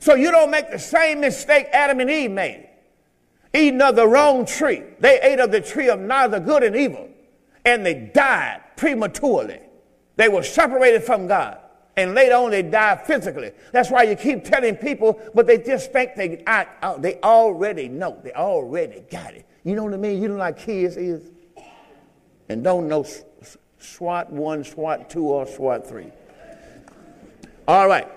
So 0.00 0.14
you 0.14 0.30
don't 0.30 0.50
make 0.50 0.70
the 0.70 0.78
same 0.78 1.20
mistake 1.20 1.66
Adam 1.72 2.00
and 2.00 2.10
Eve 2.10 2.30
made. 2.30 2.68
Eating 3.52 3.82
of 3.82 3.96
the 3.96 4.06
wrong 4.06 4.46
tree. 4.46 4.82
They 4.98 5.20
ate 5.20 5.40
of 5.40 5.50
the 5.50 5.60
tree 5.60 5.88
of 5.88 6.00
neither 6.00 6.40
good 6.40 6.62
and 6.62 6.74
evil. 6.74 7.08
And 7.64 7.84
they 7.84 8.10
died 8.14 8.62
prematurely. 8.76 9.60
They 10.16 10.28
were 10.28 10.42
separated 10.42 11.02
from 11.02 11.26
God. 11.26 11.58
And 11.96 12.14
later 12.14 12.36
on, 12.36 12.50
they 12.50 12.62
died 12.62 13.06
physically. 13.06 13.52
That's 13.72 13.90
why 13.90 14.04
you 14.04 14.16
keep 14.16 14.44
telling 14.44 14.76
people, 14.76 15.20
but 15.34 15.46
they 15.46 15.58
just 15.58 15.92
think 15.92 16.14
they, 16.14 16.42
I, 16.46 16.66
I, 16.82 16.96
they 16.98 17.18
already 17.20 17.88
know. 17.88 18.20
They 18.22 18.32
already 18.32 19.02
got 19.10 19.34
it. 19.34 19.46
You 19.64 19.74
know 19.74 19.84
what 19.84 19.94
I 19.94 19.96
mean? 19.96 20.22
You 20.22 20.28
know 20.28 20.36
like 20.36 20.58
kids 20.58 20.96
is? 20.96 21.30
And 22.48 22.62
don't 22.62 22.88
know 22.88 23.04
SWAT 23.78 24.32
1, 24.32 24.64
SWAT 24.64 25.10
2, 25.10 25.26
or 25.26 25.46
SWAT 25.46 25.86
3. 25.86 26.06
All 27.68 27.88
right. 27.88 28.08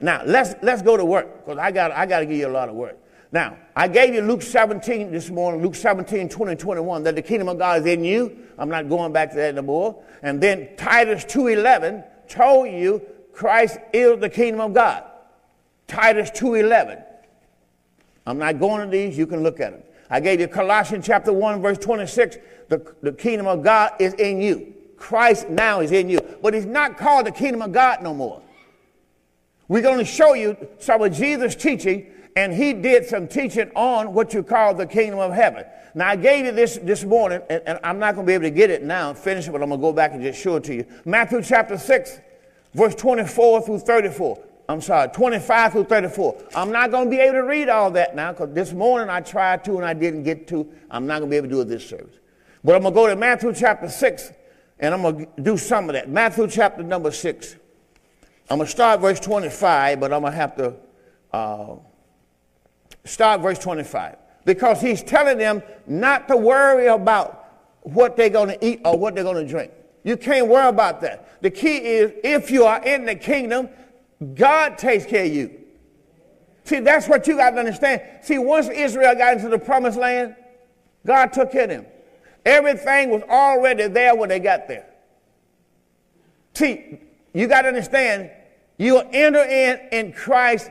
Now, 0.00 0.22
let's, 0.24 0.54
let's 0.62 0.82
go 0.82 0.96
to 0.96 1.04
work 1.04 1.44
because 1.44 1.58
I 1.58 1.70
got 1.72 1.90
I 1.90 2.06
got 2.06 2.20
to 2.20 2.26
give 2.26 2.36
you 2.36 2.46
a 2.46 2.50
lot 2.50 2.68
of 2.68 2.76
work. 2.76 2.98
Now, 3.30 3.58
I 3.76 3.88
gave 3.88 4.14
you 4.14 4.22
Luke 4.22 4.42
17 4.42 5.10
this 5.10 5.28
morning, 5.28 5.62
Luke 5.62 5.74
17, 5.74 6.28
20, 6.28 6.56
21, 6.56 7.02
that 7.02 7.14
the 7.14 7.22
kingdom 7.22 7.48
of 7.48 7.58
God 7.58 7.80
is 7.80 7.86
in 7.86 8.02
you. 8.02 8.38
I'm 8.56 8.70
not 8.70 8.88
going 8.88 9.12
back 9.12 9.30
to 9.30 9.36
that 9.36 9.56
anymore. 9.56 10.02
And 10.22 10.40
then 10.40 10.70
Titus 10.76 11.24
2.11 11.26 12.04
told 12.28 12.70
you 12.70 13.02
Christ 13.32 13.78
is 13.92 14.18
the 14.20 14.30
kingdom 14.30 14.60
of 14.60 14.72
God. 14.72 15.04
Titus 15.86 16.30
2.11. 16.30 17.04
I'm 18.26 18.38
not 18.38 18.58
going 18.58 18.84
to 18.84 18.90
these. 18.90 19.16
You 19.16 19.26
can 19.26 19.42
look 19.42 19.60
at 19.60 19.72
them. 19.72 19.82
I 20.10 20.20
gave 20.20 20.40
you 20.40 20.48
Colossians 20.48 21.06
chapter 21.06 21.32
1, 21.32 21.60
verse 21.60 21.78
26. 21.78 22.38
The, 22.68 22.94
the 23.02 23.12
kingdom 23.12 23.46
of 23.46 23.62
God 23.62 23.92
is 23.98 24.14
in 24.14 24.40
you. 24.40 24.74
Christ 24.96 25.48
now 25.48 25.80
is 25.80 25.92
in 25.92 26.08
you. 26.08 26.20
But 26.42 26.54
he's 26.54 26.66
not 26.66 26.96
called 26.96 27.26
the 27.26 27.32
kingdom 27.32 27.62
of 27.62 27.72
God 27.72 28.02
no 28.02 28.14
more. 28.14 28.42
We're 29.68 29.82
going 29.82 29.98
to 29.98 30.04
show 30.04 30.34
you 30.34 30.56
some 30.78 31.02
of 31.02 31.12
Jesus' 31.12 31.54
teaching, 31.54 32.06
and 32.36 32.54
he 32.54 32.72
did 32.72 33.06
some 33.06 33.28
teaching 33.28 33.70
on 33.74 34.14
what 34.14 34.32
you 34.32 34.42
call 34.42 34.74
the 34.74 34.86
kingdom 34.86 35.18
of 35.18 35.32
heaven. 35.32 35.64
Now, 35.94 36.08
I 36.08 36.16
gave 36.16 36.46
you 36.46 36.52
this 36.52 36.78
this 36.78 37.04
morning, 37.04 37.42
and, 37.50 37.62
and 37.66 37.78
I'm 37.84 37.98
not 37.98 38.14
going 38.14 38.26
to 38.26 38.30
be 38.30 38.34
able 38.34 38.44
to 38.44 38.50
get 38.50 38.70
it 38.70 38.82
now 38.82 39.10
and 39.10 39.18
finish 39.18 39.46
it, 39.46 39.52
but 39.52 39.62
I'm 39.62 39.68
going 39.68 39.80
to 39.80 39.82
go 39.82 39.92
back 39.92 40.12
and 40.12 40.22
just 40.22 40.40
show 40.40 40.56
it 40.56 40.64
to 40.64 40.74
you. 40.74 40.86
Matthew 41.04 41.42
chapter 41.42 41.76
6, 41.76 42.20
verse 42.74 42.94
24 42.94 43.62
through 43.62 43.78
34. 43.80 44.47
I'm 44.68 44.82
sorry, 44.82 45.08
25 45.08 45.72
through 45.72 45.84
34. 45.84 46.44
I'm 46.54 46.70
not 46.70 46.90
going 46.90 47.06
to 47.06 47.10
be 47.10 47.18
able 47.18 47.34
to 47.34 47.44
read 47.44 47.70
all 47.70 47.90
that 47.92 48.14
now 48.14 48.32
because 48.32 48.52
this 48.52 48.72
morning 48.72 49.08
I 49.08 49.22
tried 49.22 49.64
to 49.64 49.76
and 49.76 49.84
I 49.84 49.94
didn't 49.94 50.24
get 50.24 50.46
to. 50.48 50.70
I'm 50.90 51.06
not 51.06 51.20
going 51.20 51.30
to 51.30 51.32
be 51.32 51.36
able 51.38 51.48
to 51.48 51.54
do 51.54 51.60
it 51.62 51.68
this 51.68 51.88
service. 51.88 52.18
But 52.62 52.76
I'm 52.76 52.82
going 52.82 52.92
to 52.92 53.00
go 53.00 53.06
to 53.06 53.16
Matthew 53.16 53.54
chapter 53.54 53.88
6 53.88 54.32
and 54.78 54.94
I'm 54.94 55.00
going 55.00 55.26
to 55.26 55.42
do 55.42 55.56
some 55.56 55.88
of 55.88 55.94
that. 55.94 56.10
Matthew 56.10 56.46
chapter 56.48 56.82
number 56.82 57.10
6. 57.10 57.56
I'm 58.50 58.58
going 58.58 58.66
to 58.66 58.70
start 58.70 59.00
verse 59.00 59.20
25, 59.20 60.00
but 60.00 60.12
I'm 60.12 60.20
going 60.20 60.32
to 60.32 60.38
have 60.38 60.56
to 60.56 60.74
uh, 61.32 61.76
start 63.04 63.40
verse 63.40 63.58
25 63.58 64.16
because 64.44 64.82
he's 64.82 65.02
telling 65.02 65.38
them 65.38 65.62
not 65.86 66.28
to 66.28 66.36
worry 66.36 66.88
about 66.88 67.46
what 67.82 68.18
they're 68.18 68.28
going 68.28 68.48
to 68.48 68.66
eat 68.66 68.82
or 68.84 68.98
what 68.98 69.14
they're 69.14 69.24
going 69.24 69.46
to 69.46 69.50
drink. 69.50 69.72
You 70.04 70.18
can't 70.18 70.46
worry 70.46 70.68
about 70.68 71.00
that. 71.00 71.42
The 71.42 71.50
key 71.50 71.78
is 71.78 72.12
if 72.22 72.50
you 72.50 72.64
are 72.64 72.82
in 72.82 73.06
the 73.06 73.14
kingdom, 73.14 73.70
God 74.34 74.78
takes 74.78 75.06
care 75.06 75.24
of 75.24 75.32
you. 75.32 75.58
See, 76.64 76.80
that's 76.80 77.08
what 77.08 77.26
you 77.26 77.36
got 77.36 77.50
to 77.50 77.58
understand. 77.58 78.02
See, 78.22 78.38
once 78.38 78.68
Israel 78.68 79.14
got 79.14 79.34
into 79.34 79.48
the 79.48 79.58
promised 79.58 79.98
land, 79.98 80.34
God 81.06 81.32
took 81.32 81.52
care 81.52 81.64
of 81.64 81.70
them. 81.70 81.86
Everything 82.44 83.10
was 83.10 83.22
already 83.22 83.88
there 83.88 84.14
when 84.14 84.28
they 84.28 84.38
got 84.38 84.68
there. 84.68 84.86
See, 86.54 86.98
you 87.32 87.46
got 87.46 87.62
to 87.62 87.68
understand, 87.68 88.30
you 88.76 88.94
will 88.94 89.08
enter 89.12 89.42
in 89.42 89.80
in 89.92 90.12
Christ's 90.12 90.70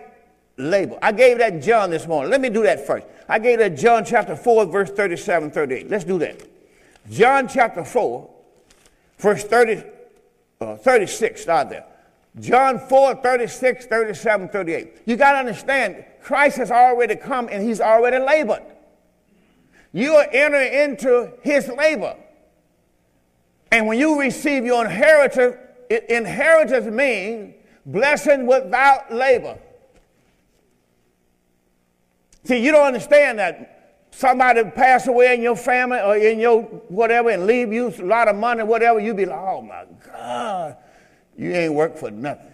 labor. 0.58 0.98
I 1.02 1.12
gave 1.12 1.38
that 1.38 1.62
John 1.62 1.90
this 1.90 2.08
morning. 2.08 2.30
Let 2.30 2.42
me 2.42 2.50
do 2.50 2.64
that 2.64 2.86
first. 2.86 3.08
I 3.30 3.40
gave 3.40 3.60
that 3.60 3.78
John 3.78 4.04
chapter 4.06 4.36
4, 4.36 4.66
verse 4.66 4.90
37, 4.90 5.52
38. 5.52 5.90
Let's 5.90 6.04
do 6.04 6.20
that. 6.20 6.44
John 7.10 7.48
chapter 7.48 7.84
4, 7.86 8.30
verse 9.18 9.44
30, 9.44 9.84
uh, 10.60 10.76
36, 10.76 11.42
start 11.42 11.70
there. 11.70 11.86
John 12.40 12.80
4, 12.80 13.16
36, 13.16 13.86
37, 13.88 14.50
38. 14.50 15.02
You 15.06 15.16
got 15.16 15.34
to 15.34 15.38
understand, 15.40 16.06
Christ 16.22 16.58
has 16.58 16.72
already 16.72 17.16
come 17.16 17.50
and 17.52 17.64
he's 17.64 17.82
already 17.82 18.20
labored. 18.20 18.64
You 19.94 20.14
are 20.16 20.28
entering 20.32 20.74
into 20.74 21.34
his 21.42 21.68
labor. 21.70 22.16
And 23.72 23.88
when 23.88 23.98
you 23.98 24.20
receive 24.20 24.66
your 24.66 24.86
inheritance, 24.86 25.58
inheritance 25.90 26.86
means 26.88 27.56
blessing 27.86 28.46
without 28.46 29.12
labor. 29.14 29.58
See, 32.44 32.64
you 32.64 32.72
don't 32.72 32.88
understand 32.88 33.40
that. 33.40 33.74
Somebody 34.12 34.64
pass 34.64 35.08
away 35.08 35.36
in 35.36 35.42
your 35.42 35.56
family 35.56 36.00
or 36.00 36.16
in 36.16 36.40
your 36.40 36.62
whatever 36.62 37.30
and 37.30 37.46
leave 37.46 37.72
you 37.72 37.90
a 38.00 38.04
lot 38.04 38.28
of 38.28 38.36
money, 38.36 38.64
whatever, 38.64 39.00
you 39.00 39.14
be 39.14 39.26
like, 39.26 39.38
oh 39.38 39.62
my 39.62 39.86
God, 40.08 40.78
you 41.38 41.52
ain't 41.52 41.74
worked 41.74 42.00
for 42.00 42.12
nothing. 42.12 42.54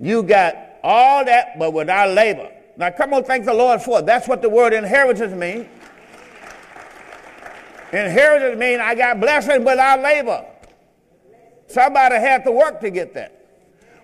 You 0.00 0.22
got 0.22 0.56
all 0.82 1.24
that, 1.24 1.58
but 1.58 1.72
without 1.72 2.10
labor. 2.10 2.50
Now, 2.76 2.90
come 2.90 3.12
on, 3.12 3.24
thank 3.24 3.44
the 3.44 3.52
Lord 3.52 3.82
for 3.82 3.98
it. 3.98 4.06
That's 4.06 4.26
what 4.26 4.40
the 4.40 4.48
word 4.48 4.72
inheritance 4.72 5.34
means. 5.34 5.66
Inheritance 7.92 8.58
means 8.58 8.80
I 8.80 8.94
got 8.94 9.20
blessing 9.20 9.64
without 9.64 10.00
labor. 10.00 10.46
Somebody 11.66 12.16
had 12.16 12.44
to 12.44 12.52
work 12.52 12.80
to 12.80 12.90
get 12.90 13.14
that. 13.14 13.36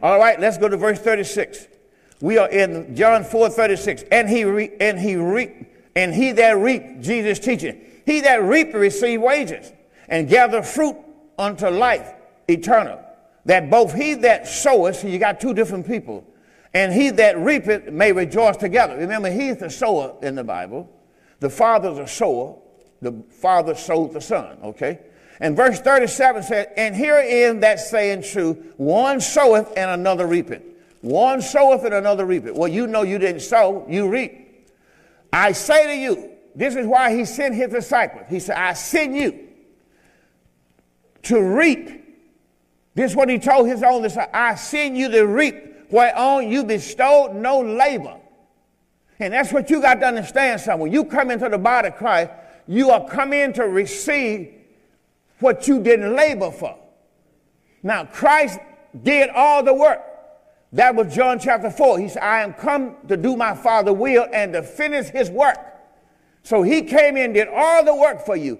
All 0.03 0.19
right, 0.19 0.39
let's 0.39 0.59
go 0.59 0.69
to 0.69 0.77
verse 0.77 0.99
36. 0.99 1.69
We 2.21 2.37
are 2.39 2.49
in 2.51 2.95
John 2.95 3.25
4 3.25 3.49
36. 3.49 4.05
And 4.13 4.29
he, 4.29 4.45
re, 4.45 4.71
and 4.81 4.99
he, 4.99 5.17
re, 5.17 5.67
and 5.95 6.15
he 6.15 6.33
that 6.33 6.59
reap, 6.59 7.01
Jesus 7.01 7.39
teaching, 7.39 7.81
he 8.05 8.21
that 8.21 8.43
reap 8.43 8.75
receive 8.75 9.21
wages 9.21 9.73
and 10.09 10.29
gather 10.29 10.63
fruit 10.63 10.97
unto 11.39 11.69
life 11.69 12.13
eternal. 12.49 13.06
That 13.47 13.71
both 13.71 13.95
he 13.95 14.15
that 14.15 14.47
soweth, 14.47 14.97
so 14.97 15.07
you 15.07 15.19
got 15.19 15.41
two 15.41 15.55
different 15.55 15.87
people, 15.87 16.27
and 16.75 16.93
he 16.93 17.11
that 17.11 17.39
reapeth 17.39 17.89
may 17.91 18.13
rejoice 18.13 18.57
together. 18.57 18.97
Remember, 18.97 19.31
he's 19.31 19.57
the 19.57 19.71
sower 19.71 20.15
in 20.21 20.35
the 20.35 20.45
Bible. 20.45 20.93
The 21.41 21.49
father's 21.49 21.99
a 21.99 22.07
sower. 22.07 22.57
The 23.01 23.13
father 23.31 23.75
sowed 23.75 24.13
the 24.13 24.21
son, 24.21 24.59
okay? 24.63 25.01
And 25.39 25.55
verse 25.57 25.81
37 25.81 26.43
said, 26.43 26.73
And 26.77 26.95
herein 26.95 27.61
that 27.61 27.79
saying 27.79 28.23
true, 28.23 28.55
one 28.77 29.21
soweth 29.21 29.73
and 29.77 29.91
another 29.91 30.27
reapeth. 30.27 30.63
One 31.03 31.41
soweth 31.41 31.85
and 31.85 31.95
another 31.95 32.25
reapeth. 32.27 32.55
Well, 32.55 32.69
you 32.69 32.87
know 32.87 33.03
you 33.03 33.19
didn't 33.19 33.43
sow, 33.43 33.87
you 33.89 34.09
reap. 34.09 34.67
I 35.33 35.53
say 35.53 35.87
to 35.87 35.95
you, 35.95 36.31
this 36.55 36.75
is 36.75 36.87
why 36.87 37.15
he 37.15 37.25
sent 37.25 37.55
his 37.55 37.71
disciples. 37.71 38.25
He 38.29 38.41
said, 38.41 38.57
I 38.57 38.73
send 38.73 39.15
you 39.15 39.49
to 41.25 41.41
reap. 41.41 42.03
This 42.97 43.11
is 43.11 43.17
what 43.17 43.29
he 43.29 43.39
told 43.39 43.69
his 43.69 43.83
own 43.83 44.03
disciples. 44.03 44.31
I 44.33 44.55
send 44.55 44.97
you 44.97 45.11
to 45.11 45.27
reap 45.27 45.91
whereon 45.91 46.51
you 46.51 46.65
bestowed 46.65 47.37
no 47.37 47.61
labor. 47.61 48.17
And 49.21 49.35
that's 49.35 49.53
what 49.53 49.69
you 49.69 49.83
got 49.83 50.01
to 50.01 50.07
understand, 50.07 50.63
son. 50.63 50.81
When 50.81 50.91
you 50.91 51.05
come 51.05 51.31
into 51.31 51.49
the 51.51 51.59
body 51.59 51.89
of 51.89 51.97
Christ, 51.97 52.31
you 52.67 52.91
are 52.91 53.07
coming 53.07 53.53
to 53.53 53.65
receive 53.65 54.51
what 55.41 55.69
you 55.69 55.83
didn't 55.83 56.17
labor 56.17 56.51
for. 56.51 56.79
Now, 57.83 58.07
Christ 58.07 58.59
did 59.03 59.29
all 59.29 59.63
the 59.63 59.75
work. 59.75 60.01
That 60.73 60.95
was 60.95 61.15
John 61.15 61.39
chapter 61.39 61.71
4. 61.71 61.99
He 61.99 62.09
said, 62.09 62.23
I 62.23 62.41
am 62.41 62.55
come 62.55 62.97
to 63.09 63.17
do 63.19 63.37
my 63.37 63.55
Father's 63.55 63.95
will 63.95 64.27
and 64.33 64.55
to 64.55 64.63
finish 64.63 65.09
his 65.09 65.31
work. 65.31 65.59
So 66.43 66.63
he 66.63 66.83
came 66.83 67.19
in, 67.19 67.35
did 67.35 67.49
all 67.49 67.85
the 67.85 67.95
work 67.95 68.25
for 68.25 68.37
you, 68.37 68.59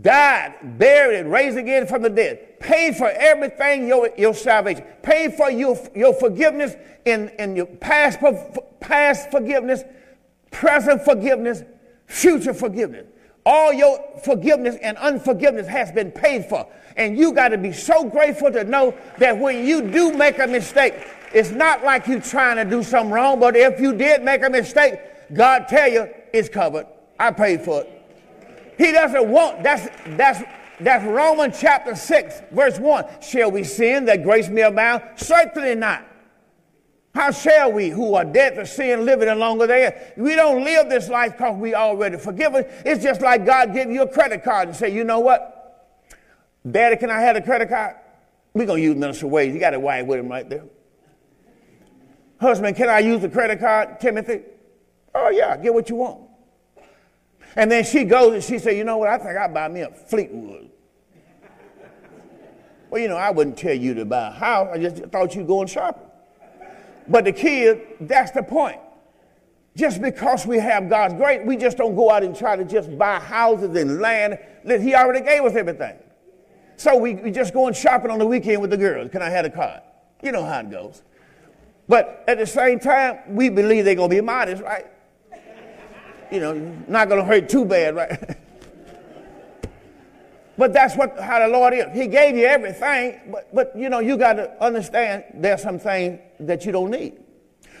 died, 0.00 0.78
buried, 0.78 1.20
and 1.20 1.30
raised 1.30 1.56
again 1.56 1.86
from 1.86 2.02
the 2.02 2.10
dead, 2.10 2.58
paid 2.60 2.96
for 2.96 3.08
everything 3.08 3.86
your, 3.86 4.10
your 4.18 4.34
salvation, 4.34 4.84
paid 5.02 5.34
for 5.34 5.50
your, 5.50 5.78
your 5.94 6.12
forgiveness 6.14 6.74
in, 7.04 7.28
in 7.38 7.54
your 7.54 7.66
past, 7.66 8.18
past 8.80 9.30
forgiveness, 9.30 9.82
present 10.50 11.02
forgiveness, 11.04 11.62
future 12.06 12.54
forgiveness. 12.54 13.06
All 13.44 13.72
your 13.72 14.00
forgiveness 14.24 14.76
and 14.82 14.96
unforgiveness 14.96 15.68
has 15.68 15.92
been 15.92 16.10
paid 16.10 16.46
for. 16.46 16.66
And 16.96 17.16
you 17.16 17.32
got 17.32 17.48
to 17.48 17.58
be 17.58 17.72
so 17.72 18.04
grateful 18.04 18.50
to 18.50 18.64
know 18.64 18.92
that 19.18 19.38
when 19.38 19.64
you 19.64 19.82
do 19.82 20.12
make 20.12 20.40
a 20.40 20.48
mistake, 20.48 20.94
it's 21.32 21.50
not 21.50 21.84
like 21.84 22.08
you 22.08 22.18
trying 22.18 22.56
to 22.56 22.64
do 22.64 22.82
something 22.82 23.12
wrong, 23.12 23.38
but 23.38 23.54
if 23.54 23.78
you 23.78 23.92
did 23.92 24.24
make 24.24 24.42
a 24.42 24.50
mistake, 24.50 24.98
God 25.32 25.68
tell 25.68 25.88
you 25.88 26.08
it's 26.32 26.48
covered. 26.48 26.86
I 27.20 27.30
paid 27.30 27.60
for 27.60 27.82
it. 27.82 27.95
He 28.76 28.92
doesn't 28.92 29.28
want 29.28 29.62
that's 29.62 29.88
that's 30.16 30.42
that's 30.78 31.04
Romans 31.04 31.58
chapter 31.58 31.94
6, 31.94 32.42
verse 32.50 32.78
1. 32.78 33.04
Shall 33.22 33.50
we 33.50 33.64
sin 33.64 34.04
that 34.06 34.22
grace 34.22 34.48
may 34.48 34.62
abound? 34.62 35.02
Certainly 35.16 35.76
not. 35.76 36.04
How 37.14 37.30
shall 37.30 37.72
we, 37.72 37.88
who 37.88 38.14
are 38.14 38.26
dead 38.26 38.56
to 38.56 38.66
sin, 38.66 39.06
live 39.06 39.22
any 39.22 39.38
longer 39.38 39.66
there? 39.66 40.12
We 40.18 40.34
don't 40.34 40.64
live 40.64 40.90
this 40.90 41.08
life 41.08 41.32
because 41.32 41.56
we 41.56 41.74
already 41.74 42.18
forgiven. 42.18 42.66
It's 42.84 43.02
just 43.02 43.22
like 43.22 43.46
God 43.46 43.72
give 43.72 43.90
you 43.90 44.02
a 44.02 44.08
credit 44.08 44.44
card 44.44 44.68
and 44.68 44.76
say, 44.76 44.92
you 44.92 45.02
know 45.02 45.20
what? 45.20 46.04
Daddy, 46.70 46.96
can 46.96 47.10
I 47.10 47.20
have 47.20 47.36
a 47.36 47.40
credit 47.40 47.70
card? 47.70 47.96
We're 48.52 48.66
going 48.66 48.82
to 48.82 48.88
use 48.88 48.96
Minister 48.96 49.28
Wade. 49.28 49.54
You 49.54 49.58
got 49.58 49.72
a 49.72 49.80
wife 49.80 50.04
with 50.04 50.18
him 50.18 50.28
right 50.28 50.48
there. 50.48 50.64
Husband, 52.38 52.76
can 52.76 52.90
I 52.90 52.98
use 52.98 53.22
the 53.22 53.30
credit 53.30 53.60
card, 53.60 53.98
Timothy? 53.98 54.42
Oh, 55.14 55.30
yeah, 55.30 55.56
get 55.56 55.72
what 55.72 55.88
you 55.88 55.96
want. 55.96 56.25
And 57.56 57.70
then 57.70 57.84
she 57.84 58.04
goes 58.04 58.34
and 58.34 58.44
she 58.44 58.58
said, 58.58 58.76
You 58.76 58.84
know 58.84 58.98
what? 58.98 59.08
I 59.08 59.18
think 59.18 59.36
I'll 59.36 59.52
buy 59.52 59.68
me 59.68 59.80
a 59.80 59.90
Fleetwood. 59.90 60.70
well, 62.90 63.00
you 63.00 63.08
know, 63.08 63.16
I 63.16 63.30
wouldn't 63.30 63.56
tell 63.56 63.74
you 63.74 63.94
to 63.94 64.04
buy 64.04 64.28
a 64.28 64.30
house. 64.30 64.68
I 64.72 64.78
just 64.78 64.96
thought 65.06 65.34
you'd 65.34 65.46
go 65.46 65.62
and 65.62 65.70
shopping. 65.70 66.02
But 67.08 67.24
the 67.24 67.32
kid, 67.32 67.82
that's 68.00 68.32
the 68.32 68.42
point. 68.42 68.80
Just 69.74 70.02
because 70.02 70.46
we 70.46 70.58
have 70.58 70.88
God's 70.88 71.14
grace, 71.14 71.42
we 71.44 71.56
just 71.56 71.76
don't 71.76 71.94
go 71.94 72.10
out 72.10 72.22
and 72.22 72.34
try 72.36 72.56
to 72.56 72.64
just 72.64 72.96
buy 72.98 73.18
houses 73.18 73.76
and 73.76 74.00
land. 74.00 74.38
He 74.64 74.94
already 74.94 75.24
gave 75.24 75.44
us 75.44 75.54
everything. 75.54 75.96
So 76.76 76.96
we, 76.96 77.14
we 77.14 77.30
just 77.30 77.54
going 77.54 77.74
shopping 77.74 78.10
on 78.10 78.18
the 78.18 78.26
weekend 78.26 78.60
with 78.60 78.70
the 78.70 78.76
girls. 78.76 79.10
Can 79.10 79.22
I 79.22 79.30
have 79.30 79.44
a 79.44 79.50
card? 79.50 79.82
You 80.22 80.32
know 80.32 80.44
how 80.44 80.60
it 80.60 80.70
goes. 80.70 81.02
But 81.88 82.24
at 82.26 82.38
the 82.38 82.46
same 82.46 82.80
time, 82.80 83.18
we 83.28 83.48
believe 83.48 83.84
they're 83.84 83.94
going 83.94 84.10
to 84.10 84.16
be 84.16 84.20
modest, 84.20 84.62
right? 84.62 84.86
You 86.30 86.40
know, 86.40 86.52
not 86.88 87.08
going 87.08 87.20
to 87.20 87.26
hurt 87.26 87.48
too 87.48 87.64
bad, 87.64 87.94
right? 87.94 88.38
but 90.58 90.72
that's 90.72 90.96
what 90.96 91.18
how 91.18 91.38
the 91.38 91.48
Lord 91.48 91.74
is. 91.74 91.86
He 91.92 92.06
gave 92.06 92.36
you 92.36 92.46
everything, 92.46 93.20
but, 93.30 93.54
but 93.54 93.72
you 93.76 93.88
know, 93.88 94.00
you 94.00 94.16
got 94.16 94.34
to 94.34 94.62
understand 94.62 95.24
there's 95.34 95.62
some 95.62 95.78
things 95.78 96.20
that 96.40 96.64
you 96.64 96.72
don't 96.72 96.90
need. 96.90 97.18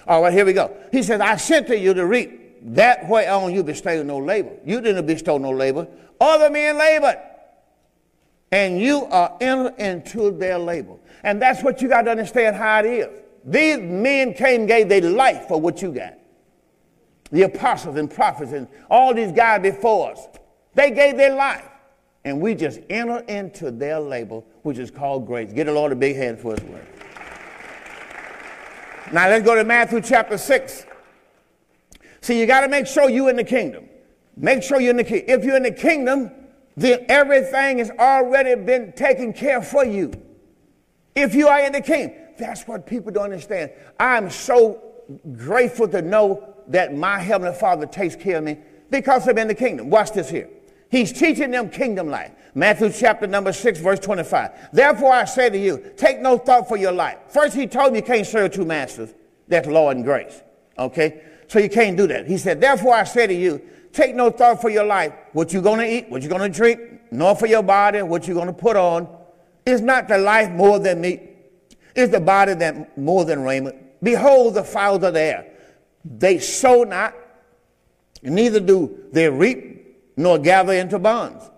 All 0.06 0.22
right, 0.22 0.32
here 0.32 0.44
we 0.44 0.52
go. 0.52 0.76
He 0.92 1.02
says, 1.02 1.20
I 1.20 1.36
sent 1.36 1.66
to 1.68 1.78
you 1.78 1.92
to 1.94 2.06
reap 2.06 2.46
that 2.74 3.08
whereon 3.08 3.52
you 3.52 3.62
bestowed 3.62 4.06
no 4.06 4.18
labor. 4.18 4.52
You 4.64 4.80
didn't 4.80 5.06
bestow 5.06 5.38
no 5.38 5.50
labor. 5.50 5.86
Other 6.20 6.50
men 6.50 6.78
labored. 6.78 7.18
And 8.52 8.80
you 8.80 9.04
are 9.06 9.36
entered 9.40 9.74
into 9.78 10.30
their 10.30 10.58
labor. 10.58 10.94
And 11.22 11.42
that's 11.42 11.62
what 11.62 11.82
you 11.82 11.88
got 11.88 12.02
to 12.02 12.10
understand 12.12 12.56
how 12.56 12.80
it 12.80 12.86
is. 12.86 13.08
These 13.44 13.78
men 13.78 14.34
came 14.34 14.66
gave 14.66 14.88
their 14.88 15.02
life 15.02 15.48
for 15.48 15.60
what 15.60 15.82
you 15.82 15.92
got. 15.92 16.14
The 17.32 17.42
apostles 17.42 17.96
and 17.96 18.10
prophets 18.10 18.52
and 18.52 18.68
all 18.88 19.12
these 19.12 19.32
guys 19.32 19.62
before 19.62 20.12
us, 20.12 20.26
they 20.74 20.90
gave 20.90 21.16
their 21.16 21.34
life. 21.34 21.64
And 22.24 22.40
we 22.40 22.54
just 22.54 22.80
enter 22.90 23.18
into 23.28 23.70
their 23.70 24.00
labor, 24.00 24.42
which 24.62 24.78
is 24.78 24.90
called 24.90 25.26
grace. 25.26 25.52
Get 25.52 25.64
the 25.64 25.72
Lord 25.72 25.92
a 25.92 25.96
big 25.96 26.16
hand 26.16 26.40
for 26.40 26.52
his 26.52 26.62
word. 26.64 26.86
Now 29.12 29.28
let's 29.28 29.44
go 29.44 29.54
to 29.54 29.62
Matthew 29.62 30.00
chapter 30.00 30.36
6. 30.36 30.86
See, 32.20 32.40
you 32.40 32.46
got 32.46 32.62
to 32.62 32.68
make 32.68 32.88
sure 32.88 33.08
you're 33.08 33.30
in 33.30 33.36
the 33.36 33.44
kingdom. 33.44 33.88
Make 34.36 34.64
sure 34.64 34.80
you're 34.80 34.90
in 34.90 34.96
the 34.96 35.04
kingdom. 35.04 35.26
If 35.28 35.44
you're 35.44 35.56
in 35.56 35.62
the 35.62 35.70
kingdom, 35.70 36.32
then 36.76 37.06
everything 37.08 37.78
has 37.78 37.90
already 37.90 38.60
been 38.60 38.92
taken 38.92 39.32
care 39.32 39.62
for 39.62 39.84
you. 39.84 40.12
If 41.14 41.34
you 41.34 41.46
are 41.46 41.60
in 41.60 41.72
the 41.72 41.80
kingdom, 41.80 42.16
that's 42.36 42.66
what 42.66 42.86
people 42.86 43.12
don't 43.12 43.24
understand. 43.24 43.70
I'm 44.00 44.28
so 44.28 44.82
grateful 45.36 45.86
to 45.88 46.02
know 46.02 46.55
that 46.68 46.94
my 46.94 47.18
heavenly 47.18 47.54
Father 47.54 47.86
takes 47.86 48.16
care 48.16 48.38
of 48.38 48.44
me 48.44 48.58
because 48.90 49.28
I'm 49.28 49.38
in 49.38 49.48
the 49.48 49.54
kingdom. 49.54 49.90
Watch 49.90 50.12
this 50.12 50.30
here. 50.30 50.48
He's 50.90 51.12
teaching 51.12 51.50
them 51.50 51.68
kingdom 51.70 52.08
life. 52.08 52.32
Matthew 52.54 52.90
chapter 52.90 53.26
number 53.26 53.52
6, 53.52 53.80
verse 53.80 53.98
25. 54.00 54.70
Therefore 54.72 55.12
I 55.12 55.24
say 55.24 55.50
to 55.50 55.58
you, 55.58 55.92
take 55.96 56.20
no 56.20 56.38
thought 56.38 56.68
for 56.68 56.76
your 56.76 56.92
life. 56.92 57.18
First, 57.28 57.54
he 57.54 57.66
told 57.66 57.92
me 57.92 57.98
you 57.98 58.04
can't 58.04 58.26
serve 58.26 58.52
two 58.52 58.64
masters. 58.64 59.12
That's 59.48 59.68
law 59.68 59.90
and 59.90 60.04
grace. 60.04 60.42
Okay? 60.78 61.22
So 61.48 61.58
you 61.58 61.68
can't 61.68 61.96
do 61.96 62.06
that. 62.06 62.26
He 62.26 62.38
said, 62.38 62.60
therefore 62.60 62.94
I 62.94 63.04
say 63.04 63.26
to 63.26 63.34
you, 63.34 63.60
take 63.92 64.14
no 64.14 64.30
thought 64.30 64.60
for 64.60 64.70
your 64.70 64.84
life, 64.84 65.12
what 65.32 65.52
you're 65.52 65.62
going 65.62 65.80
to 65.80 65.92
eat, 65.92 66.08
what 66.08 66.22
you're 66.22 66.30
going 66.30 66.50
to 66.50 66.56
drink, 66.56 66.80
nor 67.10 67.36
for 67.36 67.46
your 67.46 67.62
body, 67.62 68.02
what 68.02 68.26
you're 68.26 68.34
going 68.34 68.46
to 68.46 68.52
put 68.52 68.76
on. 68.76 69.08
Is 69.64 69.80
not 69.80 70.08
the 70.08 70.18
life 70.18 70.50
more 70.50 70.78
than 70.78 71.00
meat? 71.00 71.22
Is 71.94 72.10
the 72.10 72.20
body 72.20 72.54
that 72.54 72.96
more 72.96 73.24
than 73.24 73.42
raiment? 73.42 73.76
Behold 74.02 74.54
the 74.54 74.62
fowls 74.64 75.02
of 75.02 75.14
the 75.14 75.20
air. 75.20 75.52
They 76.06 76.38
sow 76.38 76.84
not, 76.84 77.14
neither 78.22 78.60
do 78.60 79.06
they 79.12 79.28
reap, 79.28 80.14
nor 80.16 80.38
gather 80.38 80.72
into 80.72 80.98
barns 80.98 81.50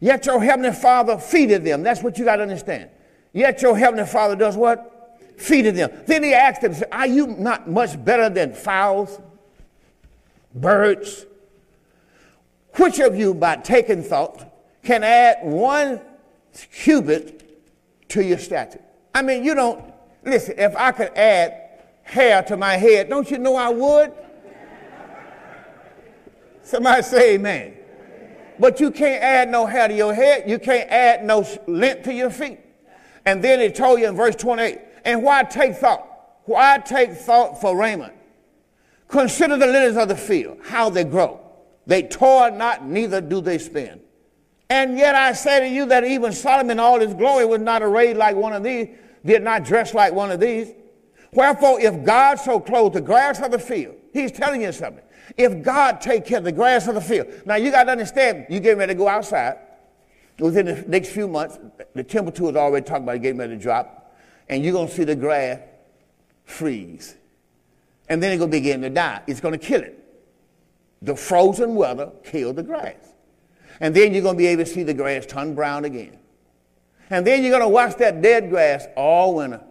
Yet 0.00 0.26
your 0.26 0.42
heavenly 0.42 0.72
Father 0.72 1.14
feeded 1.14 1.64
them. 1.64 1.82
That's 1.82 2.02
what 2.02 2.18
you 2.18 2.24
got 2.24 2.36
to 2.36 2.42
understand. 2.42 2.90
Yet 3.32 3.62
your 3.62 3.76
heavenly 3.76 4.06
Father 4.06 4.36
does 4.36 4.56
what? 4.56 4.92
Feeded 5.38 5.74
them. 5.74 5.90
Then 6.06 6.22
he 6.22 6.34
asked 6.34 6.62
them, 6.62 6.74
Are 6.92 7.06
you 7.06 7.26
not 7.26 7.68
much 7.68 8.02
better 8.04 8.28
than 8.28 8.54
fowls, 8.54 9.20
birds? 10.54 11.26
Which 12.74 12.98
of 12.98 13.16
you, 13.16 13.32
by 13.32 13.56
taking 13.56 14.02
thought, 14.02 14.44
can 14.82 15.02
add 15.02 15.38
one 15.42 16.00
cubit 16.72 18.08
to 18.10 18.22
your 18.22 18.38
stature? 18.38 18.80
I 19.14 19.22
mean, 19.22 19.44
you 19.44 19.54
don't, 19.54 19.82
listen, 20.24 20.54
if 20.58 20.76
I 20.76 20.92
could 20.92 21.12
add 21.16 21.65
hair 22.06 22.42
to 22.44 22.56
my 22.56 22.76
head, 22.76 23.08
don't 23.08 23.30
you 23.30 23.38
know 23.38 23.56
I 23.56 23.68
would? 23.68 24.12
Somebody 26.62 27.02
say 27.02 27.34
amen. 27.34 27.74
But 28.58 28.80
you 28.80 28.90
can't 28.90 29.22
add 29.22 29.50
no 29.50 29.66
hair 29.66 29.88
to 29.88 29.94
your 29.94 30.14
head. 30.14 30.48
You 30.48 30.58
can't 30.58 30.88
add 30.88 31.24
no 31.24 31.46
length 31.66 32.04
to 32.04 32.14
your 32.14 32.30
feet. 32.30 32.60
And 33.26 33.42
then 33.42 33.60
he 33.60 33.70
told 33.70 34.00
you 34.00 34.08
in 34.08 34.16
verse 34.16 34.36
28, 34.36 34.78
and 35.04 35.22
why 35.22 35.42
take 35.42 35.74
thought? 35.74 36.08
Why 36.44 36.78
take 36.78 37.12
thought 37.12 37.60
for 37.60 37.76
raiment? 37.76 38.14
Consider 39.08 39.56
the 39.56 39.66
lilies 39.66 39.96
of 39.96 40.08
the 40.08 40.16
field, 40.16 40.58
how 40.64 40.88
they 40.90 41.04
grow. 41.04 41.40
They 41.86 42.02
toil 42.02 42.52
not, 42.52 42.84
neither 42.86 43.20
do 43.20 43.40
they 43.40 43.58
spin. 43.58 44.00
And 44.70 44.96
yet 44.96 45.14
I 45.14 45.32
say 45.32 45.60
to 45.60 45.68
you 45.68 45.86
that 45.86 46.04
even 46.04 46.32
Solomon, 46.32 46.80
all 46.80 46.98
his 46.98 47.14
glory, 47.14 47.44
was 47.44 47.60
not 47.60 47.82
arrayed 47.82 48.16
like 48.16 48.36
one 48.36 48.52
of 48.52 48.62
these, 48.62 48.88
did 49.24 49.42
not 49.42 49.64
dress 49.64 49.94
like 49.94 50.12
one 50.12 50.30
of 50.30 50.40
these. 50.40 50.72
Wherefore, 51.36 51.78
if 51.78 52.02
God 52.02 52.40
so 52.40 52.58
clothed 52.58 52.94
the 52.94 53.00
grass 53.02 53.40
of 53.42 53.50
the 53.50 53.58
field, 53.58 53.96
he's 54.14 54.32
telling 54.32 54.62
you 54.62 54.72
something. 54.72 55.04
If 55.36 55.62
God 55.62 56.00
take 56.00 56.24
care 56.24 56.38
of 56.38 56.44
the 56.44 56.52
grass 56.52 56.88
of 56.88 56.94
the 56.94 57.00
field. 57.00 57.28
Now 57.44 57.56
you 57.56 57.70
got 57.70 57.84
to 57.84 57.92
understand, 57.92 58.46
you 58.48 58.58
getting 58.58 58.78
ready 58.78 58.94
to 58.94 58.98
go 58.98 59.06
outside. 59.06 59.58
Within 60.38 60.64
the 60.64 60.84
next 60.88 61.10
few 61.10 61.28
months, 61.28 61.58
the 61.94 62.02
Temple 62.02 62.32
temperature 62.32 62.50
is 62.50 62.56
already 62.56 62.86
talking 62.86 63.04
about 63.04 63.20
getting 63.20 63.38
ready 63.38 63.54
to 63.54 63.62
drop, 63.62 64.16
and 64.48 64.64
you're 64.64 64.72
going 64.72 64.88
to 64.88 64.94
see 64.94 65.04
the 65.04 65.14
grass 65.14 65.60
freeze. 66.44 67.16
And 68.08 68.22
then 68.22 68.32
it's 68.32 68.38
going 68.38 68.50
to 68.50 68.56
begin 68.56 68.80
to 68.80 68.90
die. 68.90 69.22
It's 69.26 69.40
going 69.40 69.58
to 69.58 69.58
kill 69.58 69.82
it. 69.82 70.02
The 71.02 71.16
frozen 71.16 71.74
weather 71.74 72.12
killed 72.24 72.56
the 72.56 72.62
grass. 72.62 73.12
And 73.80 73.94
then 73.94 74.14
you're 74.14 74.22
going 74.22 74.36
to 74.36 74.38
be 74.38 74.46
able 74.46 74.64
to 74.64 74.70
see 74.70 74.84
the 74.84 74.94
grass 74.94 75.26
turn 75.26 75.54
brown 75.54 75.84
again. 75.84 76.18
And 77.10 77.26
then 77.26 77.42
you're 77.42 77.50
going 77.50 77.62
to 77.62 77.68
watch 77.68 77.96
that 77.96 78.22
dead 78.22 78.48
grass 78.48 78.86
all 78.96 79.34
winter. 79.34 79.62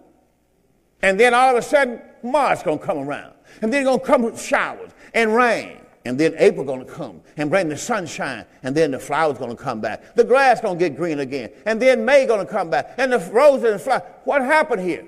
And 1.01 1.19
then 1.19 1.33
all 1.33 1.51
of 1.51 1.57
a 1.57 1.61
sudden, 1.61 2.01
March 2.23 2.63
going 2.63 2.79
to 2.79 2.85
come 2.85 2.99
around. 2.99 3.33
And 3.61 3.71
then 3.71 3.83
going 3.83 3.99
to 3.99 4.05
come 4.05 4.23
with 4.23 4.41
showers 4.41 4.91
and 5.13 5.33
rain. 5.33 5.77
And 6.05 6.19
then 6.19 6.35
April 6.37 6.63
going 6.65 6.85
to 6.85 6.91
come 6.91 7.21
and 7.37 7.49
bring 7.49 7.67
the 7.67 7.77
sunshine. 7.77 8.45
And 8.63 8.75
then 8.75 8.91
the 8.91 8.99
flowers 8.99 9.37
going 9.37 9.55
to 9.55 9.61
come 9.61 9.81
back. 9.81 10.15
The 10.15 10.23
grass 10.23 10.61
going 10.61 10.77
to 10.77 10.89
get 10.89 10.95
green 10.95 11.19
again. 11.19 11.49
And 11.65 11.81
then 11.81 12.05
May 12.05 12.25
going 12.25 12.45
to 12.45 12.51
come 12.51 12.69
back. 12.69 12.93
And 12.97 13.11
the 13.11 13.19
roses 13.31 13.71
and 13.71 13.81
flowers. 13.81 14.03
What 14.23 14.41
happened 14.41 14.81
here? 14.81 15.05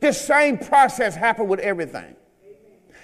This 0.00 0.20
same 0.20 0.58
process 0.58 1.14
happened 1.14 1.48
with 1.48 1.60
everything. 1.60 2.16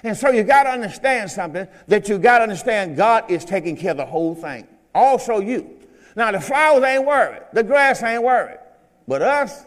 And 0.03 0.17
so 0.17 0.31
you 0.31 0.43
got 0.43 0.65
to 0.65 0.71
understand 0.71 1.31
something 1.31 1.69
that 1.89 2.09
you 2.09 2.19
got 2.19 2.39
to 2.39 2.45
understand 2.45 2.97
God 2.97 3.31
is 3.31 3.45
taking 3.45 3.77
care 3.77 3.91
of 3.93 3.99
the 3.99 4.07
whole 4.07 4.35
thing. 4.35 4.67
Also 4.95 5.41
you. 5.41 5.79
Now 6.17 6.33
the 6.33 6.41
flowers 6.41 6.83
ain't 6.83 7.05
worried. 7.05 7.43
The 7.53 7.63
grass 7.63 8.03
ain't 8.03 8.23
worried. 8.23 8.59
But 9.07 9.23
us, 9.23 9.66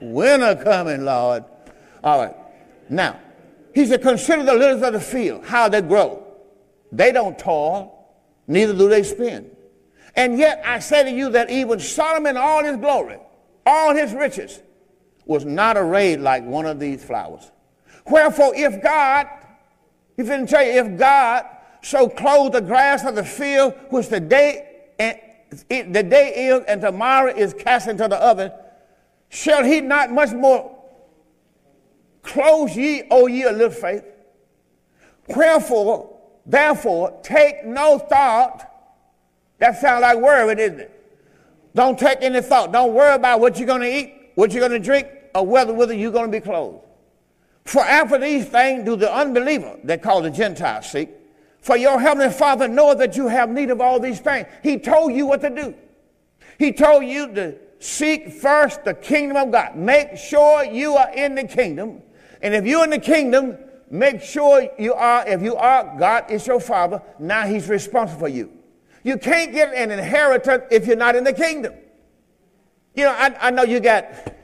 winter 0.00 0.56
coming, 0.62 1.04
Lord. 1.04 1.44
All 2.02 2.18
right. 2.24 2.36
Now, 2.88 3.20
he 3.74 3.86
said, 3.86 4.02
Consider 4.02 4.42
the 4.44 4.54
lilies 4.54 4.82
of 4.82 4.92
the 4.92 5.00
field, 5.00 5.44
how 5.44 5.68
they 5.68 5.80
grow. 5.80 6.26
They 6.92 7.12
don't 7.12 7.38
toil, 7.38 8.08
neither 8.46 8.74
do 8.74 8.88
they 8.88 9.02
spin. 9.02 9.50
And 10.16 10.38
yet 10.38 10.62
I 10.64 10.80
say 10.80 11.04
to 11.04 11.10
you 11.10 11.30
that 11.30 11.50
even 11.50 11.78
Solomon, 11.78 12.36
all 12.36 12.64
his 12.64 12.76
glory, 12.76 13.18
all 13.64 13.94
his 13.94 14.12
riches, 14.12 14.60
was 15.24 15.44
not 15.44 15.76
arrayed 15.76 16.20
like 16.20 16.44
one 16.44 16.66
of 16.66 16.80
these 16.80 17.04
flowers. 17.04 17.50
Wherefore, 18.06 18.52
if 18.56 18.82
God, 18.82 19.28
he 20.16 20.24
didn't 20.24 20.48
tell 20.48 20.64
you, 20.64 20.72
if 20.72 20.98
God 20.98 21.46
so 21.82 22.08
clothe 22.08 22.52
the 22.52 22.60
grass 22.60 23.04
of 23.04 23.14
the 23.14 23.24
field, 23.24 23.74
which 23.90 24.08
the 24.08 24.20
day 24.20 24.66
and 24.98 25.18
it, 25.68 25.92
the 25.92 26.02
day 26.02 26.48
is 26.48 26.64
and 26.66 26.80
tomorrow 26.80 27.32
is 27.32 27.54
cast 27.54 27.88
into 27.88 28.06
the 28.08 28.16
oven, 28.16 28.52
shall 29.30 29.64
he 29.64 29.80
not 29.80 30.12
much 30.12 30.32
more 30.32 30.80
Close 32.22 32.76
ye, 32.76 33.04
O 33.10 33.26
ye 33.26 33.44
of 33.44 33.56
little 33.56 33.70
faith. 33.70 34.04
Wherefore, 35.28 36.18
therefore, 36.44 37.18
take 37.22 37.64
no 37.64 37.98
thought. 37.98 38.66
That 39.58 39.80
sounds 39.80 40.02
like 40.02 40.18
worry, 40.18 40.52
isn't 40.60 40.80
it? 40.80 40.96
Don't 41.74 41.98
take 41.98 42.18
any 42.20 42.40
thought. 42.40 42.72
Don't 42.72 42.94
worry 42.94 43.14
about 43.14 43.40
what 43.40 43.58
you're 43.58 43.66
going 43.66 43.82
to 43.82 43.98
eat, 43.98 44.32
what 44.34 44.52
you're 44.52 44.66
going 44.66 44.80
to 44.80 44.84
drink, 44.84 45.08
or 45.34 45.46
whether, 45.46 45.72
whether 45.72 45.94
you're 45.94 46.10
going 46.10 46.30
to 46.30 46.36
be 46.36 46.40
clothed. 46.40 46.84
For 47.64 47.80
after 47.80 48.18
these 48.18 48.46
things 48.46 48.84
do 48.84 48.96
the 48.96 49.12
unbeliever, 49.12 49.78
they 49.84 49.98
call 49.98 50.22
the 50.22 50.30
Gentiles, 50.30 50.90
seek. 50.90 51.10
For 51.60 51.76
your 51.76 52.00
heavenly 52.00 52.32
Father 52.32 52.66
knoweth 52.66 52.98
that 52.98 53.16
you 53.16 53.28
have 53.28 53.50
need 53.50 53.70
of 53.70 53.80
all 53.80 54.00
these 54.00 54.18
things. 54.18 54.46
He 54.62 54.78
told 54.78 55.12
you 55.12 55.26
what 55.26 55.42
to 55.42 55.50
do. 55.50 55.74
He 56.58 56.72
told 56.72 57.04
you 57.04 57.32
to 57.34 57.54
seek 57.80 58.30
first 58.30 58.84
the 58.84 58.94
kingdom 58.94 59.36
of 59.36 59.50
God. 59.50 59.74
Make 59.74 60.16
sure 60.16 60.64
you 60.64 60.94
are 60.96 61.10
in 61.12 61.34
the 61.34 61.44
kingdom 61.44 62.02
And 62.42 62.54
if 62.54 62.64
you're 62.64 62.84
in 62.84 62.90
the 62.90 62.98
kingdom, 62.98 63.58
make 63.90 64.22
sure 64.22 64.68
you 64.78 64.94
are, 64.94 65.26
if 65.26 65.42
you 65.42 65.56
are, 65.56 65.96
God 65.98 66.30
is 66.30 66.46
your 66.46 66.60
father, 66.60 67.02
now 67.18 67.46
he's 67.46 67.68
responsible 67.68 68.20
for 68.20 68.28
you. 68.28 68.50
You 69.02 69.16
can't 69.18 69.52
get 69.52 69.74
an 69.74 69.90
inheritance 69.90 70.64
if 70.70 70.86
you're 70.86 70.96
not 70.96 71.16
in 71.16 71.24
the 71.24 71.32
kingdom. 71.32 71.74
You 72.94 73.04
know, 73.04 73.12
I, 73.12 73.48
I 73.48 73.50
know 73.50 73.62
you 73.62 73.80
got, 73.80 74.34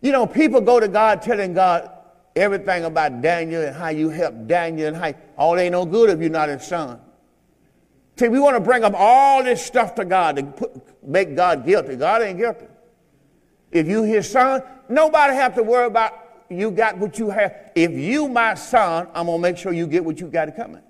you 0.00 0.12
know, 0.12 0.26
people 0.26 0.60
go 0.60 0.80
to 0.80 0.88
God 0.88 1.22
telling 1.22 1.54
God 1.54 1.90
everything 2.34 2.84
about 2.84 3.20
Daniel 3.20 3.62
and 3.62 3.76
how 3.76 3.88
you 3.88 4.08
helped 4.08 4.46
Daniel 4.46 4.88
and 4.88 4.96
how 4.96 5.12
all 5.36 5.58
ain't 5.58 5.72
no 5.72 5.84
good 5.84 6.10
if 6.10 6.20
you're 6.20 6.30
not 6.30 6.48
his 6.48 6.66
son. 6.66 7.00
See, 8.18 8.26
we 8.26 8.40
want 8.40 8.56
to 8.56 8.60
bring 8.60 8.82
up 8.82 8.94
all 8.96 9.44
this 9.44 9.64
stuff 9.64 9.94
to 9.94 10.04
God 10.04 10.36
to 10.36 10.42
put, 10.42 11.06
make 11.06 11.36
God 11.36 11.64
guilty. 11.64 11.94
God 11.94 12.20
ain't 12.20 12.36
guilty. 12.36 12.66
If 13.70 13.86
you 13.86 14.02
his 14.02 14.28
son, 14.28 14.62
nobody 14.88 15.34
have 15.34 15.54
to 15.54 15.62
worry 15.62 15.86
about 15.86 16.14
you 16.50 16.72
got 16.72 16.98
what 16.98 17.16
you 17.20 17.30
have. 17.30 17.70
If 17.76 17.92
you 17.92 18.28
my 18.28 18.54
son, 18.54 19.06
I'm 19.14 19.26
gonna 19.26 19.38
make 19.38 19.56
sure 19.56 19.72
you 19.72 19.86
get 19.86 20.04
what 20.04 20.18
you 20.18 20.26
got 20.26 20.54
coming. 20.56 20.82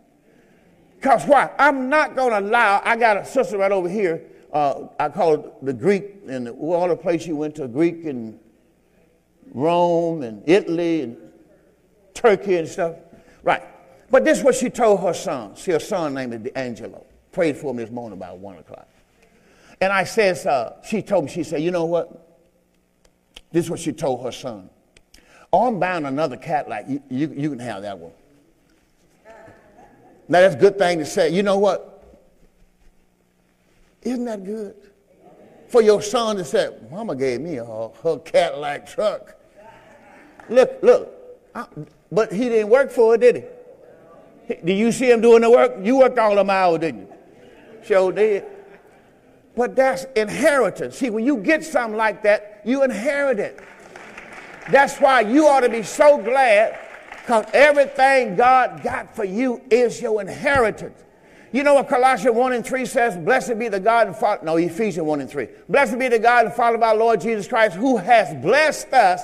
Because 0.97 1.25
why? 1.27 1.51
I'm 1.59 1.91
not 1.91 2.17
gonna 2.17 2.41
allow. 2.41 2.81
I 2.83 2.97
got 2.97 3.19
a 3.19 3.27
sister 3.27 3.59
right 3.59 3.73
over 3.73 3.91
here. 3.91 4.23
Uh, 4.51 4.87
I 4.99 5.11
call 5.11 5.35
it 5.35 5.65
the 5.67 5.75
Greek, 5.75 6.23
and 6.29 6.49
all 6.49 6.89
the 6.89 6.97
place 6.97 7.25
she 7.25 7.33
went 7.33 7.55
to 7.57 7.69
Greek 7.69 8.07
and 8.07 8.41
Rome 9.53 10.23
and 10.23 10.43
Italy 10.49 11.03
and 11.03 11.19
Turkey 12.15 12.57
and 12.57 12.67
stuff. 12.67 12.95
Right. 13.43 13.63
But 14.11 14.25
this 14.25 14.39
is 14.39 14.45
what 14.45 14.55
she 14.55 14.71
told 14.71 15.01
her 15.01 15.13
son. 15.13 15.57
See, 15.57 15.73
her 15.73 15.79
son 15.79 16.15
named 16.15 16.51
Angelo. 16.55 17.05
Prayed 17.33 17.57
for 17.57 17.71
him 17.71 17.77
this 17.77 17.91
morning 17.91 18.19
about 18.19 18.39
one 18.39 18.59
o'clock. 18.59 18.89
And 19.81 19.93
I 19.93 20.05
says, 20.05 20.47
uh, 20.47 20.77
she 20.85 21.03
told 21.03 21.27
me, 21.27 21.31
she 21.31 21.43
said, 21.45 21.63
you 21.63 21.71
know 21.71 21.85
what? 21.85 22.41
This 23.53 23.67
is 23.67 23.71
what 23.71 23.81
she 23.81 23.93
told 23.93 24.25
her 24.25 24.33
son. 24.33 24.71
Oh, 25.53 25.69
I'm 25.69 25.79
buying 25.79 26.05
another 26.05 26.37
Cadillac. 26.37 26.87
You, 26.89 27.03
you, 27.09 27.33
you 27.35 27.51
can 27.51 27.59
have 27.61 27.83
that 27.83 27.99
one. 27.99 28.13
Now, 30.31 30.41
that's 30.41 30.55
a 30.55 30.59
good 30.59 30.77
thing 30.79 30.99
to 30.99 31.07
say. 31.07 31.31
You 31.31 31.43
know 31.43 31.59
what? 31.59 32.19
Isn't 34.03 34.25
that 34.27 34.45
good? 34.45 34.75
For 35.69 35.83
your 35.83 36.03
son 36.03 36.37
to 36.37 36.45
say, 36.45 36.71
Mama 36.91 37.15
gave 37.17 37.41
me 37.41 37.57
a, 37.57 37.65
her 37.65 38.19
Cadillac 38.25 38.87
truck. 38.87 39.37
Look, 40.49 40.79
look. 40.83 41.15
I, 41.55 41.67
but 42.11 42.33
he 42.33 42.49
didn't 42.49 42.69
work 42.69 42.91
for 42.91 43.15
it, 43.15 43.21
did 43.21 43.37
he? 43.37 44.55
Did 44.65 44.79
you 44.79 44.93
see 44.93 45.11
him 45.11 45.21
doing 45.21 45.43
the 45.43 45.51
work? 45.51 45.77
You 45.83 45.99
worked 45.99 46.19
all 46.19 46.35
the 46.35 46.51
hours, 46.51 46.81
didn't 46.81 47.01
you? 47.03 47.08
Sure 47.85 48.13
did. 48.13 48.45
But 49.57 49.75
that's 49.75 50.05
inheritance. 50.15 50.97
See, 50.97 51.11
when 51.11 51.25
you 51.25 51.39
get 51.39 51.65
something 51.65 51.97
like 51.97 52.23
that, 52.23 52.63
you 52.65 52.85
inherit 52.85 53.39
it. 53.39 53.61
That's 54.71 54.99
why 54.99 55.23
you 55.23 55.47
ought 55.49 55.61
to 55.61 55.69
be 55.69 55.83
so 55.83 56.19
glad 56.19 56.79
because 57.29 57.47
everything 57.53 58.37
God 58.37 58.83
got 58.83 59.15
for 59.15 59.25
you 59.25 59.61
is 59.71 60.01
your 60.01 60.21
inheritance. 60.21 61.05
You 61.51 61.63
know 61.63 61.75
what 61.75 61.89
Colossians 61.89 62.37
1 62.37 62.53
and 62.53 62.65
3 62.65 62.85
says? 62.85 63.17
Blessed 63.17 63.59
be 63.59 63.69
the 63.69 63.81
God 63.81 64.07
and 64.07 64.17
Father. 64.17 64.45
No, 64.45 64.57
Ephesians 64.57 65.07
1 65.07 65.21
and 65.23 65.31
3. 65.31 65.49
Blessed 65.69 65.99
be 65.99 66.09
the 66.09 66.19
God 66.19 66.47
and 66.47 66.55
Father 66.55 66.77
of 66.77 66.83
our 66.83 66.97
Lord 66.97 67.21
Jesus 67.21 67.49
Christ, 67.49 67.77
who 67.77 67.97
has 67.97 68.35
blessed 68.43 68.93
us 68.93 69.23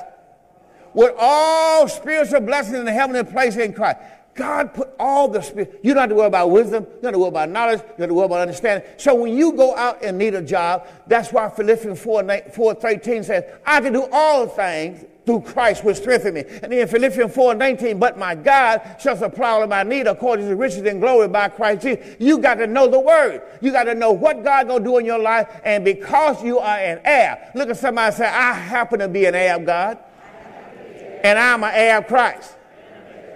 with 0.95 1.13
all 1.19 1.87
spiritual 1.87 2.41
blessings 2.41 2.79
in 2.79 2.85
the 2.87 2.93
heavenly 2.93 3.25
place 3.25 3.57
in 3.57 3.75
Christ. 3.75 3.99
God 4.35 4.75
put 4.75 4.91
all 4.99 5.29
the 5.29 5.41
spirit. 5.41 5.81
You 5.83 5.95
don't 5.95 6.03
have 6.03 6.11
to 6.11 6.17
worry 6.17 6.27
about 6.27 6.51
wisdom. 6.51 6.85
You 6.85 6.91
don't 7.03 7.05
have 7.05 7.13
to 7.13 7.19
worry 7.21 7.29
about 7.29 7.51
knowledge. 7.51 7.81
You 7.81 7.87
don't 7.87 8.01
have 8.01 8.09
to 8.09 8.15
worry 8.15 8.27
about 8.27 8.41
understanding. 8.41 8.89
So 8.97 9.15
when 9.15 9.37
you 9.37 9.53
go 9.53 9.77
out 9.77 10.03
and 10.03 10.19
need 10.19 10.35
a 10.35 10.43
job, 10.43 10.87
that's 11.07 11.33
why 11.33 11.49
Philippians 11.49 12.01
4, 12.01 12.41
4 12.53 12.75
13 12.75 13.23
says, 13.23 13.45
I 13.65 13.81
can 13.81 13.93
do 13.93 14.09
all 14.11 14.49
things 14.49 15.05
through 15.25 15.41
Christ 15.41 15.85
which 15.85 15.99
strengthen 15.99 16.35
me. 16.35 16.45
And 16.63 16.73
then 16.73 16.87
Philippians 16.89 17.35
4 17.35 17.55
19, 17.55 17.99
but 17.99 18.19
my 18.19 18.35
God 18.35 18.97
shall 19.01 19.17
supply 19.17 19.51
all 19.51 19.67
my 19.67 19.83
need 19.83 20.07
according 20.07 20.49
to 20.49 20.57
riches 20.57 20.83
and 20.83 21.01
glory 21.01 21.29
by 21.29 21.49
Christ 21.49 21.83
Jesus. 21.83 22.17
You 22.19 22.39
got 22.39 22.57
to 22.57 22.67
know 22.67 22.89
the 22.89 23.01
word. 23.01 23.43
You 23.61 23.73
got 23.73 23.85
to 23.85 23.95
know 23.95 24.13
what 24.13 24.43
God 24.43 24.67
gonna 24.67 24.85
do 24.85 24.99
in 24.99 25.07
your 25.07 25.19
life. 25.21 25.49
And 25.65 25.85
because 25.85 26.43
you 26.43 26.59
are 26.59 26.79
an 26.79 27.01
heir, 27.05 27.51
look 27.55 27.71
at 27.71 27.77
somebody 27.77 28.17
say, 28.17 28.27
I 28.27 28.53
happen 28.53 28.99
to 28.99 29.09
be 29.09 29.25
an 29.27 29.35
heir 29.35 29.57
of 29.57 29.65
God. 29.65 29.99
And 31.23 31.39
I'm 31.39 31.65
an 31.65 31.71
heir 31.73 31.99
of 31.99 32.07
Christ. 32.07 32.57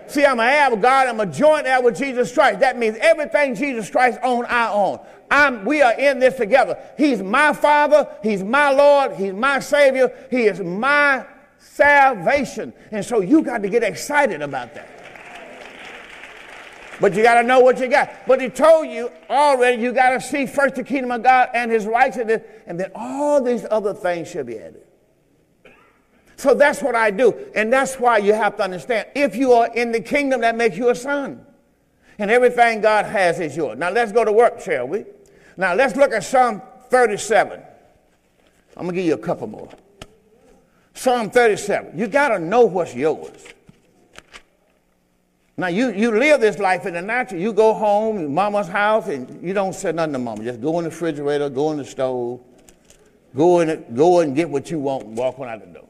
See, 0.09 0.25
I'm 0.25 0.41
an 0.41 0.49
heir 0.49 0.73
of 0.73 0.81
God. 0.81 1.07
I'm 1.07 1.21
a 1.21 1.27
joint 1.27 1.67
heir 1.67 1.83
with 1.83 1.97
Jesus 1.97 2.33
Christ. 2.33 2.61
That 2.61 2.79
means 2.79 2.97
everything 3.01 3.55
Jesus 3.55 3.91
Christ 3.91 4.19
owns, 4.23 4.47
I 4.49 4.71
own. 4.71 4.99
I'm, 5.31 5.65
we 5.65 5.83
are 5.83 5.93
in 5.93 6.19
this 6.19 6.37
together. 6.37 6.79
He's 6.97 7.23
my 7.23 7.53
Father. 7.53 8.09
He's 8.23 8.43
my 8.43 8.71
Lord. 8.71 9.17
He's 9.17 9.35
my 9.35 9.61
Savior. 9.61 10.11
He 10.31 10.45
is 10.45 10.61
my 10.61 11.27
salvation. 11.59 12.73
And 12.91 13.05
so 13.05 13.21
you 13.21 13.43
got 13.43 13.63
to 13.63 13.69
get 13.69 13.83
excited 13.83 14.43
about 14.43 14.75
that. 14.75 14.89
But 17.01 17.15
you 17.15 17.23
got 17.23 17.35
to 17.35 17.43
know 17.43 17.61
what 17.61 17.79
you 17.79 17.89
got. 17.89 18.27
But 18.27 18.41
he 18.41 18.49
told 18.49 18.89
you 18.89 19.13
already, 19.31 19.81
you 19.81 19.93
got 19.93 20.11
to 20.11 20.21
see 20.21 20.47
first 20.47 20.75
the 20.75 20.83
kingdom 20.83 21.13
of 21.13 21.23
God 21.23 21.51
and 21.55 21.71
his 21.71 21.87
righteousness, 21.87 22.43
and 22.67 22.81
then 22.81 22.91
all 22.95 23.41
these 23.41 23.65
other 23.71 23.95
things 23.95 24.29
should 24.29 24.47
be 24.47 24.59
added. 24.59 24.83
So 26.39 26.55
that's 26.55 26.81
what 26.81 26.95
I 26.95 27.11
do. 27.11 27.35
And 27.57 27.73
that's 27.73 27.97
why 27.97 28.19
you 28.19 28.33
have 28.33 28.57
to 28.59 28.63
understand 28.63 29.09
if 29.17 29.35
you 29.35 29.53
are 29.53 29.75
in 29.75 29.91
the 29.91 30.01
kingdom, 30.01 30.41
that 30.43 30.57
makes 30.57 30.77
you 30.77 30.89
a 30.89 30.95
son. 30.95 31.45
And 32.17 32.31
everything 32.31 32.81
God 32.81 33.07
has 33.07 33.41
is 33.41 33.57
yours. 33.57 33.77
Now 33.77 33.91
let's 33.91 34.13
go 34.13 34.25
to 34.25 34.31
work, 34.31 34.61
shall 34.61 34.87
we? 34.87 35.05
Now 35.57 35.75
let's 35.75 35.97
look 35.97 36.13
at 36.13 36.23
Psalm 36.23 36.63
37. 36.91 37.61
I'm 38.77 38.85
going 38.85 38.95
to 38.95 38.95
give 38.95 39.07
you 39.07 39.15
a 39.15 39.19
couple 39.19 39.49
more. 39.49 39.69
Psalm 40.95 41.29
37. 41.29 41.99
You 41.99 42.07
got 42.07 42.29
to 42.29 42.39
know 42.39 42.65
what's 42.67 42.95
yours. 42.95 43.45
Now, 45.57 45.67
you, 45.67 45.91
you 45.91 46.17
live 46.17 46.41
this 46.41 46.61
life 46.61 46.87
in 46.87 46.95
the 46.95 47.03
natural. 47.03 47.41
You 47.41 47.53
go 47.53 47.75
home, 47.75 48.33
mama's 48.33 48.69
house, 48.69 49.09
and 49.09 49.43
you 49.43 49.53
don't 49.53 49.75
say 49.75 49.91
nothing 49.91 50.13
to 50.13 50.21
mama. 50.21 50.45
Just 50.45 50.61
go 50.61 50.79
in 50.79 50.85
the 50.85 50.91
refrigerator, 50.91 51.51
go 51.51 51.73
in 51.73 51.79
the 51.79 51.85
stove, 51.85 52.41
go, 53.35 53.59
in 53.59 53.85
go 53.93 54.21
and 54.21 54.37
get 54.37 54.49
what 54.49 54.71
you 54.71 54.79
want 54.79 55.03
and 55.03 55.17
walk 55.17 55.41
on 55.41 55.49
out 55.49 55.61
the 55.61 55.67
door. 55.67 55.88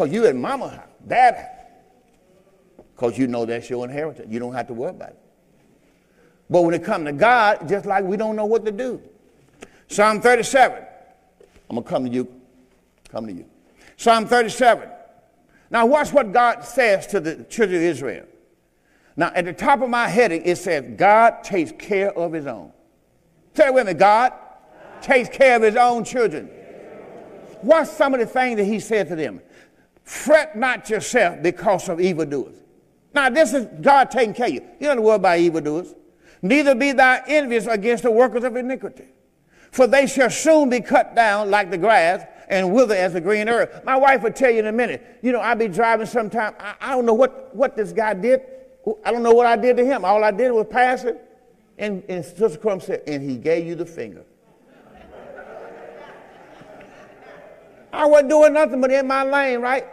Because 0.00 0.14
you 0.14 0.24
in 0.24 0.40
mama 0.40 0.70
house, 0.70 0.88
dad 1.06 1.34
house. 1.34 2.84
Because 2.94 3.18
you 3.18 3.26
know 3.26 3.44
that's 3.44 3.68
your 3.68 3.84
inheritance. 3.84 4.28
You 4.32 4.40
don't 4.40 4.54
have 4.54 4.66
to 4.68 4.72
worry 4.72 4.92
about 4.92 5.10
it. 5.10 5.18
But 6.48 6.62
when 6.62 6.72
it 6.72 6.82
comes 6.82 7.04
to 7.04 7.12
God, 7.12 7.68
just 7.68 7.84
like 7.84 8.04
we 8.04 8.16
don't 8.16 8.34
know 8.34 8.46
what 8.46 8.64
to 8.64 8.72
do. 8.72 9.02
Psalm 9.88 10.22
37. 10.22 10.82
I'm 11.68 11.76
going 11.76 11.84
to 11.84 11.90
come 11.90 12.04
to 12.06 12.10
you. 12.10 12.34
Come 13.10 13.26
to 13.26 13.32
you. 13.34 13.44
Psalm 13.98 14.24
37. 14.24 14.88
Now, 15.70 15.84
watch 15.84 16.14
what 16.14 16.32
God 16.32 16.64
says 16.64 17.06
to 17.08 17.20
the 17.20 17.44
children 17.44 17.76
of 17.76 17.82
Israel. 17.82 18.24
Now, 19.16 19.32
at 19.34 19.44
the 19.44 19.52
top 19.52 19.82
of 19.82 19.90
my 19.90 20.08
heading, 20.08 20.40
it 20.46 20.56
says, 20.56 20.94
God 20.96 21.44
takes 21.44 21.72
care 21.72 22.10
of 22.16 22.32
his 22.32 22.46
own. 22.46 22.72
Say 23.54 23.66
it 23.66 23.74
with 23.74 23.86
me 23.86 23.92
God 23.92 24.32
takes 25.02 25.28
care 25.28 25.56
of 25.56 25.62
his 25.62 25.76
own 25.76 26.04
children. 26.04 26.46
What's 27.60 27.90
some 27.90 28.14
of 28.14 28.20
the 28.20 28.26
things 28.26 28.56
that 28.56 28.64
he 28.64 28.80
said 28.80 29.08
to 29.08 29.16
them? 29.16 29.42
Fret 30.10 30.56
not 30.56 30.90
yourself 30.90 31.40
because 31.40 31.88
of 31.88 32.00
evildoers. 32.00 32.56
Now, 33.14 33.30
this 33.30 33.54
is 33.54 33.68
God 33.80 34.10
taking 34.10 34.34
care 34.34 34.48
of 34.48 34.54
you. 34.54 34.62
You 34.80 34.88
don't 34.88 35.02
worry 35.02 35.14
about 35.14 35.38
evildoers. 35.38 35.94
Neither 36.42 36.74
be 36.74 36.90
thou 36.90 37.22
envious 37.28 37.66
against 37.66 38.02
the 38.02 38.10
workers 38.10 38.42
of 38.42 38.56
iniquity. 38.56 39.04
For 39.70 39.86
they 39.86 40.08
shall 40.08 40.28
soon 40.28 40.68
be 40.68 40.80
cut 40.80 41.14
down 41.14 41.48
like 41.48 41.70
the 41.70 41.78
grass 41.78 42.26
and 42.48 42.72
wither 42.72 42.96
as 42.96 43.12
the 43.12 43.20
green 43.20 43.48
herb. 43.48 43.84
My 43.84 43.96
wife 43.96 44.24
will 44.24 44.32
tell 44.32 44.50
you 44.50 44.58
in 44.58 44.66
a 44.66 44.72
minute. 44.72 45.20
You 45.22 45.30
know, 45.30 45.38
I'll 45.38 45.54
be 45.54 45.68
driving 45.68 46.06
sometime. 46.06 46.54
I, 46.58 46.74
I 46.80 46.90
don't 46.90 47.06
know 47.06 47.14
what, 47.14 47.54
what 47.54 47.76
this 47.76 47.92
guy 47.92 48.14
did. 48.14 48.42
I 49.04 49.12
don't 49.12 49.22
know 49.22 49.32
what 49.32 49.46
I 49.46 49.54
did 49.54 49.76
to 49.76 49.84
him. 49.84 50.04
All 50.04 50.24
I 50.24 50.32
did 50.32 50.50
was 50.50 50.66
pass 50.68 51.04
it. 51.04 51.24
And, 51.78 52.02
and 52.08 52.24
Sister 52.24 52.58
Crump 52.58 52.82
said, 52.82 53.04
and 53.06 53.22
he 53.22 53.36
gave 53.36 53.64
you 53.64 53.76
the 53.76 53.86
finger. 53.86 54.24
I 57.92 58.06
wasn't 58.06 58.30
doing 58.30 58.54
nothing 58.54 58.80
but 58.80 58.90
in 58.90 59.06
my 59.06 59.22
lane, 59.22 59.60
right? 59.60 59.86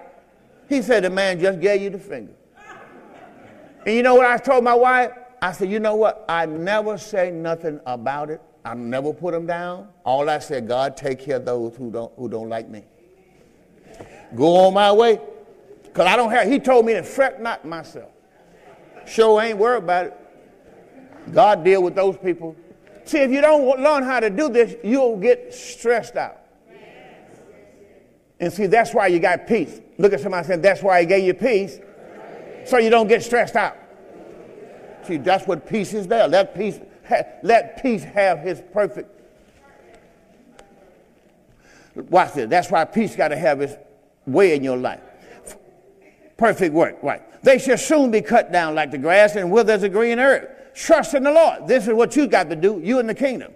He 0.67 0.81
said, 0.81 1.03
The 1.03 1.09
man 1.09 1.39
just 1.39 1.59
gave 1.59 1.81
you 1.81 1.89
the 1.89 1.99
finger. 1.99 2.33
And 3.85 3.95
you 3.95 4.03
know 4.03 4.15
what 4.15 4.25
I 4.25 4.37
told 4.37 4.63
my 4.63 4.75
wife? 4.75 5.11
I 5.41 5.51
said, 5.51 5.69
You 5.69 5.79
know 5.79 5.95
what? 5.95 6.25
I 6.27 6.45
never 6.45 6.97
say 6.97 7.31
nothing 7.31 7.79
about 7.85 8.29
it. 8.29 8.41
I 8.65 8.73
never 8.73 9.13
put 9.13 9.33
him 9.33 9.45
down. 9.45 9.87
All 10.03 10.29
I 10.29 10.39
said, 10.39 10.67
God, 10.67 10.97
take 10.97 11.19
care 11.19 11.37
of 11.37 11.45
those 11.45 11.75
who 11.77 11.89
don't, 11.89 12.11
who 12.17 12.27
don't 12.27 12.49
like 12.49 12.67
me. 12.67 12.83
Go 14.35 14.67
on 14.67 14.73
my 14.73 14.91
way. 14.91 15.21
Because 15.83 16.05
I 16.05 16.17
don't 16.17 16.31
have, 16.31 16.49
he 16.49 16.59
told 16.59 16.85
me 16.85 16.93
to 16.93 17.03
fret 17.03 17.41
not 17.41 17.65
myself. 17.65 18.11
Sure 19.05 19.41
ain't 19.41 19.57
worried 19.57 19.83
about 19.83 20.07
it. 20.07 21.33
God 21.33 21.63
deal 21.63 21.81
with 21.81 21.95
those 21.95 22.17
people. 22.17 22.55
See, 23.05 23.19
if 23.19 23.31
you 23.31 23.39
don't 23.39 23.79
learn 23.79 24.03
how 24.03 24.19
to 24.19 24.29
do 24.29 24.49
this, 24.49 24.75
you'll 24.83 25.17
get 25.17 25.53
stressed 25.53 26.17
out. 26.17 26.39
And 28.39 28.51
see, 28.51 28.67
that's 28.67 28.93
why 28.93 29.07
you 29.07 29.19
got 29.19 29.47
peace. 29.47 29.79
Look 29.97 30.13
at 30.13 30.19
somebody 30.19 30.47
saying, 30.47 30.61
that's 30.61 30.83
why 30.83 31.01
he 31.01 31.05
gave 31.05 31.23
you 31.23 31.33
peace. 31.33 31.79
So 32.65 32.77
you 32.77 32.89
don't 32.89 33.07
get 33.07 33.23
stressed 33.23 33.55
out. 33.55 33.77
See, 35.03 35.17
that's 35.17 35.47
what 35.47 35.67
peace 35.67 35.93
is 35.93 36.07
there. 36.07 36.27
Let 36.27 36.55
peace, 36.55 36.79
ha- 37.07 37.23
let 37.43 37.81
peace 37.81 38.03
have 38.03 38.39
his 38.39 38.61
perfect. 38.73 39.09
Watch 41.95 42.33
this. 42.33 42.49
That's 42.49 42.69
why 42.69 42.85
peace 42.85 43.15
got 43.15 43.29
to 43.29 43.37
have 43.37 43.61
its 43.61 43.75
way 44.25 44.55
in 44.55 44.63
your 44.63 44.77
life. 44.77 45.01
Perfect 46.37 46.73
work, 46.73 46.97
right. 47.01 47.23
They 47.43 47.57
shall 47.57 47.77
soon 47.77 48.11
be 48.11 48.21
cut 48.21 48.51
down 48.51 48.75
like 48.75 48.91
the 48.91 48.97
grass 48.97 49.35
and 49.35 49.51
wither 49.51 49.73
as 49.73 49.83
a 49.83 49.89
green 49.89 50.19
herb. 50.19 50.49
Trust 50.75 51.15
in 51.15 51.23
the 51.23 51.31
Lord. 51.31 51.67
This 51.67 51.87
is 51.87 51.93
what 51.93 52.15
you 52.15 52.27
got 52.27 52.49
to 52.49 52.55
do, 52.55 52.79
you 52.83 52.99
in 52.99 53.07
the 53.07 53.15
kingdom. 53.15 53.51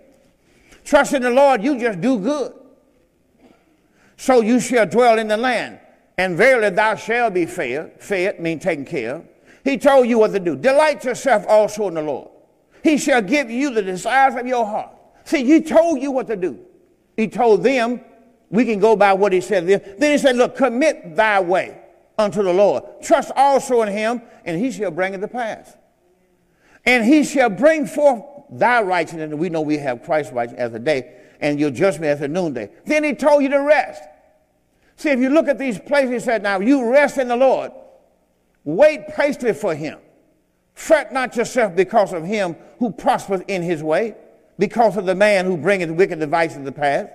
Trust 0.83 1.13
in 1.13 1.21
the 1.21 1.29
Lord, 1.29 1.63
you 1.63 1.77
just 1.77 2.01
do 2.01 2.17
good. 2.17 2.53
So 4.17 4.41
you 4.41 4.59
shall 4.59 4.85
dwell 4.85 5.19
in 5.19 5.27
the 5.27 5.37
land, 5.37 5.79
and 6.21 6.37
verily 6.37 6.69
thou 6.69 6.93
shalt 6.93 7.33
be 7.33 7.47
fed, 7.47 7.99
fed, 7.99 8.39
mean 8.39 8.59
taken 8.59 8.85
care 8.85 9.15
of. 9.15 9.25
He 9.63 9.75
told 9.75 10.07
you 10.07 10.19
what 10.19 10.31
to 10.33 10.39
do. 10.39 10.55
Delight 10.55 11.03
yourself 11.03 11.43
also 11.47 11.87
in 11.87 11.95
the 11.95 12.01
Lord. 12.03 12.29
He 12.83 12.99
shall 12.99 13.23
give 13.23 13.49
you 13.49 13.73
the 13.73 13.81
desires 13.81 14.35
of 14.35 14.45
your 14.45 14.63
heart. 14.63 14.91
See, 15.23 15.43
he 15.43 15.61
told 15.61 15.99
you 15.99 16.11
what 16.11 16.27
to 16.27 16.35
do. 16.35 16.59
He 17.17 17.27
told 17.27 17.63
them, 17.63 18.01
we 18.51 18.65
can 18.65 18.79
go 18.79 18.95
by 18.95 19.13
what 19.13 19.33
he 19.33 19.41
said. 19.41 19.65
Then 19.65 20.11
he 20.11 20.17
said, 20.19 20.35
look, 20.35 20.55
commit 20.55 21.15
thy 21.15 21.39
way 21.39 21.81
unto 22.19 22.43
the 22.43 22.53
Lord. 22.53 22.83
Trust 23.01 23.31
also 23.35 23.81
in 23.81 23.91
him, 23.91 24.21
and 24.45 24.59
he 24.59 24.71
shall 24.71 24.91
bring 24.91 25.15
it 25.15 25.21
to 25.21 25.27
pass. 25.27 25.75
And 26.85 27.03
he 27.03 27.23
shall 27.23 27.49
bring 27.49 27.87
forth 27.87 28.23
thy 28.51 28.83
righteousness, 28.83 29.31
and 29.31 29.39
we 29.39 29.49
know 29.49 29.61
we 29.61 29.79
have 29.79 30.03
Christ's 30.03 30.33
righteousness 30.33 30.61
as 30.61 30.73
a 30.75 30.79
day, 30.79 31.15
and 31.39 31.59
your 31.59 31.71
judgment 31.71 32.11
as 32.11 32.21
a 32.21 32.27
noonday. 32.27 32.69
Then 32.85 33.03
he 33.03 33.15
told 33.15 33.41
you 33.41 33.49
to 33.49 33.61
rest. 33.61 34.03
See, 35.01 35.09
if 35.09 35.19
you 35.19 35.29
look 35.29 35.47
at 35.47 35.57
these 35.57 35.79
places, 35.79 36.11
he 36.11 36.19
said, 36.19 36.43
Now 36.43 36.59
you 36.59 36.87
rest 36.87 37.17
in 37.17 37.27
the 37.27 37.35
Lord, 37.35 37.71
wait 38.63 39.07
patiently 39.07 39.53
for 39.53 39.73
him. 39.73 39.97
Fret 40.75 41.11
not 41.11 41.35
yourself 41.35 41.75
because 41.75 42.13
of 42.13 42.23
him 42.23 42.55
who 42.77 42.91
prospers 42.91 43.41
in 43.47 43.63
his 43.63 43.81
way, 43.81 44.13
because 44.59 44.97
of 44.97 45.07
the 45.07 45.15
man 45.15 45.47
who 45.47 45.57
bringeth 45.57 45.89
wicked 45.89 46.19
devices 46.19 46.63
to 46.63 46.71
pass. 46.71 47.07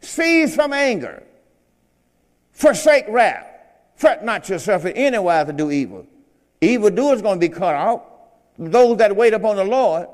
Cease 0.00 0.54
from 0.54 0.72
anger, 0.72 1.24
forsake 2.52 3.06
wrath. 3.08 3.48
Fret 3.96 4.24
not 4.24 4.48
yourself 4.48 4.84
in 4.84 4.92
any 4.92 5.18
wise 5.18 5.46
to 5.46 5.52
do 5.52 5.72
evil. 5.72 6.06
Evil 6.60 6.90
doers 6.90 7.20
going 7.20 7.40
to 7.40 7.48
be 7.48 7.52
cut 7.52 7.74
off. 7.74 8.02
Those 8.56 8.98
that 8.98 9.16
wait 9.16 9.34
upon 9.34 9.56
the 9.56 9.64
Lord 9.64 10.06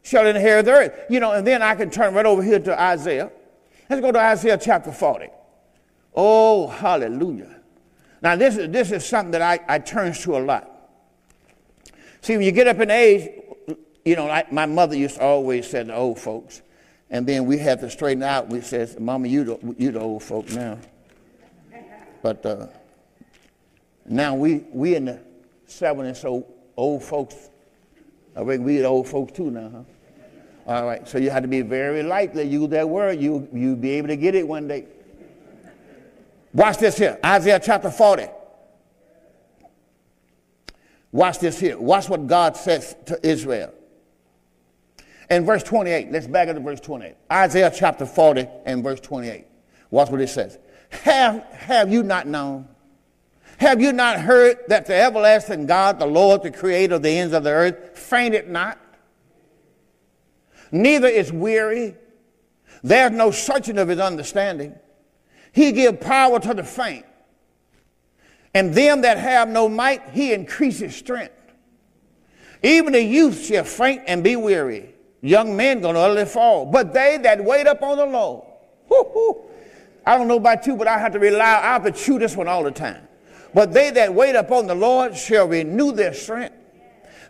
shall 0.00 0.26
inherit 0.26 0.64
the 0.64 0.72
earth. 0.72 1.04
You 1.10 1.20
know, 1.20 1.32
and 1.32 1.46
then 1.46 1.60
I 1.60 1.74
can 1.74 1.90
turn 1.90 2.14
right 2.14 2.24
over 2.24 2.42
here 2.42 2.60
to 2.60 2.80
Isaiah. 2.80 3.30
Let's 3.90 4.00
go 4.00 4.10
to 4.10 4.18
Isaiah 4.18 4.56
chapter 4.56 4.90
40. 4.90 5.28
Oh, 6.16 6.68
hallelujah. 6.68 7.60
Now, 8.22 8.36
this 8.36 8.56
is, 8.56 8.70
this 8.70 8.90
is 8.90 9.06
something 9.06 9.32
that 9.32 9.42
I, 9.42 9.60
I 9.68 9.78
turn 9.78 10.14
to 10.14 10.36
a 10.36 10.40
lot. 10.40 10.70
See, 12.22 12.36
when 12.36 12.46
you 12.46 12.52
get 12.52 12.66
up 12.66 12.80
in 12.80 12.90
age, 12.90 13.30
you 14.04 14.16
know, 14.16 14.26
like 14.26 14.50
my 14.50 14.66
mother 14.66 14.96
used 14.96 15.16
to 15.16 15.22
always 15.22 15.68
say 15.68 15.84
to 15.84 15.94
old 15.94 16.18
folks, 16.18 16.62
and 17.10 17.26
then 17.26 17.44
we 17.44 17.58
had 17.58 17.80
to 17.80 17.90
straighten 17.90 18.22
out. 18.22 18.48
We 18.48 18.62
says, 18.62 18.98
Mama, 18.98 19.28
you 19.28 19.44
the, 19.44 19.74
you 19.78 19.92
the 19.92 20.00
old 20.00 20.22
folk 20.22 20.50
now. 20.50 20.78
But 22.22 22.44
uh, 22.44 22.66
now 24.06 24.34
we, 24.34 24.64
we 24.72 24.96
in 24.96 25.04
the 25.04 25.20
70s, 25.68 26.16
so 26.16 26.46
old 26.76 27.04
folks 27.04 27.50
I 28.36 28.42
reckon 28.42 28.64
we 28.64 28.76
the 28.76 28.84
old 28.84 29.08
folks 29.08 29.32
too 29.32 29.50
now, 29.50 29.70
huh? 29.70 29.82
All 30.66 30.86
right, 30.86 31.08
so 31.08 31.16
you 31.16 31.30
have 31.30 31.42
to 31.42 31.48
be 31.48 31.62
very 31.62 32.02
likely 32.02 32.42
use 32.44 32.68
that 32.70 32.86
word. 32.88 33.18
You 33.20 33.48
you 33.52 33.76
be 33.76 33.92
able 33.92 34.08
to 34.08 34.16
get 34.16 34.34
it 34.34 34.46
one 34.46 34.68
day. 34.68 34.86
Watch 36.56 36.78
this 36.78 36.96
here, 36.96 37.18
Isaiah 37.22 37.60
chapter 37.62 37.90
40. 37.90 38.28
Watch 41.12 41.38
this 41.38 41.60
here. 41.60 41.78
Watch 41.78 42.08
what 42.08 42.26
God 42.26 42.56
says 42.56 42.96
to 43.06 43.20
Israel. 43.22 43.74
In 45.28 45.44
verse 45.44 45.62
28, 45.62 46.10
let's 46.10 46.26
back 46.26 46.48
up 46.48 46.56
to 46.56 46.62
verse 46.62 46.80
28. 46.80 47.14
Isaiah 47.30 47.70
chapter 47.76 48.06
40 48.06 48.48
and 48.64 48.82
verse 48.82 49.00
28. 49.00 49.44
Watch 49.90 50.08
what 50.08 50.22
it 50.22 50.28
says. 50.28 50.58
Have, 50.88 51.42
have 51.52 51.92
you 51.92 52.02
not 52.02 52.26
known? 52.26 52.66
Have 53.58 53.82
you 53.82 53.92
not 53.92 54.18
heard 54.20 54.56
that 54.68 54.86
the 54.86 54.94
everlasting 54.94 55.66
God, 55.66 55.98
the 55.98 56.06
Lord, 56.06 56.42
the 56.42 56.50
creator 56.50 56.94
of 56.94 57.02
the 57.02 57.10
ends 57.10 57.34
of 57.34 57.44
the 57.44 57.50
earth, 57.50 57.98
fainted 57.98 58.48
not? 58.48 58.78
Neither 60.72 61.08
is 61.08 61.30
weary. 61.30 61.96
There's 62.82 63.12
no 63.12 63.30
searching 63.30 63.76
of 63.76 63.88
his 63.88 63.98
understanding. 63.98 64.74
He 65.56 65.72
give 65.72 66.00
power 66.00 66.38
to 66.38 66.52
the 66.52 66.62
faint. 66.62 67.06
And 68.52 68.74
them 68.74 69.00
that 69.00 69.16
have 69.16 69.48
no 69.48 69.70
might, 69.70 70.10
he 70.10 70.34
increases 70.34 70.94
strength. 70.94 71.32
Even 72.62 72.92
the 72.92 73.02
youth 73.02 73.46
shall 73.46 73.64
faint 73.64 74.02
and 74.06 74.22
be 74.22 74.36
weary. 74.36 74.94
Young 75.22 75.56
men 75.56 75.80
gonna 75.80 75.98
utterly 75.98 76.26
fall. 76.26 76.66
But 76.66 76.92
they 76.92 77.16
that 77.22 77.42
wait 77.42 77.66
upon 77.66 77.96
the 77.96 78.04
Lord, 78.04 78.44
I 80.04 80.18
don't 80.18 80.28
know 80.28 80.36
about 80.36 80.66
you, 80.66 80.76
but 80.76 80.88
I 80.88 80.98
have 80.98 81.14
to 81.14 81.18
rely, 81.18 81.42
I 81.42 81.72
have 81.72 81.84
to 81.84 81.90
chew 81.90 82.18
this 82.18 82.36
one 82.36 82.48
all 82.48 82.62
the 82.62 82.70
time. 82.70 83.08
But 83.54 83.72
they 83.72 83.88
that 83.92 84.12
wait 84.12 84.36
upon 84.36 84.66
the 84.66 84.74
Lord 84.74 85.16
shall 85.16 85.48
renew 85.48 85.90
their 85.90 86.12
strength. 86.12 86.54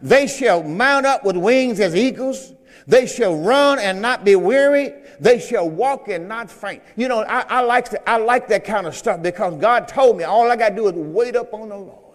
They 0.03 0.27
shall 0.27 0.65
mount 0.65 1.07
up 1.07 1.23
with 1.23 1.37
wings 1.37 1.79
as 1.79 1.95
eagles. 1.95 2.55
They 2.87 3.07
shall 3.07 3.37
run 3.37 3.79
and 3.79 4.01
not 4.01 4.25
be 4.25 4.37
weary. 4.37 4.93
They 5.19 5.41
shall 5.41 5.69
walk 5.69 6.09
and 6.09 6.29
not 6.29 6.51
faint. 6.51 6.83
You 6.97 7.09
know, 7.09 7.23
I, 7.23 7.41
I, 7.41 7.61
like, 7.63 7.91
to, 7.91 8.09
I 8.09 8.19
like 8.19 8.49
that 8.49 8.65
kind 8.65 8.87
of 8.87 8.95
stuff 8.95 9.23
because 9.23 9.61
God 9.61 9.89
told 9.89 10.17
me 10.17 10.25
all 10.25 10.51
I 10.51 10.57
got 10.57 10.71
to 10.71 10.77
do 10.77 10.87
is 10.89 10.95
wait 10.95 11.35
up 11.35 11.53
on 11.53 11.69
the 11.69 11.77
Lord. 11.77 12.07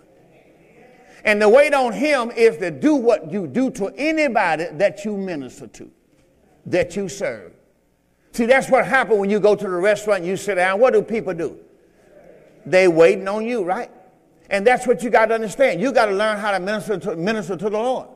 And 1.23 1.41
the 1.41 1.49
wait 1.49 1.73
on 1.73 1.93
Him 1.93 2.31
is 2.31 2.57
to 2.57 2.71
do 2.71 2.95
what 2.95 3.31
you 3.31 3.47
do 3.47 3.69
to 3.71 3.87
anybody 3.97 4.65
that 4.73 5.05
you 5.05 5.17
minister 5.17 5.67
to, 5.67 5.91
that 6.65 6.95
you 6.95 7.09
serve. 7.09 7.53
See, 8.31 8.45
that's 8.45 8.69
what 8.69 8.85
happens 8.87 9.19
when 9.19 9.29
you 9.29 9.39
go 9.39 9.55
to 9.55 9.63
the 9.63 9.69
restaurant 9.69 10.19
and 10.19 10.27
you 10.27 10.37
sit 10.37 10.55
down. 10.55 10.79
What 10.79 10.93
do 10.93 11.01
people 11.01 11.33
do? 11.33 11.59
They 12.65 12.87
waiting 12.87 13.27
on 13.27 13.45
you, 13.45 13.63
right? 13.63 13.91
And 14.49 14.65
that's 14.65 14.87
what 14.87 15.03
you 15.03 15.09
got 15.09 15.27
to 15.27 15.35
understand. 15.35 15.81
You 15.81 15.91
got 15.91 16.05
to 16.07 16.13
learn 16.13 16.37
how 16.37 16.51
to 16.51 16.59
minister 16.59 16.97
to, 16.97 17.15
minister 17.15 17.55
to 17.57 17.69
the 17.69 17.77
Lord. 17.77 18.07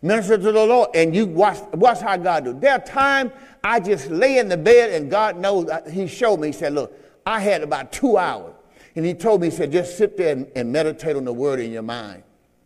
Minister 0.00 0.38
to 0.38 0.52
the 0.52 0.66
Lord. 0.66 0.90
And 0.94 1.14
you 1.14 1.26
watch, 1.26 1.58
watch 1.72 2.00
how 2.00 2.16
God 2.16 2.44
do. 2.44 2.52
There 2.52 2.72
are 2.72 2.78
times 2.78 3.32
I 3.64 3.80
just 3.80 4.10
lay 4.10 4.38
in 4.38 4.48
the 4.48 4.56
bed 4.56 4.90
and 4.90 5.10
God 5.10 5.36
knows, 5.36 5.68
he 5.90 6.06
showed 6.06 6.38
me, 6.38 6.48
he 6.48 6.52
said, 6.52 6.72
look, 6.72 6.96
I 7.26 7.40
had 7.40 7.62
about 7.62 7.92
two 7.92 8.16
hours. 8.16 8.54
And 8.94 9.04
he 9.04 9.14
told 9.14 9.40
me, 9.40 9.50
he 9.50 9.56
said, 9.56 9.70
just 9.70 9.98
sit 9.98 10.16
there 10.16 10.32
and, 10.32 10.50
and 10.56 10.72
meditate 10.72 11.16
on 11.16 11.24
the 11.24 11.32
word 11.32 11.60
in 11.60 11.70
your 11.70 11.82
mind. 11.82 12.22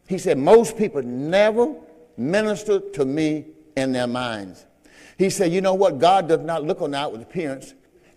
He 0.08 0.18
said, 0.18 0.38
most 0.38 0.76
people 0.76 1.02
never 1.02 1.74
minister 2.16 2.80
to 2.80 3.04
me 3.04 3.46
in 3.76 3.92
their 3.92 4.06
minds. 4.06 4.66
He 5.18 5.30
said, 5.30 5.52
you 5.52 5.60
know 5.60 5.74
what? 5.74 5.98
God 5.98 6.28
does 6.28 6.40
not 6.40 6.64
look 6.64 6.82
on 6.82 6.94
outward 6.94 7.22
appearance. 7.22 7.74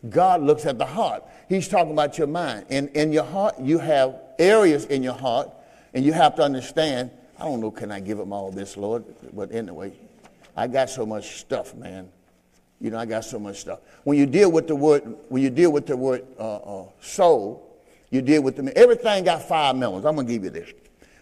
God 0.09 0.41
looks 0.41 0.65
at 0.65 0.77
the 0.77 0.85
heart. 0.85 1.23
He's 1.49 1.67
talking 1.67 1.93
about 1.93 2.17
your 2.17 2.27
mind. 2.27 2.65
And 2.69 2.89
in 2.89 3.11
your 3.11 3.23
heart, 3.23 3.59
you 3.59 3.79
have 3.79 4.19
areas 4.39 4.85
in 4.85 5.03
your 5.03 5.13
heart, 5.13 5.49
and 5.93 6.03
you 6.03 6.13
have 6.13 6.35
to 6.35 6.41
understand. 6.41 7.11
I 7.45 7.47
don't 7.47 7.59
know, 7.59 7.69
can 7.69 7.91
I 7.91 7.99
give 7.99 8.17
him 8.17 8.33
all 8.33 8.49
this, 8.49 8.75
Lord? 8.75 9.03
But 9.31 9.51
anyway, 9.51 9.93
I 10.57 10.65
got 10.65 10.89
so 10.89 11.05
much 11.05 11.41
stuff, 11.41 11.75
man. 11.75 12.09
You 12.81 12.89
know, 12.89 12.97
I 12.97 13.05
got 13.05 13.23
so 13.23 13.37
much 13.37 13.59
stuff. 13.59 13.81
When 14.03 14.17
you 14.17 14.25
deal 14.25 14.51
with 14.51 14.65
the 14.67 14.75
word, 14.75 15.03
when 15.29 15.43
you 15.43 15.51
deal 15.51 15.71
with 15.71 15.85
the 15.85 15.95
word 15.95 16.25
uh, 16.39 16.55
uh, 16.55 16.85
soul, 17.01 17.77
you 18.09 18.23
deal 18.23 18.41
with 18.41 18.55
the 18.55 18.75
everything 18.75 19.25
got 19.25 19.47
five 19.47 19.75
members. 19.75 20.05
I'm 20.05 20.15
gonna 20.15 20.27
give 20.27 20.43
you 20.43 20.49
this. 20.49 20.73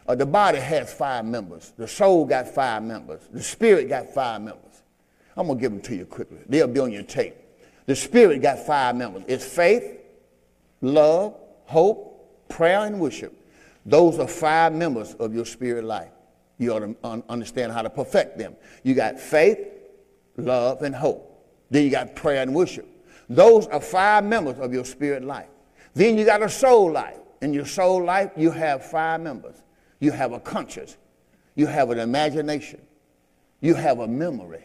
Uh, 0.07 0.15
the 0.15 0.25
body 0.25 0.59
has 0.59 0.93
five 0.93 1.25
members. 1.25 1.73
The 1.75 1.89
soul 1.89 2.23
got 2.23 2.47
five 2.47 2.83
members. 2.83 3.19
The 3.29 3.43
spirit 3.43 3.89
got 3.89 4.13
five 4.13 4.41
members. 4.41 4.81
I'm 5.35 5.47
gonna 5.47 5.59
give 5.59 5.73
them 5.73 5.81
to 5.81 5.95
you 5.95 6.05
quickly. 6.05 6.39
They'll 6.47 6.69
be 6.69 6.79
on 6.79 6.93
your 6.93 7.03
tape. 7.03 7.35
The 7.85 7.97
spirit 7.97 8.41
got 8.41 8.59
five 8.59 8.95
members. 8.95 9.23
It's 9.27 9.43
faith, 9.43 9.99
love, 10.79 11.35
hope, 11.65 12.47
prayer, 12.47 12.85
and 12.85 13.01
worship. 13.01 13.37
Those 13.85 14.19
are 14.19 14.27
five 14.27 14.71
members 14.71 15.15
of 15.15 15.35
your 15.35 15.45
spirit 15.45 15.83
life. 15.83 16.12
You 16.63 16.73
ought 16.73 16.79
to 16.79 16.95
un- 17.03 17.23
understand 17.29 17.71
how 17.71 17.81
to 17.81 17.89
perfect 17.89 18.37
them. 18.37 18.55
You 18.83 18.93
got 18.93 19.19
faith, 19.19 19.59
love, 20.37 20.81
and 20.81 20.95
hope. 20.95 21.29
Then 21.69 21.83
you 21.83 21.89
got 21.89 22.15
prayer 22.15 22.41
and 22.41 22.53
worship. 22.53 22.87
Those 23.29 23.67
are 23.67 23.81
five 23.81 24.23
members 24.23 24.59
of 24.59 24.73
your 24.73 24.85
spirit 24.85 25.23
life. 25.23 25.49
Then 25.93 26.17
you 26.17 26.25
got 26.25 26.41
a 26.41 26.49
soul 26.49 26.91
life. 26.91 27.17
In 27.41 27.53
your 27.53 27.65
soul 27.65 28.03
life, 28.03 28.31
you 28.37 28.51
have 28.51 28.85
five 28.85 29.21
members. 29.21 29.55
You 29.99 30.11
have 30.11 30.31
a 30.31 30.39
conscience. 30.39 30.97
You 31.55 31.67
have 31.67 31.89
an 31.89 31.99
imagination. 31.99 32.81
You 33.61 33.75
have 33.75 33.99
a 33.99 34.07
memory. 34.07 34.63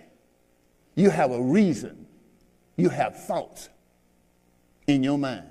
You 0.95 1.11
have 1.11 1.31
a 1.31 1.41
reason. 1.41 2.07
You 2.77 2.89
have 2.89 3.25
thoughts 3.25 3.69
in 4.87 5.03
your 5.03 5.19
mind. 5.19 5.47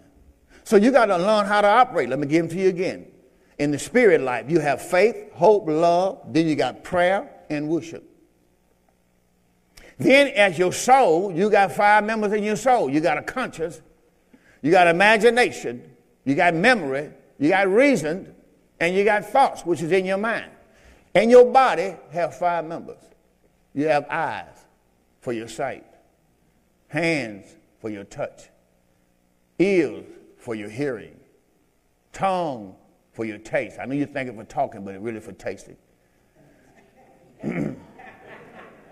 So 0.64 0.76
you 0.76 0.92
got 0.92 1.06
to 1.06 1.18
learn 1.18 1.46
how 1.46 1.62
to 1.62 1.68
operate. 1.68 2.10
Let 2.10 2.20
me 2.20 2.28
give 2.28 2.48
them 2.48 2.58
to 2.58 2.62
you 2.62 2.70
again. 2.70 3.08
In 3.60 3.72
the 3.72 3.80
spirit 3.80 4.22
life, 4.22 4.50
you 4.50 4.60
have 4.60 4.82
faith, 4.82 5.32
hope, 5.34 5.68
love. 5.68 6.22
Then 6.28 6.48
you 6.48 6.56
got 6.56 6.84
prayer 6.84 7.30
and 7.50 7.68
worship. 7.68 8.04
Then, 9.98 10.28
as 10.28 10.60
your 10.60 10.72
soul, 10.72 11.32
you 11.32 11.50
got 11.50 11.72
five 11.72 12.04
members 12.04 12.34
in 12.34 12.44
your 12.44 12.56
soul. 12.56 12.90
You 12.90 13.00
got 13.00 13.18
a 13.18 13.24
conscience, 13.24 13.82
you 14.62 14.70
got 14.70 14.88
imagination, 14.88 15.96
you 16.24 16.36
got 16.36 16.54
memory, 16.54 17.10
you 17.40 17.50
got 17.50 17.68
reason, 17.68 18.36
and 18.80 18.96
you 18.96 19.04
got 19.04 19.26
thoughts, 19.26 19.66
which 19.66 19.82
is 19.82 19.92
in 19.92 20.06
your 20.06 20.18
mind. 20.18 20.52
And 21.16 21.32
your 21.32 21.52
body 21.52 21.96
have 22.12 22.38
five 22.38 22.66
members. 22.66 23.02
You 23.74 23.88
have 23.88 24.06
eyes 24.10 24.66
for 25.22 25.34
your 25.34 25.48
sight, 25.48 25.86
hands 26.90 27.56
for 27.80 27.90
your 27.90 28.04
touch, 28.04 28.50
ears 29.58 30.06
for 30.38 30.54
your 30.54 30.70
hearing, 30.70 31.20
tongue 32.14 32.76
for 33.18 33.26
your 33.26 33.40
taste. 33.40 33.80
I 33.82 33.86
know 33.86 33.96
you 33.96 34.06
think 34.06 34.30
it 34.30 34.36
for 34.36 34.44
talking, 34.44 34.86
but 34.86 34.94
it 34.94 35.02
really 35.02 35.20
for 35.20 35.32
tasting. 35.32 35.76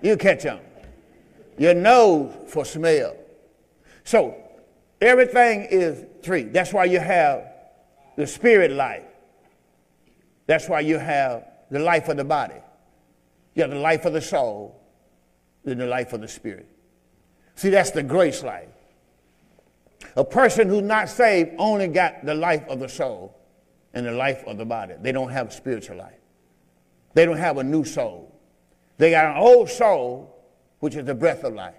you 0.02 0.18
catch 0.18 0.48
on. 0.48 0.62
Your 1.60 1.76
nose 1.76 2.34
for 2.48 2.66
smell. 2.66 3.16
So 4.04 4.36
everything 5.00 5.68
is 5.70 6.06
three. 6.24 6.42
That's 6.42 6.74
why 6.74 6.86
you 6.86 7.00
have 7.00 7.54
the 8.16 8.26
spirit 8.26 8.72
life. 8.72 9.04
That's 10.48 10.68
why 10.68 10.80
you 10.80 10.98
have 10.98 11.46
the 11.70 11.78
life 11.78 12.10
of 12.10 12.18
the 12.18 12.24
body. 12.24 12.56
You 13.54 13.62
have 13.62 13.72
the 13.72 13.78
life 13.78 14.06
of 14.06 14.14
the 14.14 14.22
soul, 14.22 14.82
then 15.64 15.78
the 15.78 15.86
life 15.86 16.14
of 16.14 16.22
the 16.22 16.28
spirit. 16.28 16.68
See, 17.54 17.70
that's 17.70 17.92
the 17.92 18.02
grace 18.02 18.42
life. 18.42 18.70
A 20.16 20.26
person 20.26 20.68
who's 20.68 20.82
not 20.82 21.10
saved 21.10 21.52
only 21.60 21.90
got 21.90 22.26
the 22.26 22.34
life 22.34 22.64
of 22.68 22.80
the 22.80 22.90
soul 22.90 23.36
and 23.96 24.06
the 24.06 24.12
life 24.12 24.44
of 24.46 24.58
the 24.58 24.66
body. 24.66 24.94
They 25.02 25.12
don't 25.12 25.32
have 25.32 25.48
a 25.48 25.52
spiritual 25.52 25.98
life. 25.98 26.20
They 27.14 27.26
don't 27.26 27.38
have 27.38 27.58
a 27.58 27.64
new 27.64 27.86
soul. 27.86 28.38
They 28.98 29.12
got 29.12 29.36
an 29.36 29.42
old 29.42 29.70
soul, 29.70 30.44
which 30.80 30.96
is 30.96 31.06
the 31.06 31.16
breath 31.16 31.44
of 31.44 31.54
life. 31.54 31.76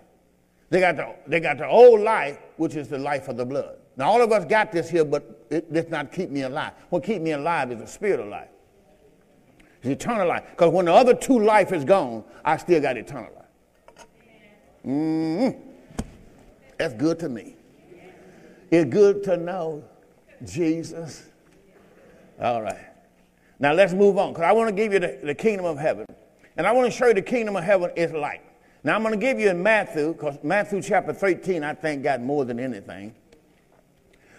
They 0.71 0.81
got 0.81 0.97
the, 0.97 1.14
they 1.27 1.41
got 1.41 1.59
the 1.59 1.69
old 1.69 2.01
life, 2.01 2.39
which 2.57 2.75
is 2.75 2.89
the 2.89 2.99
life 2.99 3.29
of 3.29 3.37
the 3.37 3.45
blood. 3.45 3.77
Now, 3.97 4.11
all 4.11 4.23
of 4.23 4.33
us 4.33 4.45
got 4.47 4.73
this 4.73 4.91
here, 4.91 5.05
but 5.05 5.47
it 5.51 5.73
does 5.73 5.89
not 5.89 6.11
keep 6.11 6.31
me 6.31 6.43
alive. 6.43 6.73
What 6.89 7.05
keep 7.05 7.23
me 7.23 7.33
alive 7.33 7.71
is 7.71 7.79
the 7.79 7.87
spirit 7.87 8.21
of 8.21 8.29
life. 8.29 8.49
It's 9.79 9.89
eternal 9.89 10.27
life. 10.27 10.45
Because 10.51 10.73
when 10.73 10.87
the 10.87 10.93
other 10.93 11.14
two 11.14 11.39
life 11.39 11.73
is 11.73 11.85
gone, 11.85 12.25
I 12.45 12.57
still 12.57 12.81
got 12.81 12.97
eternal 12.97 13.31
life. 13.35 14.07
Mm-hmm. 14.87 15.61
That's 16.79 16.95
good 16.95 17.19
to 17.21 17.29
me. 17.29 17.57
It's 18.71 18.91
good 18.91 19.23
to 19.25 19.37
know 19.37 19.85
Jesus. 20.45 21.27
All 22.41 22.62
right. 22.62 22.87
Now 23.59 23.72
let's 23.72 23.93
move 23.93 24.18
on 24.18 24.32
because 24.32 24.45
I 24.45 24.53
want 24.53 24.68
to 24.68 24.74
give 24.74 24.93
you 24.93 24.99
the, 24.99 25.18
the 25.22 25.34
kingdom 25.34 25.64
of 25.64 25.78
heaven. 25.78 26.05
And 26.57 26.66
I 26.66 26.72
want 26.72 26.91
to 26.91 26.97
show 26.97 27.07
you 27.07 27.14
the 27.14 27.22
kingdom 27.22 27.57
of 27.57 27.64
heaven 27.64 27.91
is 27.97 28.12
like. 28.12 28.43
Now 28.84 28.95
I'm 28.95 29.03
going 29.03 29.18
to 29.18 29.20
give 29.20 29.41
you 29.41 29.51
in 29.51 29.62
Matthew, 29.62 30.12
because 30.12 30.39
Matthew 30.43 30.80
chapter 30.80 31.12
13, 31.12 31.64
I 31.64 31.74
think, 31.74 32.03
got 32.03 32.20
more 32.20 32.45
than 32.45 32.61
anything. 32.61 33.14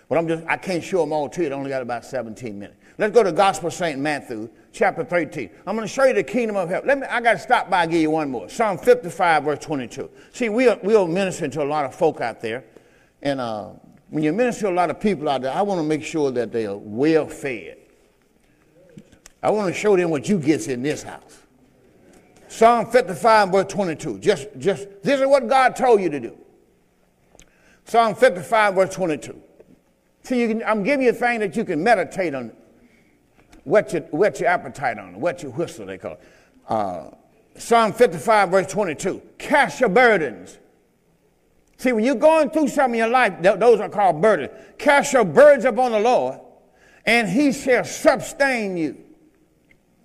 But 0.10 0.18
I'm 0.18 0.28
just, 0.28 0.46
I 0.48 0.56
can't 0.56 0.84
show 0.84 1.02
them 1.02 1.12
all 1.12 1.28
to 1.30 1.42
you. 1.42 1.48
It 1.48 1.52
only 1.52 1.70
got 1.70 1.82
about 1.82 2.06
17 2.06 2.58
minutes. 2.58 2.78
Let's 2.98 3.14
go 3.14 3.24
to 3.24 3.32
Gospel 3.32 3.70
St. 3.70 4.00
Matthew, 4.00 4.50
chapter 4.72 5.04
13. 5.04 5.50
I'm 5.66 5.76
going 5.76 5.86
to 5.86 5.94
show 5.94 6.06
you 6.06 6.14
the 6.14 6.24
kingdom 6.24 6.56
of 6.56 6.70
heaven. 6.70 6.88
Let 6.88 7.00
me, 7.00 7.08
I 7.08 7.20
got 7.20 7.34
to 7.34 7.40
stop 7.40 7.70
by 7.70 7.84
and 7.84 7.92
give 7.92 8.02
you 8.02 8.12
one 8.12 8.32
more. 8.32 8.48
Psalm 8.48 8.78
55, 8.78 9.44
verse 9.44 9.60
22. 9.60 10.10
See, 10.32 10.50
we 10.50 10.70
are, 10.70 10.80
we 10.82 10.96
are 10.96 11.08
ministering 11.08 11.52
to 11.52 11.64
a 11.64 11.66
lot 11.66 11.84
of 11.84 11.94
folk 11.94 12.22
out 12.22 12.40
there. 12.40 12.64
And 13.22 13.42
uh, 13.42 13.72
when 14.10 14.24
you 14.24 14.32
minister 14.32 14.62
to 14.62 14.70
a 14.70 14.72
lot 14.72 14.90
of 14.90 15.00
people 15.00 15.28
out 15.28 15.42
there, 15.42 15.52
I 15.52 15.62
want 15.62 15.80
to 15.80 15.84
make 15.84 16.04
sure 16.04 16.32
that 16.32 16.54
they 16.54 16.68
are 16.68 16.78
well 16.78 17.28
fed. 17.28 17.78
I 19.42 19.52
want 19.52 19.74
to 19.74 19.80
show 19.80 19.96
them 19.96 20.10
what 20.10 20.28
you 20.28 20.40
get 20.40 20.68
in 20.68 20.82
this 20.82 21.04
house. 21.04 21.42
Psalm 22.48 22.88
55, 22.88 23.50
verse 23.50 23.72
22. 23.72 24.20
Just, 24.20 24.48
just, 24.58 24.88
this 25.04 25.20
is 25.20 25.28
what 25.28 25.48
God 25.48 25.76
told 25.76 26.02
you 26.02 26.10
to 26.10 26.20
do. 26.20 26.38
Psalm 27.86 28.16
55, 28.16 28.76
verse 28.76 28.94
22. 28.96 29.42
See, 30.24 30.48
can, 30.48 30.64
I'm 30.64 30.84
giving 30.84 31.06
you 31.06 31.12
a 31.12 31.14
thing 31.14 31.40
that 31.40 31.56
you 31.56 31.64
can 31.64 31.84
meditate 31.84 32.34
on, 32.34 32.52
whet 33.64 33.94
your, 33.94 34.02
whet 34.04 34.40
your 34.40 34.50
appetite 34.50 34.98
on, 34.98 35.20
whet 35.20 35.44
your 35.44 35.52
whistle, 35.52 35.86
they 35.86 35.98
call 35.98 36.14
it. 36.14 36.22
Uh, 36.68 37.10
Psalm 37.58 37.94
55, 37.94 38.50
verse 38.50 38.68
22. 38.68 39.22
Cast 39.38 39.80
your 39.80 39.90
burdens. 39.90 40.58
See, 41.78 41.92
when 41.92 42.04
you're 42.04 42.16
going 42.16 42.50
through 42.50 42.70
something 42.70 43.00
in 43.00 43.06
your 43.06 43.10
life, 43.10 43.42
th- 43.42 43.60
those 43.60 43.80
are 43.80 43.90
called 43.90 44.22
burdens. 44.22 44.52
Cast 44.78 45.14
your 45.14 45.26
burdens 45.26 45.66
upon 45.66 45.92
the 45.92 46.00
Lord, 46.00 46.40
and 47.06 47.30
he 47.30 47.52
shall 47.52 47.84
sustain 47.84 48.78
you. 48.78 48.98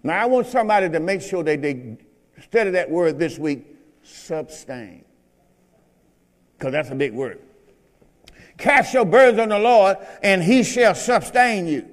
Now, 0.03 0.23
I 0.23 0.27
want 0.27 0.47
somebody 0.47 0.89
to 0.91 1.01
make 1.01 1.23
sure 1.23 1.43
that 1.45 1.63
they 1.63 1.97
study 2.43 2.71
that 2.71 2.91
word 2.91 3.19
this 3.19 3.39
week, 3.39 3.67
sustain. 4.03 5.05
Because 6.59 6.73
that's 6.73 6.91
a 6.91 6.95
big 6.95 7.13
word. 7.13 7.41
Cast 8.59 8.95
your 8.95 9.05
burdens 9.05 9.39
on 9.39 9.49
the 9.49 9.59
Lord, 9.59 9.97
and 10.23 10.43
he 10.43 10.63
shall 10.63 10.95
sustain 10.95 11.67
you. 11.67 11.89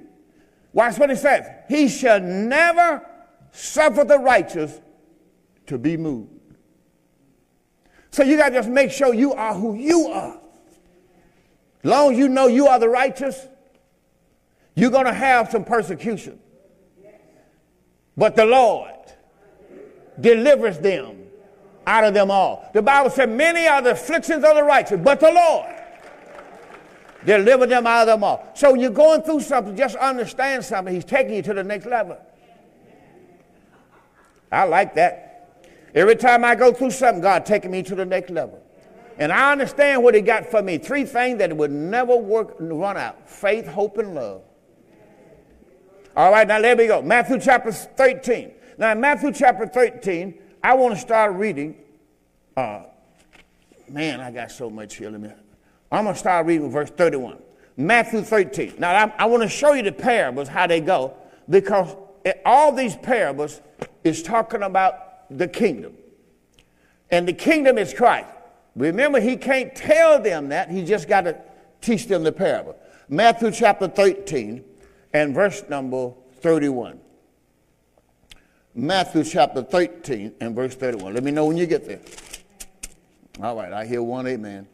Watch 0.74 0.98
what 0.98 1.10
it 1.10 1.18
says. 1.18 1.46
He 1.68 1.88
shall 1.88 2.20
never 2.20 3.06
suffer 3.52 4.04
the 4.04 4.20
righteous 4.20 4.80
to 5.68 5.78
be 5.78 5.98
moved. 5.98 6.30
So 8.12 8.24
you 8.24 8.38
got 8.38 8.50
to 8.50 8.56
just 8.56 8.70
make 8.70 8.92
sure 8.92 9.14
you 9.14 9.34
are 9.34 9.54
who 9.54 9.76
you 9.76 10.08
are. 10.08 10.40
As 11.84 11.90
long 11.90 12.14
as 12.14 12.18
you 12.18 12.28
know 12.28 12.48
you 12.48 12.68
are 12.68 12.80
the 12.80 12.90
righteous, 12.90 13.48
you're 14.76 14.92
going 14.92 15.06
to 15.06 15.14
have 15.14 15.50
some 15.52 15.64
persecution. 15.64 16.40
But 18.18 18.36
the 18.36 18.46
Lord 18.46 18.94
delivers 20.20 20.80
them 20.80 21.18
out 21.88 22.04
of 22.04 22.14
them 22.14 22.30
all. 22.30 22.70
The 22.74 22.82
Bible 22.82 23.10
said, 23.10 23.30
Many 23.30 23.68
are 23.68 23.82
the 23.82 23.92
afflictions 23.92 24.44
of 24.44 24.56
the 24.56 24.64
righteous, 24.64 25.00
but 25.02 25.20
the 25.20 25.32
Lord 25.32 25.80
Deliver 27.26 27.66
them 27.66 27.86
out 27.86 28.02
of 28.02 28.08
them 28.08 28.24
all. 28.24 28.48
So 28.56 28.76
you're 28.76 28.92
going 28.92 29.22
through 29.24 29.42
something, 29.42 29.76
just 29.76 29.96
understand 29.98 30.64
something. 30.64 30.94
He's 30.94 31.06
taking 31.06 31.34
you 31.34 31.42
to 31.44 31.54
the 31.54 31.64
next 31.64 31.86
level. 31.86 32.18
I 34.52 34.64
like 34.64 34.96
that. 34.96 35.60
Every 35.94 36.16
time 36.16 36.46
I 36.46 36.56
go 36.56 36.72
through 36.72 36.92
something, 36.92 37.22
God 37.22 37.46
taking 37.46 37.72
me 37.72 37.84
to 37.84 37.96
the 37.96 38.06
next 38.06 38.30
level. 38.30 38.64
And 39.18 39.34
I 39.34 39.52
understand 39.52 40.02
what 40.02 40.16
he 40.16 40.22
got 40.22 40.46
for 40.50 40.62
me. 40.62 40.78
Three 40.78 41.04
things 41.04 41.40
that 41.40 41.56
would 41.56 41.72
never 41.72 42.16
work 42.16 42.56
run 42.58 42.96
out. 42.96 43.30
Faith, 43.30 43.68
hope, 43.68 43.98
and 43.98 44.16
love. 44.16 44.42
All 46.16 46.32
right, 46.32 46.48
now 46.48 46.60
there 46.60 46.76
we 46.76 46.88
go. 46.88 47.02
Matthew 47.02 47.40
chapter 47.40 47.72
13. 47.72 48.52
Now 48.78 48.92
in 48.92 49.02
Matthew 49.02 49.32
chapter 49.32 49.68
13, 49.68 50.34
I 50.64 50.74
want 50.74 50.96
to 50.96 51.00
start 51.00 51.34
reading. 51.36 51.76
Uh, 52.58 52.84
man, 53.88 54.20
I 54.20 54.32
got 54.32 54.52
so 54.52 54.70
much 54.70 54.96
here. 54.96 55.10
Let 55.10 55.22
me 55.22 55.30
I'm 55.92 56.04
going 56.04 56.14
to 56.14 56.20
start 56.20 56.46
reading 56.46 56.70
verse 56.70 56.90
31. 56.90 57.40
Matthew 57.78 58.22
13. 58.22 58.76
Now, 58.78 58.92
I, 58.92 59.14
I 59.20 59.26
want 59.26 59.44
to 59.44 59.50
show 59.50 59.74
you 59.74 59.84
the 59.84 59.92
parables, 59.92 60.48
how 60.48 60.68
they 60.68 60.82
go, 60.82 61.16
because 61.50 61.96
all 62.46 62.72
these 62.72 62.96
parables 62.96 63.62
is 64.04 64.22
talking 64.22 64.64
about 64.64 65.26
the 65.36 65.48
kingdom. 65.48 65.94
And 67.10 67.28
the 67.28 67.34
kingdom 67.34 67.78
is 67.78 67.94
Christ. 67.94 68.28
Remember, 68.76 69.20
he 69.20 69.36
can't 69.36 69.76
tell 69.76 70.22
them 70.22 70.50
that. 70.50 70.70
He 70.70 70.84
just 70.84 71.08
got 71.08 71.22
to 71.22 71.40
teach 71.82 72.08
them 72.08 72.24
the 72.24 72.32
parable. 72.32 72.76
Matthew 73.08 73.52
chapter 73.52 73.88
13 73.88 74.64
and 75.14 75.34
verse 75.34 75.64
number 75.70 76.14
31. 76.42 77.00
Matthew 78.76 79.24
chapter 79.24 79.64
13 79.64 80.34
and 80.40 80.56
verse 80.56 80.76
31. 80.76 81.14
Let 81.14 81.24
me 81.24 81.32
know 81.32 81.46
when 81.46 81.58
you 81.58 81.66
get 81.66 81.86
there. 81.86 82.00
All 83.42 83.56
right, 83.56 83.74
I 83.74 83.86
hear 83.86 84.02
one 84.04 84.28
amen. 84.28 84.68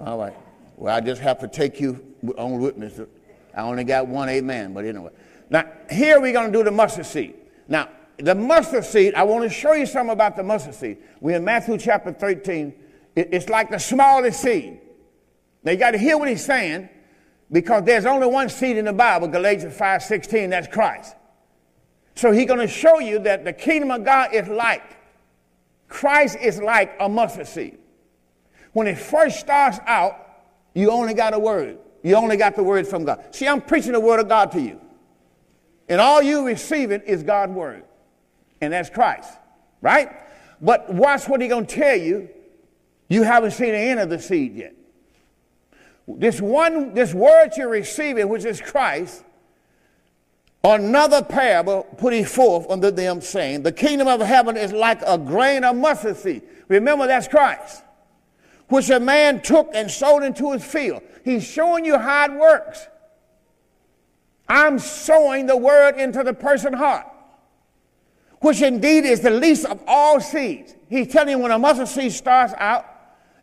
All 0.00 0.18
right. 0.18 0.34
Well, 0.76 0.94
I 0.94 1.00
just 1.00 1.20
have 1.22 1.38
to 1.40 1.48
take 1.48 1.80
you 1.80 2.14
on 2.36 2.60
witness. 2.60 3.00
I 3.54 3.62
only 3.62 3.84
got 3.84 4.06
one 4.06 4.28
amen, 4.28 4.74
but 4.74 4.84
anyway. 4.84 5.10
Now, 5.48 5.64
here 5.90 6.20
we're 6.20 6.32
going 6.32 6.52
to 6.52 6.58
do 6.58 6.64
the 6.64 6.70
mustard 6.70 7.06
seed. 7.06 7.34
Now, 7.66 7.88
the 8.18 8.34
mustard 8.34 8.84
seed, 8.84 9.14
I 9.14 9.22
want 9.22 9.44
to 9.44 9.50
show 9.50 9.72
you 9.72 9.86
something 9.86 10.12
about 10.12 10.36
the 10.36 10.42
mustard 10.42 10.74
seed. 10.74 10.98
We're 11.20 11.36
in 11.36 11.44
Matthew 11.44 11.78
chapter 11.78 12.12
13. 12.12 12.74
It's 13.14 13.48
like 13.48 13.70
the 13.70 13.78
smallest 13.78 14.42
seed. 14.42 14.80
Now, 15.64 15.72
you 15.72 15.78
got 15.78 15.92
to 15.92 15.98
hear 15.98 16.18
what 16.18 16.28
he's 16.28 16.44
saying 16.44 16.88
because 17.50 17.84
there's 17.84 18.06
only 18.06 18.26
one 18.26 18.48
seed 18.48 18.76
in 18.76 18.86
the 18.86 18.92
Bible, 18.92 19.28
Galatians 19.28 19.76
5 19.76 20.02
16, 20.02 20.50
that's 20.50 20.68
Christ. 20.68 21.14
So 22.14 22.32
he's 22.32 22.46
going 22.46 22.60
to 22.60 22.68
show 22.68 22.98
you 22.98 23.18
that 23.20 23.44
the 23.44 23.52
kingdom 23.52 23.90
of 23.90 24.04
God 24.04 24.34
is 24.34 24.48
like, 24.48 24.82
Christ 25.88 26.38
is 26.40 26.60
like 26.60 26.96
a 26.98 27.08
mustard 27.08 27.46
seed. 27.46 27.78
When 28.72 28.86
it 28.86 28.98
first 28.98 29.38
starts 29.38 29.78
out, 29.86 30.14
you 30.74 30.90
only 30.90 31.14
got 31.14 31.34
a 31.34 31.38
word. 31.38 31.78
You 32.02 32.16
only 32.16 32.36
got 32.36 32.56
the 32.56 32.62
word 32.62 32.86
from 32.86 33.04
God. 33.04 33.34
See, 33.34 33.46
I'm 33.46 33.60
preaching 33.60 33.92
the 33.92 34.00
word 34.00 34.20
of 34.20 34.28
God 34.28 34.52
to 34.52 34.60
you. 34.60 34.80
And 35.88 36.00
all 36.00 36.20
you 36.20 36.46
receiving 36.46 37.00
is 37.02 37.22
God's 37.22 37.52
word. 37.52 37.84
And 38.60 38.72
that's 38.72 38.90
Christ. 38.90 39.30
Right? 39.80 40.10
But 40.60 40.92
watch 40.92 41.28
what 41.28 41.40
he's 41.40 41.50
going 41.50 41.66
to 41.66 41.74
tell 41.74 41.96
you. 41.96 42.28
You 43.08 43.22
haven't 43.22 43.52
seen 43.52 43.70
the 43.70 43.78
end 43.78 44.00
of 44.00 44.08
the 44.08 44.18
seed 44.18 44.56
yet. 44.56 44.74
This 46.08 46.40
one, 46.40 46.94
this 46.94 47.12
word 47.12 47.50
you're 47.56 47.68
receiving, 47.68 48.28
which 48.28 48.44
is 48.44 48.60
Christ, 48.60 49.24
another 50.62 51.22
parable 51.22 51.84
put 51.98 52.12
he 52.12 52.24
forth 52.24 52.70
unto 52.70 52.90
them, 52.90 53.20
saying, 53.20 53.62
The 53.62 53.72
kingdom 53.72 54.06
of 54.06 54.20
heaven 54.20 54.56
is 54.56 54.72
like 54.72 55.02
a 55.06 55.18
grain 55.18 55.64
of 55.64 55.76
mustard 55.76 56.16
seed. 56.16 56.42
Remember, 56.68 57.06
that's 57.06 57.28
Christ 57.28 57.82
which 58.68 58.90
a 58.90 58.98
man 58.98 59.40
took 59.42 59.70
and 59.74 59.90
sowed 59.90 60.22
into 60.22 60.52
his 60.52 60.64
field. 60.64 61.02
He's 61.24 61.44
showing 61.44 61.84
you 61.84 61.98
how 61.98 62.24
it 62.26 62.32
works. 62.32 62.86
I'm 64.48 64.78
sowing 64.78 65.46
the 65.46 65.56
word 65.56 65.96
into 65.96 66.22
the 66.22 66.32
person's 66.32 66.76
heart, 66.76 67.06
which 68.40 68.62
indeed 68.62 69.04
is 69.04 69.20
the 69.20 69.30
least 69.30 69.66
of 69.66 69.82
all 69.86 70.20
seeds. 70.20 70.74
He's 70.88 71.08
telling 71.08 71.30
you 71.30 71.38
when 71.38 71.50
a 71.50 71.58
mustard 71.58 71.88
seed 71.88 72.12
starts 72.12 72.54
out, 72.58 72.86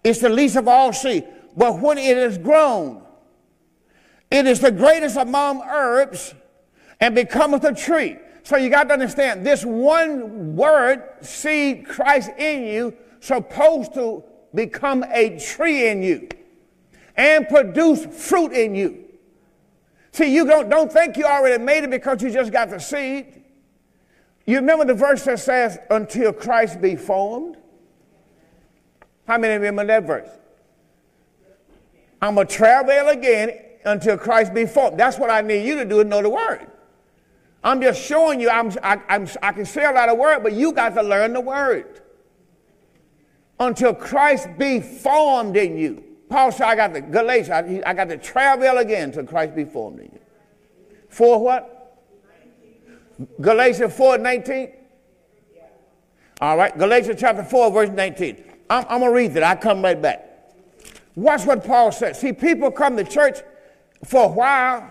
it's 0.03 0.20
the 0.20 0.30
least 0.30 0.55
of 0.55 0.68
all 0.68 0.93
seeds. 0.93 1.28
But 1.56 1.80
when 1.80 1.97
it 1.97 2.18
is 2.18 2.38
grown, 2.38 3.04
it 4.32 4.47
is 4.47 4.60
the 4.60 4.72
greatest 4.72 5.16
among 5.18 5.62
herbs 5.62 6.34
and 6.99 7.14
becometh 7.14 7.64
a 7.64 7.74
tree. 7.74 8.18
So 8.43 8.58
you 8.58 8.70
got 8.70 8.86
to 8.86 8.93
understand 8.93 9.45
this 9.45 9.64
one 9.64 10.56
word, 10.56 11.04
seed, 11.22 11.88
Christ 11.88 12.32
in 12.38 12.64
you, 12.66 12.95
supposed 13.20 13.93
to 13.93 14.24
become 14.54 15.04
a 15.10 15.39
tree 15.39 15.89
in 15.89 16.04
you 16.04 16.28
and 17.16 17.47
produce 17.47 18.06
fruit 18.06 18.51
in 18.51 18.76
you. 18.76 19.06
See, 20.12 20.34
you 20.34 20.45
don't, 20.45 20.70
don't 20.70 20.91
think 20.91 21.18
you 21.18 21.26
already 21.26 21.64
made 21.64 21.84
it 21.84 21.89
because 21.89 22.22
you 22.22 22.32
just 22.32 22.51
got 22.51 22.70
the 22.70 22.80
seed. 22.80 23.43
You 24.45 24.58
remember 24.58 24.86
the 24.86 24.93
verse 24.93 25.24
that 25.24 25.39
says, 25.39 25.78
until 25.89 26.34
Christ 26.34 26.82
be 26.82 26.95
formed? 26.95 27.58
How 29.26 29.38
many 29.38 29.54
remember 29.54 29.86
that 29.86 30.06
verse? 30.06 30.30
I'm 32.24 32.36
going 32.36 32.47
to 32.47 32.55
travel 32.55 33.09
again 33.09 33.51
until 33.84 34.17
Christ 34.17 34.53
be 34.53 34.65
formed. 34.65 34.97
That's 34.97 35.19
what 35.19 35.30
I 35.30 35.41
need 35.41 35.67
you 35.67 35.76
to 35.76 35.84
do 35.84 35.99
is 35.99 36.05
know 36.05 36.21
the 36.21 36.30
word. 36.30 36.67
I'm 37.61 37.82
just 37.82 38.01
showing 38.01 38.39
you 38.39 38.49
I'm, 38.49 38.71
I, 38.82 39.01
I'm, 39.09 39.28
I 39.41 39.51
can 39.51 39.65
say 39.65 39.84
a 39.84 39.91
lot 39.91 40.07
of 40.07 40.17
word, 40.17 40.41
but 40.41 40.53
you 40.53 40.71
got 40.71 40.95
to 40.95 41.03
learn 41.03 41.34
the 41.34 41.41
word. 41.41 41.99
Until 43.59 43.93
Christ 43.93 44.47
be 44.57 44.80
formed 44.80 45.57
in 45.57 45.78
you. 45.78 46.01
Paul 46.30 46.53
said, 46.53 46.67
I 46.67 46.76
got 46.76 46.93
the 46.93 47.01
Galatians, 47.01 47.49
I, 47.49 47.82
I 47.86 47.93
got 47.93 48.07
to 48.07 48.17
travel 48.17 48.78
again 48.78 49.09
until 49.09 49.26
Christ 49.26 49.53
be 49.53 49.65
formed 49.65 49.99
in 49.99 50.05
you. 50.05 50.19
For 51.09 51.43
what? 51.43 51.99
Galatians 53.41 53.93
4 53.97 54.17
19. 54.19 54.71
All 56.39 56.55
right, 56.55 56.78
Galatians 56.78 57.19
chapter 57.19 57.43
4, 57.43 57.69
verse 57.69 57.89
19. 57.89 58.45
I'm, 58.69 58.86
I'm 58.88 58.99
going 59.01 59.11
to 59.11 59.15
read 59.15 59.34
that. 59.34 59.43
I 59.43 59.55
come 59.57 59.82
right 59.82 60.01
back. 60.01 60.33
Watch 61.16 61.45
what 61.45 61.64
Paul 61.64 61.91
says. 61.91 62.20
See, 62.20 62.34
people 62.34 62.72
come 62.72 62.97
to 62.97 63.03
church 63.03 63.39
for 64.03 64.26
a 64.26 64.28
while. 64.28 64.89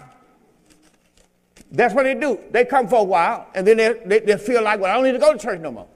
That's 1.70 1.94
what 1.94 2.04
they 2.04 2.14
do. 2.14 2.38
They 2.50 2.64
come 2.64 2.86
for 2.86 3.00
a 3.00 3.04
while, 3.04 3.48
and 3.54 3.66
then 3.66 3.78
they, 3.78 4.00
they, 4.04 4.18
they 4.20 4.36
feel 4.36 4.62
like, 4.62 4.78
well, 4.78 4.90
I 4.90 4.94
don't 4.94 5.04
need 5.04 5.12
to 5.12 5.18
go 5.18 5.32
to 5.32 5.38
church 5.38 5.60
no 5.60 5.70
more. 5.70 5.88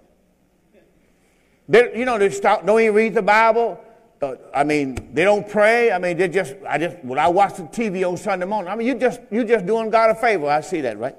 They, 1.69 1.99
you 1.99 2.05
know, 2.05 2.19
they 2.19 2.31
stop, 2.31 2.65
don't 2.65 2.81
even 2.81 2.95
read 2.95 3.15
the 3.15 3.23
Bible. 3.23 3.81
Uh, 4.23 4.37
I 4.55 4.65
mean, 4.65 5.11
they 5.13 5.25
don't 5.25 5.47
pray. 5.47 5.93
I 5.93 5.99
mean, 5.99 6.17
they 6.17 6.29
just, 6.29 6.55
I 6.67 6.79
just, 6.79 6.97
when 7.05 7.19
I 7.19 7.29
watch 7.29 7.57
the 7.57 7.65
TV 7.65 8.09
on 8.09 8.17
Sunday 8.17 8.47
morning, 8.47 8.71
I 8.71 8.77
mean, 8.77 8.87
you 8.87 8.95
just, 8.95 9.21
you 9.31 9.45
just 9.45 9.67
doing 9.67 9.91
God 9.91 10.11
a 10.11 10.15
favor. 10.15 10.49
I 10.49 10.61
see 10.63 10.81
that, 10.81 10.99
right? 10.99 11.17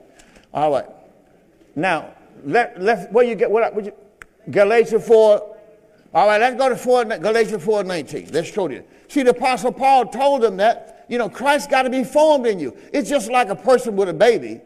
All 0.54 0.72
right. 0.72 0.88
Now, 1.76 2.14
let, 2.44 2.82
let's, 2.82 3.12
what 3.12 3.28
you 3.28 3.36
get, 3.36 3.52
what, 3.52 3.74
what 3.76 3.86
you, 3.86 3.94
Galatians 4.50 5.06
4, 5.06 5.58
all 6.14 6.28
right, 6.28 6.40
let's 6.40 6.58
go 6.58 6.70
to 6.70 6.76
4, 6.76 7.06
Galatians 7.06 7.64
4, 7.64 7.84
19. 7.84 8.30
Let's 8.32 8.52
show 8.52 8.70
you. 8.70 8.84
See, 9.08 9.24
the 9.24 9.32
Apostle 9.32 9.72
Paul 9.72 10.08
told 10.08 10.42
them 10.42 10.58
that, 10.58 11.06
you 11.08 11.18
know, 11.18 11.30
Christ 11.30 11.70
got 11.70 11.84
to 11.84 11.90
be 11.90 12.04
formed 12.04 12.46
in 12.46 12.60
you. 12.60 12.76
It's 12.94 13.10
just 13.10 13.32
like 13.32 13.50
a 13.50 13.56
person 13.56 13.96
with 13.96 14.10
a 14.10 14.14
baby. 14.14 14.62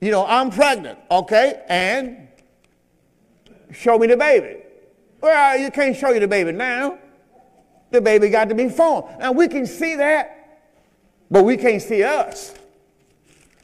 You 0.00 0.10
know, 0.10 0.24
I'm 0.26 0.50
pregnant, 0.50 0.98
okay, 1.10 1.62
and 1.68 2.28
show 3.72 3.98
me 3.98 4.06
the 4.06 4.16
baby. 4.16 4.62
Well, 5.20 5.58
you 5.58 5.70
can't 5.70 5.96
show 5.96 6.10
you 6.10 6.20
the 6.20 6.28
baby 6.28 6.52
now. 6.52 6.98
The 7.90 8.00
baby 8.00 8.28
got 8.28 8.48
to 8.50 8.54
be 8.54 8.68
formed. 8.68 9.18
Now, 9.18 9.32
we 9.32 9.48
can 9.48 9.66
see 9.66 9.96
that, 9.96 10.60
but 11.30 11.44
we 11.44 11.56
can't 11.56 11.82
see 11.82 12.02
us. 12.02 12.54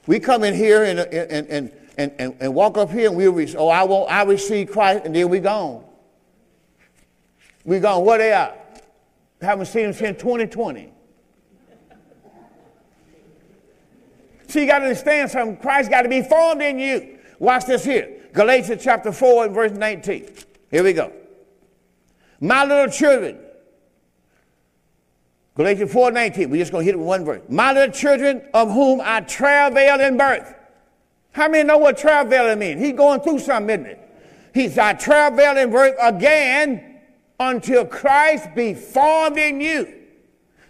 We 0.06 0.18
come 0.18 0.42
in 0.44 0.54
here 0.54 0.84
and, 0.84 0.98
and, 0.98 1.46
and 1.48 1.72
and, 1.96 2.12
and, 2.18 2.36
and 2.40 2.54
walk 2.54 2.76
up 2.76 2.90
here 2.90 3.08
and 3.08 3.16
we'll 3.16 3.32
reach, 3.32 3.54
oh, 3.56 3.68
I 3.68 3.84
won't, 3.84 4.10
I 4.10 4.22
receive 4.22 4.70
Christ, 4.70 5.02
and 5.04 5.14
then 5.14 5.28
we 5.28 5.40
gone. 5.40 5.84
We 7.64 7.80
gone. 7.80 8.04
Where 8.04 8.18
they 8.18 8.32
at? 8.32 8.63
Haven't 9.44 9.66
seen 9.66 9.86
him 9.86 9.92
since 9.92 10.20
2020. 10.20 10.92
See, 14.48 14.60
you 14.60 14.66
got 14.66 14.78
to 14.78 14.84
understand 14.84 15.30
something. 15.30 15.56
Christ 15.56 15.90
got 15.90 16.02
to 16.02 16.08
be 16.08 16.22
formed 16.22 16.62
in 16.62 16.78
you. 16.78 17.18
Watch 17.38 17.66
this 17.66 17.84
here. 17.84 18.22
Galatians 18.32 18.82
chapter 18.82 19.10
4 19.10 19.46
and 19.46 19.54
verse 19.54 19.72
19. 19.72 20.28
Here 20.70 20.82
we 20.82 20.92
go. 20.92 21.12
My 22.40 22.64
little 22.64 22.92
children. 22.92 23.38
Galatians 25.56 25.92
4 25.92 26.10
19. 26.10 26.50
We're 26.50 26.58
just 26.58 26.72
going 26.72 26.82
to 26.82 26.86
hit 26.86 26.94
it 26.94 26.98
with 26.98 27.06
one 27.06 27.24
verse. 27.24 27.42
My 27.48 27.72
little 27.72 27.94
children 27.94 28.42
of 28.54 28.70
whom 28.70 29.00
I 29.02 29.20
travail 29.20 30.00
in 30.00 30.16
birth. 30.16 30.54
How 31.32 31.48
many 31.48 31.64
know 31.64 31.78
what 31.78 31.98
travailing 31.98 32.58
means? 32.60 32.80
He's 32.80 32.94
going 32.94 33.20
through 33.20 33.40
something, 33.40 33.80
isn't 33.80 33.90
it? 33.90 34.00
He's 34.54 34.78
I 34.78 34.92
travail 34.92 35.56
in 35.56 35.70
birth 35.70 35.96
again 36.00 36.93
until 37.38 37.84
Christ 37.84 38.54
be 38.54 38.74
formed 38.74 39.38
in 39.38 39.60
you. 39.60 40.02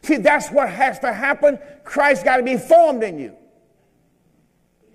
See, 0.02 0.16
that's 0.16 0.50
what 0.50 0.68
has 0.68 0.98
to 1.00 1.12
happen. 1.12 1.58
Christ 1.82 2.24
got 2.24 2.38
to 2.38 2.42
be 2.42 2.56
formed 2.56 3.02
in 3.02 3.18
you. 3.18 3.36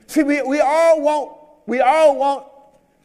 See, 0.07 0.24
we, 0.24 0.41
we 0.41 0.59
all 0.59 1.01
want 1.01 1.36
we 1.65 1.82
all 1.82 2.17
want 2.17 2.47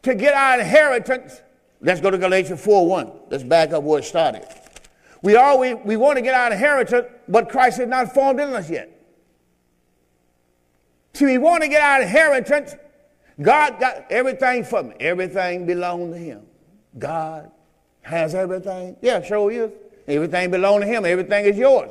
to 0.03 0.15
get 0.15 0.33
our 0.33 0.59
inheritance. 0.59 1.41
Let's 1.81 2.01
go 2.01 2.09
to 2.09 2.17
Galatians 2.17 2.63
4 2.63 2.87
1. 2.87 3.11
Let's 3.29 3.43
back 3.43 3.71
up 3.71 3.83
where 3.83 3.99
it 3.99 4.05
started. 4.05 4.47
We 5.21 5.35
all 5.35 5.59
we, 5.59 5.73
we 5.73 5.97
want 5.97 6.17
to 6.17 6.21
get 6.21 6.33
our 6.33 6.51
inheritance, 6.51 7.07
but 7.27 7.49
Christ 7.49 7.79
is 7.79 7.87
not 7.87 8.13
formed 8.13 8.39
in 8.39 8.49
us 8.49 8.69
yet. 8.69 8.91
See, 11.13 11.25
we 11.25 11.37
want 11.37 11.63
to 11.63 11.69
get 11.69 11.81
our 11.81 12.01
inheritance. 12.01 12.75
God 13.41 13.79
got 13.79 14.11
everything 14.11 14.63
for 14.63 14.83
me. 14.83 14.95
Everything 14.99 15.65
belonged 15.65 16.13
to 16.13 16.19
him. 16.19 16.45
God 16.97 17.51
has 18.05 18.35
everything. 18.35 18.95
Yeah, 19.01 19.21
sure 19.23 19.51
is. 19.51 19.71
Everything 20.07 20.51
belongs 20.51 20.83
to 20.83 20.87
him. 20.87 21.05
Everything 21.05 21.45
is 21.45 21.57
yours. 21.57 21.89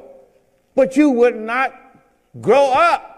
But 0.76 0.96
you 0.96 1.10
would 1.10 1.34
not 1.34 1.74
grow 2.40 2.70
up. 2.72 3.10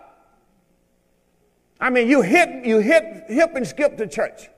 I 1.79 1.91
mean, 1.91 2.09
you 2.09 2.23
hit, 2.23 2.65
you 2.65 2.79
hit, 2.79 3.25
hip 3.29 3.51
and 3.55 3.67
skip 3.67 3.99
to 3.99 4.07
church. 4.07 4.49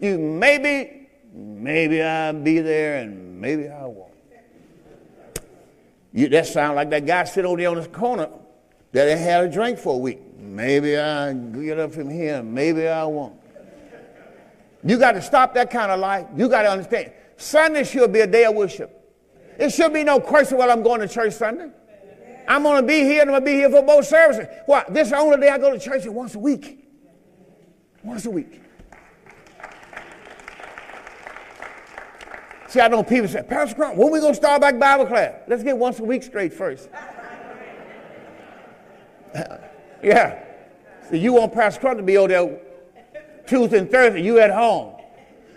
You 0.00 0.18
maybe, 0.18 1.08
maybe 1.32 2.02
I'll 2.02 2.32
be 2.32 2.58
there 2.58 2.96
and 2.96 3.40
maybe 3.40 3.68
I 3.68 3.84
won't. 3.84 4.12
You, 6.12 6.28
that 6.30 6.46
sounds 6.46 6.74
like 6.74 6.90
that 6.90 7.06
guy 7.06 7.24
sitting 7.24 7.48
over 7.48 7.60
there 7.60 7.70
on 7.70 7.80
the 7.80 7.86
corner 7.86 8.28
that 8.90 9.16
had 9.16 9.44
a 9.44 9.48
drink 9.48 9.78
for 9.78 9.94
a 9.94 9.98
week. 9.98 10.20
Maybe 10.36 10.98
I 10.98 11.32
get 11.32 11.78
up 11.78 11.92
from 11.92 12.10
here, 12.10 12.42
maybe 12.42 12.88
I 12.88 13.04
won't. 13.04 13.34
You 14.82 14.98
got 14.98 15.12
to 15.12 15.22
stop 15.22 15.54
that 15.54 15.70
kind 15.70 15.92
of 15.92 16.00
life. 16.00 16.26
You 16.36 16.48
got 16.48 16.62
to 16.62 16.70
understand. 16.70 17.12
Sunday 17.36 17.84
should 17.84 18.12
be 18.12 18.20
a 18.20 18.26
day 18.26 18.44
of 18.44 18.54
worship. 18.54 19.00
It 19.58 19.70
should 19.70 19.92
be 19.92 20.04
no 20.04 20.20
question 20.20 20.58
while 20.58 20.70
I'm 20.70 20.82
going 20.82 21.00
to 21.00 21.08
church 21.08 21.34
Sunday. 21.34 21.70
I'm 22.46 22.62
going 22.62 22.82
to 22.82 22.86
be 22.86 23.00
here 23.00 23.22
and 23.22 23.30
I'm 23.30 23.42
going 23.42 23.44
to 23.44 23.46
be 23.46 23.56
here 23.56 23.70
for 23.70 23.82
both 23.82 24.06
services. 24.06 24.46
Why? 24.66 24.84
This 24.88 25.06
is 25.06 25.12
the 25.12 25.18
only 25.18 25.38
day 25.38 25.48
I 25.48 25.58
go 25.58 25.72
to 25.72 25.78
church 25.78 26.06
once 26.06 26.34
a 26.34 26.38
week. 26.38 26.86
Once 28.02 28.26
a 28.26 28.30
week. 28.30 28.60
See, 32.68 32.80
I 32.80 32.88
know 32.88 33.02
people 33.02 33.28
say, 33.28 33.42
Pastor 33.42 33.76
Crump, 33.76 33.96
when 33.96 34.10
we 34.10 34.20
going 34.20 34.32
to 34.32 34.36
start 34.36 34.60
back 34.60 34.78
Bible 34.78 35.06
class? 35.06 35.40
Let's 35.46 35.62
get 35.62 35.78
once 35.78 36.00
a 36.00 36.04
week 36.04 36.22
straight 36.22 36.52
first. 36.52 36.88
Yeah. 40.04 40.44
So 41.08 41.16
you 41.16 41.32
want 41.32 41.54
Pastor 41.54 41.80
Crump 41.80 41.96
to 41.96 42.02
be 42.02 42.18
over 42.18 42.28
there 42.28 42.60
Tuesday 43.46 43.78
and 43.78 43.90
Thursday, 43.90 44.22
you 44.22 44.38
at 44.38 44.50
home. 44.50 44.96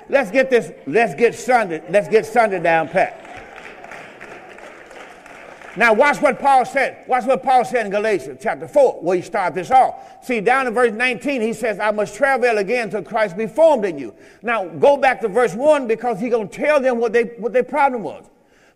Let's 0.09 0.31
get 0.31 0.49
this, 0.49 0.71
let's 0.85 1.15
get 1.15 1.35
Sunday, 1.35 1.83
let's 1.89 2.07
get 2.07 2.25
Sunday 2.25 2.59
down 2.61 2.89
pat. 2.89 3.23
Now 5.75 5.93
watch 5.93 6.19
what 6.21 6.39
Paul 6.39 6.65
said. 6.65 7.03
Watch 7.07 7.25
what 7.25 7.43
Paul 7.43 7.63
said 7.63 7.85
in 7.85 7.91
Galatians 7.91 8.39
chapter 8.41 8.67
4, 8.67 8.93
where 9.01 9.17
he 9.17 9.21
started 9.21 9.53
this 9.53 9.69
off. 9.69 10.25
See, 10.25 10.41
down 10.41 10.65
in 10.65 10.73
verse 10.73 10.91
19, 10.91 11.41
he 11.41 11.53
says, 11.53 11.79
I 11.79 11.91
must 11.91 12.15
travel 12.15 12.57
again 12.57 12.89
till 12.89 13.03
Christ 13.03 13.37
be 13.37 13.45
formed 13.45 13.85
in 13.85 13.99
you. 13.99 14.15
Now 14.41 14.67
go 14.67 14.97
back 14.97 15.21
to 15.21 15.27
verse 15.27 15.53
1 15.53 15.87
because 15.87 16.19
he's 16.19 16.31
going 16.31 16.49
to 16.49 16.57
tell 16.57 16.81
them 16.81 16.97
what, 16.97 17.13
they, 17.13 17.23
what 17.37 17.53
their 17.53 17.63
problem 17.63 18.01
was. 18.01 18.25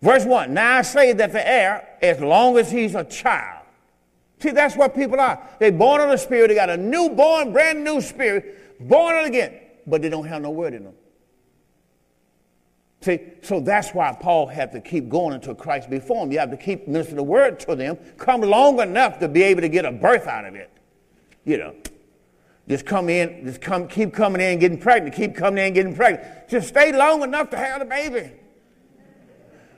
Verse 0.02 0.26
1, 0.26 0.54
now 0.54 0.78
I 0.78 0.82
say 0.84 1.14
that 1.14 1.32
the 1.32 1.48
heir, 1.48 1.88
as 2.04 2.20
long 2.20 2.58
as 2.58 2.72
he's 2.72 2.94
a 2.94 3.04
child, 3.04 3.62
See, 4.42 4.50
that's 4.50 4.76
what 4.76 4.96
people 4.96 5.20
are. 5.20 5.40
They're 5.60 5.72
born 5.72 6.02
of 6.02 6.10
the 6.10 6.18
Spirit. 6.18 6.48
They 6.48 6.56
got 6.56 6.72
a 6.72 6.78
newborn, 6.78 7.54
brand 7.54 7.84
new 7.84 8.02
spirit, 8.02 8.80
born 8.88 9.26
again, 9.26 9.54
but 9.86 10.02
they 10.02 10.10
don't 10.10 10.26
have 10.26 10.42
no 10.42 10.50
word 10.50 10.74
in 10.74 10.84
them. 10.84 10.94
See, 13.02 13.20
so 13.42 13.60
that's 13.60 13.92
why 13.92 14.16
Paul 14.20 14.46
had 14.46 14.72
to 14.74 14.80
keep 14.80 15.10
going 15.10 15.34
until 15.34 15.56
Christ 15.56 15.90
be 15.90 16.00
formed. 16.00 16.32
You 16.32 16.40
have 16.40 16.52
to 16.52 16.58
keep 16.58 16.88
ministering 16.88 17.18
the 17.18 17.24
word 17.24 17.60
to 17.62 17.76
them, 17.76 17.98
come 18.18 18.42
long 18.42 18.80
enough 18.80 19.20
to 19.20 19.28
be 19.28 19.42
able 19.44 19.62
to 19.62 19.70
get 19.70 19.86
a 19.86 19.92
birth 19.92 20.28
out 20.28 20.46
of 20.46 20.54
it. 20.54 20.70
You 21.44 21.58
know, 21.58 21.76
just 22.70 22.86
come 22.86 23.10
in, 23.10 23.44
just 23.44 23.60
come, 23.60 23.88
keep 23.88 24.14
coming 24.14 24.40
in, 24.40 24.60
getting 24.60 24.78
pregnant, 24.78 25.16
keep 25.16 25.36
coming 25.36 25.66
in, 25.66 25.74
getting 25.74 25.96
pregnant. 25.96 26.48
Just 26.48 26.68
stay 26.68 26.92
long 26.96 27.24
enough 27.24 27.50
to 27.50 27.58
have 27.58 27.80
the 27.80 27.86
baby. 27.86 28.32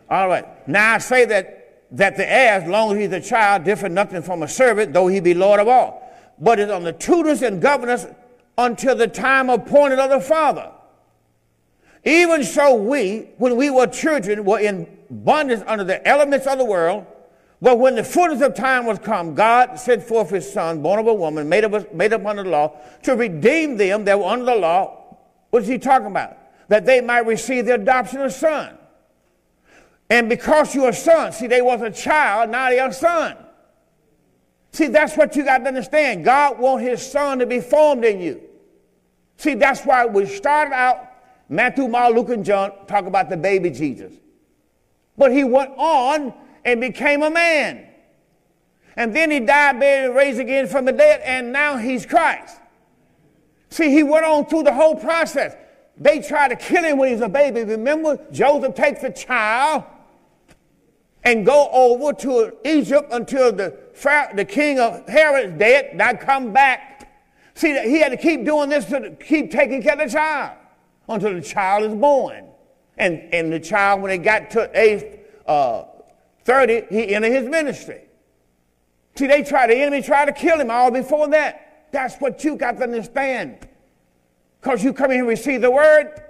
All 0.10 0.28
right. 0.28 0.68
Now 0.68 0.96
I 0.96 0.98
say 0.98 1.24
that 1.26 1.64
that 1.94 2.18
the 2.18 2.30
heir, 2.30 2.60
as 2.60 2.68
long 2.68 2.92
as 2.92 2.98
he's 2.98 3.12
a 3.12 3.22
child, 3.22 3.64
differ 3.64 3.88
nothing 3.88 4.24
from 4.24 4.42
a 4.44 4.48
servant, 4.48 4.94
though 4.94 5.08
he 5.08 5.20
be 5.20 5.36
Lord 5.36 5.60
of 5.60 5.68
all. 5.68 6.02
But 6.40 6.60
is 6.60 6.72
on 6.72 6.84
the 6.84 6.92
tutors 6.92 7.44
and 7.44 7.62
governors 7.62 8.08
until 8.58 8.96
the 8.96 9.08
time 9.08 9.50
appointed 9.50 10.00
of 10.00 10.10
the 10.10 10.20
Father. 10.20 10.72
Even 12.06 12.44
so, 12.44 12.76
we, 12.76 13.30
when 13.38 13.56
we 13.56 13.70
were 13.70 13.88
children, 13.88 14.44
were 14.44 14.60
in 14.60 14.88
bondage 15.10 15.62
under 15.66 15.84
the 15.84 16.06
elements 16.08 16.46
of 16.48 16.58
the 16.58 16.66
world. 16.66 17.06
But 17.62 17.80
when 17.80 17.96
the 17.96 18.04
fullness 18.04 18.42
of 18.42 18.56
time 18.56 18.86
was 18.86 19.00
come, 19.00 19.36
God 19.36 19.80
sent 19.80 20.04
forth 20.04 20.30
his 20.30 20.52
son, 20.52 20.82
born 20.82 21.00
of 21.00 21.08
a 21.08 21.14
woman, 21.14 21.48
made 21.48 21.64
up, 21.64 21.94
made 21.94 22.12
up 22.12 22.26
under 22.26 22.44
the 22.44 22.50
law, 22.50 22.78
to 23.04 23.16
redeem 23.16 23.78
them 23.78 24.04
that 24.04 24.20
were 24.20 24.26
under 24.26 24.46
the 24.46 24.56
law. 24.56 25.18
What 25.50 25.64
is 25.64 25.70
he 25.70 25.78
talking 25.78 26.08
about? 26.08 26.38
That 26.68 26.86
they 26.86 27.00
might 27.00 27.26
receive 27.26 27.66
the 27.66 27.76
adoption 27.76 28.20
of 28.20 28.34
son. 28.34 28.78
And 30.10 30.28
because 30.28 30.76
you're 30.76 30.90
a 30.90 30.94
son, 30.94 31.32
see, 31.32 31.48
they 31.48 31.62
was 31.62 31.82
a 31.82 31.90
child, 31.90 32.50
now 32.50 32.70
they're 32.70 32.90
a 32.90 32.94
son. 32.94 33.38
See, 34.74 34.88
that's 34.88 35.16
what 35.16 35.36
you 35.36 35.46
got 35.46 35.60
to 35.60 35.68
understand. 35.68 36.26
God 36.26 36.60
wants 36.60 36.86
his 36.86 37.12
son 37.12 37.40
to 37.40 37.46
be 37.46 37.62
formed 37.62 38.04
in 38.04 38.20
you. 38.20 38.42
See, 39.38 39.54
that's 39.54 39.84
why 39.84 40.06
we 40.06 40.26
started 40.26 40.74
out, 40.74 41.13
Matthew, 41.50 41.88
Mark, 41.88 42.16
Luke, 42.16 42.30
and 42.30 42.44
John 42.44 42.72
talk 42.88 43.06
about 43.06 43.30
the 43.30 43.38
baby 43.38 43.70
Jesus. 43.70 44.14
But 45.18 45.32
he 45.32 45.44
went 45.44 45.72
on 45.78 46.34
and 46.66 46.82
became 46.82 47.22
a 47.24 47.30
man. 47.30 47.88
And 48.96 49.16
then 49.16 49.32
he 49.32 49.40
died, 49.40 49.80
buried, 49.80 50.08
and 50.08 50.16
raised 50.16 50.40
again 50.40 50.68
from 50.68 50.86
the 50.86 50.92
dead, 50.92 51.22
and 51.24 51.52
now 51.52 51.78
he's 51.78 52.06
Christ. 52.06 52.58
See, 53.70 53.90
he 53.90 54.04
went 54.04 54.26
on 54.26 54.46
through 54.46 54.64
the 54.64 54.74
whole 54.74 54.96
process. 54.96 55.56
They 55.98 56.22
tried 56.22 56.50
to 56.50 56.56
kill 56.56 56.84
him 56.84 56.98
when 56.98 57.10
he 57.10 57.14
was 57.14 57.22
a 57.22 57.30
baby. 57.30 57.64
Remember, 57.64 58.20
Joseph 58.32 58.76
takes 58.76 59.02
the 59.02 59.10
child 59.10 59.84
and 61.24 61.46
go 61.46 61.70
over 61.72 62.14
to 62.14 62.54
Egypt 62.66 63.10
until 63.12 63.52
the, 63.52 63.78
the 64.36 64.46
king 64.46 64.80
of 64.80 65.08
Herod 65.08 65.54
is 65.54 65.60
dead, 65.60 65.96
now 65.96 66.14
come 66.14 66.52
back. 66.52 67.12
See, 67.56 67.80
he 67.90 68.00
had 68.00 68.10
to 68.10 68.18
keep 68.18 68.46
doing 68.46 68.70
this 68.70 68.86
to 68.86 69.12
keep 69.12 69.52
taking 69.52 69.82
care 69.82 69.94
of 69.94 70.00
the 70.00 70.10
child 70.10 70.58
until 71.08 71.34
the 71.34 71.42
child 71.42 71.84
is 71.84 71.96
born. 71.96 72.46
And, 72.98 73.34
and 73.34 73.52
the 73.52 73.60
child, 73.60 74.02
when 74.02 74.12
he 74.12 74.18
got 74.18 74.52
to 74.52 74.70
age 74.80 75.20
uh, 75.48 75.84
30, 76.46 76.86
he 76.90 77.16
entered 77.16 77.32
his 77.32 77.48
ministry. 77.48 78.02
See, 79.16 79.28
they 79.28 79.44
tried, 79.44 79.70
the 79.70 79.76
enemy 79.76 80.02
tried 80.02 80.26
to 80.26 80.34
kill 80.34 80.60
him 80.60 80.72
all 80.72 80.92
before 80.92 81.28
that. 81.30 81.88
That's 81.92 82.16
what 82.18 82.44
you 82.44 82.56
got 82.56 82.78
to 82.78 82.84
understand. 82.84 83.68
Because 84.62 84.84
you 84.84 84.94
come 84.94 85.12
here 85.12 85.20
and 85.20 85.28
receive 85.28 85.62
the 85.62 85.72
word. 85.72 86.22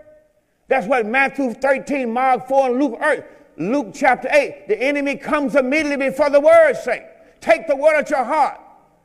That's 0.68 0.88
what 0.88 1.06
Matthew 1.06 1.54
13, 1.54 2.12
Mark 2.12 2.48
4, 2.48 2.70
and 2.72 2.80
Luke 2.80 3.00
8. 3.02 3.24
Luke 3.58 3.92
chapter 3.94 4.28
8, 4.32 4.68
the 4.68 4.82
enemy 4.82 5.16
comes 5.16 5.56
immediately 5.56 6.10
before 6.10 6.30
the 6.30 6.40
word's 6.40 6.82
sake. 6.84 7.04
Take 7.40 7.68
the 7.68 7.76
word 7.76 8.00
at 8.00 8.10
your 8.10 8.24
heart. 8.24 8.60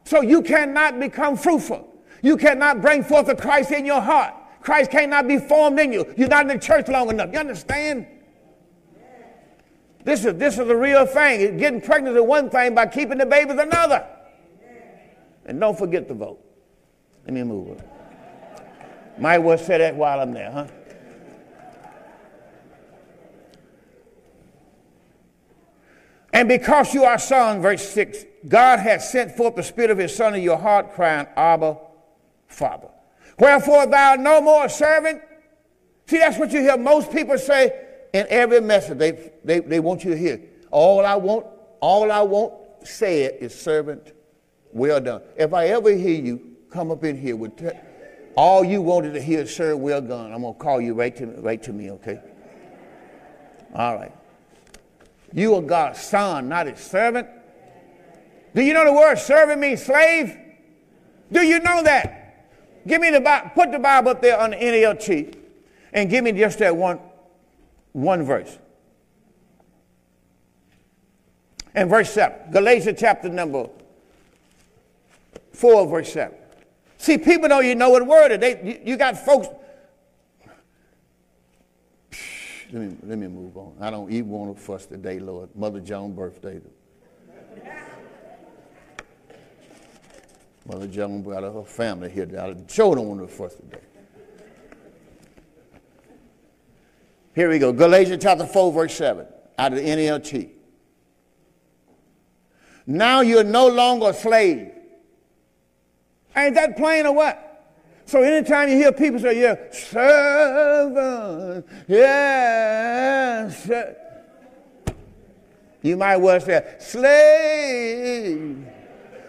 So 0.05 0.23
you 0.23 0.43
cannot 0.43 0.99
become 0.99 1.37
fruitful. 1.37 1.87
You 2.23 2.37
cannot 2.37 2.81
bring 2.81 3.05
forth 3.05 3.27
the 3.27 3.35
Christ 3.35 3.73
in 3.73 3.85
your 3.85 4.01
heart. 4.01 4.35
Christ 4.61 4.91
cannot 4.91 5.29
be 5.29 5.39
formed 5.39 5.79
in 5.79 5.93
you. 5.93 6.13
You're 6.17 6.29
not 6.29 6.43
in 6.43 6.49
the 6.49 6.59
church 6.59 6.89
long 6.89 7.11
enough. 7.11 7.33
You 7.33 7.39
understand? 7.39 8.07
This 10.05 10.25
is, 10.25 10.35
this 10.35 10.59
is 10.59 10.67
the 10.67 10.77
real 10.77 11.07
thing. 11.07 11.57
Getting 11.59 11.81
pregnant 11.81 12.17
is 12.17 12.23
one 12.23 12.51
thing, 12.51 12.75
by 12.75 12.87
keeping 12.87 13.19
the 13.19 13.27
baby 13.27 13.53
is 13.53 13.59
another. 13.59 14.07
And 15.45 15.61
don't 15.61 15.79
forget 15.79 16.09
to 16.09 16.15
vote. 16.15 16.45
Let 17.25 17.35
me 17.35 17.43
move 17.43 17.79
it. 17.79 17.89
Might 19.19 19.39
well 19.39 19.59
say 19.59 19.79
that 19.79 19.97
while 19.97 20.21
I'm 20.21 20.33
there, 20.33 20.51
huh? 20.51 20.67
And 26.33 26.49
because 26.49 26.95
you 26.95 27.05
are 27.05 27.19
son, 27.19 27.61
verse 27.61 27.89
6, 27.89 28.25
God 28.47 28.79
has 28.79 29.11
sent 29.11 29.37
forth 29.37 29.57
the 29.57 29.63
Spirit 29.63 29.91
of 29.91 29.99
His 29.99 30.15
Son 30.15 30.35
in 30.35 30.43
your 30.43 30.59
heart, 30.59 30.93
crying, 30.93 31.27
Abba, 31.37 31.79
Father. 32.47 32.89
Wherefore 33.39 33.87
thou 33.87 34.17
no 34.17 34.41
more 34.41 34.69
servant. 34.69 35.23
See, 36.07 36.19
that's 36.19 36.39
what 36.39 36.53
you 36.53 36.61
hear 36.61 36.77
most 36.77 37.13
people 37.13 37.39
say 37.39 37.87
in 38.13 38.27
every 38.29 38.61
message. 38.61 38.99
They, 38.99 39.33
they, 39.45 39.61
they 39.61 39.81
want 39.81 40.05
you 40.05 40.11
to 40.11 40.17
hear. 40.17 40.41
All 40.71 41.05
I 41.05 41.15
want, 41.15 41.47
all 41.81 42.11
I 42.11 42.23
want 42.23 42.55
said 42.85 43.37
is 43.41 43.55
servant, 43.55 44.13
well 44.73 45.01
done. 45.01 45.23
If 45.37 45.55
I 45.55 45.69
ever 45.69 45.91
hear 45.93 46.21
you 46.21 46.57
come 46.71 46.91
up 46.91 47.05
in 47.05 47.17
here 47.17 47.37
with 47.37 47.57
t- 47.57 47.71
all 48.37 48.65
you 48.65 48.83
wanted 48.83 49.13
to 49.15 49.23
hear, 49.23 49.47
sir, 49.47 49.77
well 49.77 50.01
done, 50.01 50.33
I'm 50.33 50.43
going 50.43 50.55
to 50.55 50.61
call 50.61 50.81
you 50.81 50.95
right 50.95 51.15
to, 51.17 51.27
right 51.27 51.63
to 51.63 51.73
me, 51.73 51.91
okay? 51.93 52.21
All 53.75 53.97
right. 53.97 54.13
You 55.33 55.55
are 55.57 55.63
God's 55.63 56.01
son, 56.01 56.49
not 56.49 56.67
his 56.67 56.79
servant. 56.79 57.29
Do 58.55 58.63
you 58.63 58.73
know 58.75 58.85
the 58.85 58.93
word 58.93 59.17
servant 59.19 59.61
means 59.61 59.85
slave? 59.85 60.37
Do 61.31 61.43
you 61.43 61.61
know 61.61 61.83
that? 61.83 62.18
Give 62.89 63.01
me 63.01 63.11
the 63.11 63.21
Bible, 63.21 63.51
put 63.55 63.71
the 63.71 63.79
Bible 63.79 64.11
up 64.11 64.23
there 64.23 64.41
on 64.41 64.51
the 64.51 64.57
NLT 64.57 65.37
and 65.93 66.11
give 66.11 66.25
me 66.25 66.33
just 66.33 66.59
that 66.59 66.75
one, 66.75 66.99
one 67.93 68.25
verse. 68.25 68.59
And 71.75 71.89
verse 71.89 72.11
7, 72.11 72.51
Galatians 72.51 72.99
chapter 72.99 73.29
number 73.29 73.69
4, 75.53 75.87
verse 75.87 76.13
7. 76.13 76.37
See, 76.97 77.19
people 77.19 77.49
know 77.49 77.61
you 77.61 77.75
know 77.75 77.91
what 77.91 78.07
word 78.07 78.33
it. 78.33 78.41
They, 78.41 78.61
you, 78.65 78.93
you 78.93 78.97
got 78.97 79.17
folks 79.17 79.49
let 82.71 82.83
me, 82.83 82.97
let 83.03 83.19
me 83.19 83.29
move 83.29 83.57
on. 83.57 83.75
I 83.81 83.91
don't 83.91 84.13
even 84.13 84.29
want 84.29 84.57
to 84.57 84.63
fuss 84.63 84.85
today, 84.85 85.19
Lord. 85.21 85.49
Mother 85.55 85.81
Joan 85.81 86.13
birthday. 86.13 86.61
Mother 90.69 90.87
Joan 90.87 91.23
brought 91.23 91.43
her 91.43 91.65
family 91.65 92.11
here. 92.11 92.29
Sure 92.69 92.95
don't 92.95 93.09
want 93.09 93.21
to 93.21 93.27
fuss 93.27 93.55
today. 93.55 93.81
Here 97.35 97.49
we 97.49 97.59
go. 97.59 97.73
Galatians 97.73 98.23
chapter 98.23 98.45
4, 98.47 98.73
verse 98.73 98.95
7, 98.95 99.27
out 99.59 99.73
of 99.73 99.79
the 99.79 99.85
NLT. 99.85 100.51
Now 102.87 103.23
you're 103.23 103.45
no 103.45 103.69
longer 103.69 104.11
a 104.11 104.15
slave. 104.15 104.73
Ain't 106.37 106.55
that 106.55 106.77
plain 106.77 107.07
or 107.07 107.15
what? 107.15 107.45
So 108.07 108.23
anytime 108.23 108.69
you 108.69 108.77
hear 108.77 108.93
people 108.93 109.21
say, 109.21 109.41
yeah, 109.41 109.57
servant, 109.71 111.67
yes, 111.87 113.71
you 115.83 115.97
might 115.97 116.17
well 116.17 116.41
say, 116.41 116.77
slave, 116.81 118.67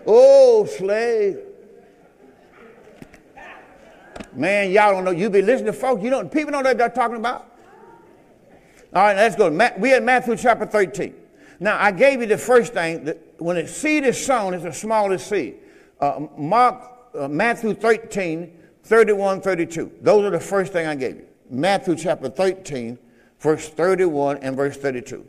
oh, 0.10 0.66
slave. 0.66 1.40
Man, 4.34 4.72
y'all 4.72 4.92
don't 4.92 5.06
know. 5.06 5.12
You 5.12 5.30
be 5.30 5.42
listening 5.42 5.68
to 5.68 5.74
folks, 5.74 6.04
you 6.04 6.10
don't, 6.10 6.32
people 6.32 6.52
don't 6.52 6.64
know 6.64 6.70
what 6.70 6.78
they're 6.78 6.90
talking 6.90 7.18
about. 7.18 7.46
All 8.94 9.04
right, 9.04 9.16
let's 9.16 9.36
go. 9.36 9.50
We 9.78 9.90
had 9.90 10.04
Matthew 10.04 10.36
chapter 10.36 10.66
13. 10.66 11.14
Now, 11.60 11.78
I 11.80 11.92
gave 11.92 12.22
you 12.22 12.28
the 12.28 12.38
first 12.38 12.74
thing. 12.74 13.04
That 13.06 13.20
when 13.38 13.58
a 13.58 13.68
seed 13.68 14.04
is 14.04 14.24
sown, 14.24 14.54
it's 14.54 14.64
the 14.64 14.74
smallest 14.74 15.28
seed. 15.28 15.58
Uh, 16.00 16.28
Mark, 16.38 16.82
uh, 17.18 17.28
Matthew 17.28 17.74
13, 17.74 18.58
31, 18.84 19.42
32. 19.42 19.92
Those 20.02 20.24
are 20.26 20.30
the 20.32 20.40
first 20.40 20.74
thing 20.74 20.88
I 20.88 20.96
gave 20.96 21.18
you. 21.18 21.26
Matthew 21.50 21.96
chapter 21.96 22.30
13, 22.30 22.98
verse 23.40 23.70
31 23.70 24.38
and 24.38 24.56
verse 24.56 24.78
32. 24.78 25.28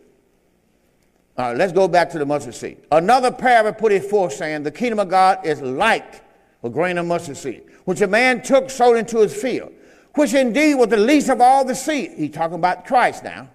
Let's 1.49 1.73
go 1.73 1.89
back 1.89 2.11
to 2.11 2.19
the 2.19 2.27
mustard 2.27 2.55
seed. 2.55 2.79
Another 2.93 3.31
parable 3.31 3.73
put 3.73 3.93
it 3.93 4.05
forth, 4.05 4.33
saying, 4.35 4.63
The 4.63 4.71
kingdom 4.71 4.99
of 4.99 5.09
God 5.09 5.45
is 5.47 5.61
like 5.61 6.23
a 6.63 6.71
grain 6.71 6.99
of 6.99 7.07
mustard 7.07 7.37
seed, 7.37 7.65
which 7.85 8.01
a 8.01 8.07
man 8.07 8.43
took, 8.43 8.71
sowed 8.71 8.97
into 8.97 9.19
his 9.19 9.35
field, 9.35 9.73
which 10.15 10.35
indeed 10.35 10.75
was 10.75 10.89
the 10.89 10.97
least 10.97 11.29
of 11.29 11.41
all 11.41 11.65
the 11.65 11.75
seed. 11.75 12.13
He's 12.17 12.31
talking 12.31 12.57
about 12.57 12.85
Christ 12.85 13.25
now. 13.25 13.49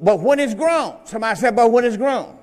But 0.00 0.20
when 0.20 0.38
it's 0.38 0.54
grown, 0.54 0.98
somebody 1.04 1.38
said, 1.38 1.56
but 1.56 1.72
when 1.72 1.84
it's 1.84 1.96
grown, 1.96 2.38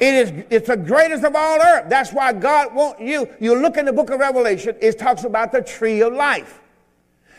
it 0.00 0.14
is, 0.14 0.44
it's 0.50 0.66
the 0.66 0.76
greatest 0.76 1.22
of 1.22 1.36
all 1.36 1.60
earth. 1.60 1.88
That's 1.88 2.12
why 2.12 2.32
God 2.32 2.74
wants 2.74 3.00
you. 3.00 3.28
You 3.38 3.54
look 3.60 3.76
in 3.76 3.84
the 3.84 3.92
book 3.92 4.10
of 4.10 4.18
Revelation, 4.18 4.74
it 4.80 4.98
talks 4.98 5.22
about 5.24 5.52
the 5.52 5.62
tree 5.62 6.02
of 6.02 6.12
life. 6.12 6.60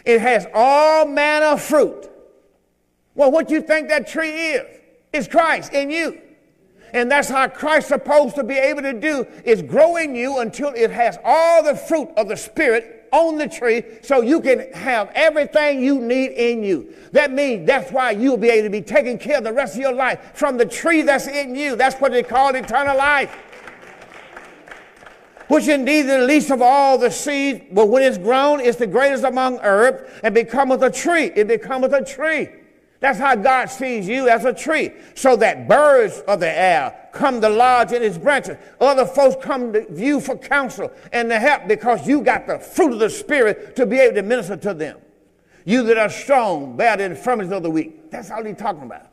It 0.05 0.21
has 0.21 0.47
all 0.53 1.05
manner 1.05 1.47
of 1.47 1.61
fruit. 1.61 2.09
Well, 3.15 3.32
what 3.32 3.47
do 3.47 3.55
you 3.55 3.61
think 3.61 3.89
that 3.89 4.07
tree 4.07 4.51
is? 4.51 4.80
It's 5.14 5.28
Christ 5.28 5.72
in 5.74 5.91
you. 5.91 6.20
And 6.93 7.09
that's 7.09 7.30
how 7.30 7.47
Christ's 7.47 7.89
supposed 7.89 8.36
to 8.36 8.43
be 8.43 8.55
able 8.55 8.84
to 8.84 8.93
do 8.93 9.26
is 9.45 9.61
grow 9.61 9.95
in 9.95 10.16
you 10.16 10.39
until 10.39 10.70
it 10.70 10.91
has 10.91 11.18
all 11.24 11.64
the 11.64 11.76
fruit 11.76 12.09
of 12.18 12.28
the 12.28 12.38
Spirit 12.38 13.07
on 13.11 13.38
the 13.38 13.47
tree 13.47 13.84
so 14.01 14.22
you 14.22 14.41
can 14.41 14.72
have 14.74 15.11
everything 15.16 15.84
you 15.84 15.99
need 15.99 16.32
in 16.32 16.64
you. 16.64 16.93
That 17.11 17.32
means 17.32 17.66
that's 17.66 17.91
why 17.91 18.11
you'll 18.11 18.38
be 18.38 18.49
able 18.49 18.68
to 18.68 18.72
be 18.72 18.82
taken 18.82 19.18
care 19.18 19.38
of 19.38 19.43
the 19.43 19.53
rest 19.53 19.76
of 19.76 19.82
your 19.82 19.93
life 19.93 20.32
from 20.36 20.57
the 20.57 20.66
tree 20.66 21.01
that's 21.01 21.28
in 21.28 21.55
you. 21.55 21.76
That's 21.76 21.95
what 21.99 22.11
they 22.11 22.24
call 22.24 22.53
eternal 22.55 22.97
life. 22.97 23.32
Which 25.47 25.68
indeed 25.68 26.03
the 26.03 26.20
least 26.20 26.51
of 26.51 26.61
all 26.61 26.97
the 26.97 27.11
seed, 27.11 27.68
but 27.72 27.88
when 27.88 28.01
it's 28.01 28.18
grown, 28.18 28.59
it's 28.61 28.78
the 28.78 28.88
greatest 28.88 29.24
among 29.24 29.59
herbs 29.59 30.09
and 30.24 30.34
becometh 30.34 30.82
a 30.82 30.91
tree. 30.91 31.32
It 31.36 31.47
becometh 31.47 31.93
a 31.93 32.03
tree. 32.03 32.49
That's 33.04 33.20
how 33.20 33.36
God 33.36 33.66
sees 33.66 34.08
you 34.08 34.30
as 34.30 34.45
a 34.45 34.54
tree. 34.54 34.91
So 35.14 35.36
that 35.36 35.68
birds 35.68 36.22
of 36.26 36.39
the 36.39 36.49
air 36.49 37.10
come 37.12 37.41
to 37.41 37.49
lodge 37.49 37.91
in 37.91 38.01
its 38.01 38.18
branches. 38.18 38.56
Other 38.80 39.06
folks 39.06 39.36
come 39.43 39.74
to 39.74 39.86
you 39.93 40.22
for 40.22 40.38
counsel 40.38 40.89
and 41.12 41.30
to 41.30 41.38
help 41.38 41.68
because 41.68 42.08
you 42.08 42.22
got 42.22 42.47
the 42.47 42.60
fruit 42.60 42.93
of 42.93 42.99
the 42.99 43.10
Spirit 43.10 43.76
to 43.76 43.86
be 43.86 43.99
able 43.99 44.16
to 44.16 44.22
minister 44.22 44.56
to 44.56 44.74
them. 44.74 44.99
You 45.66 45.84
that 45.84 45.97
are 45.97 46.10
strong, 46.10 46.78
bear 46.78 46.95
the 46.95 47.04
infirmities 47.04 47.51
of 47.51 47.64
the 47.64 47.70
weak. 47.70 48.10
That's 48.10 48.32
all 48.32 48.41
he's 48.41 48.56
talking 48.56 48.84
about. 48.84 49.08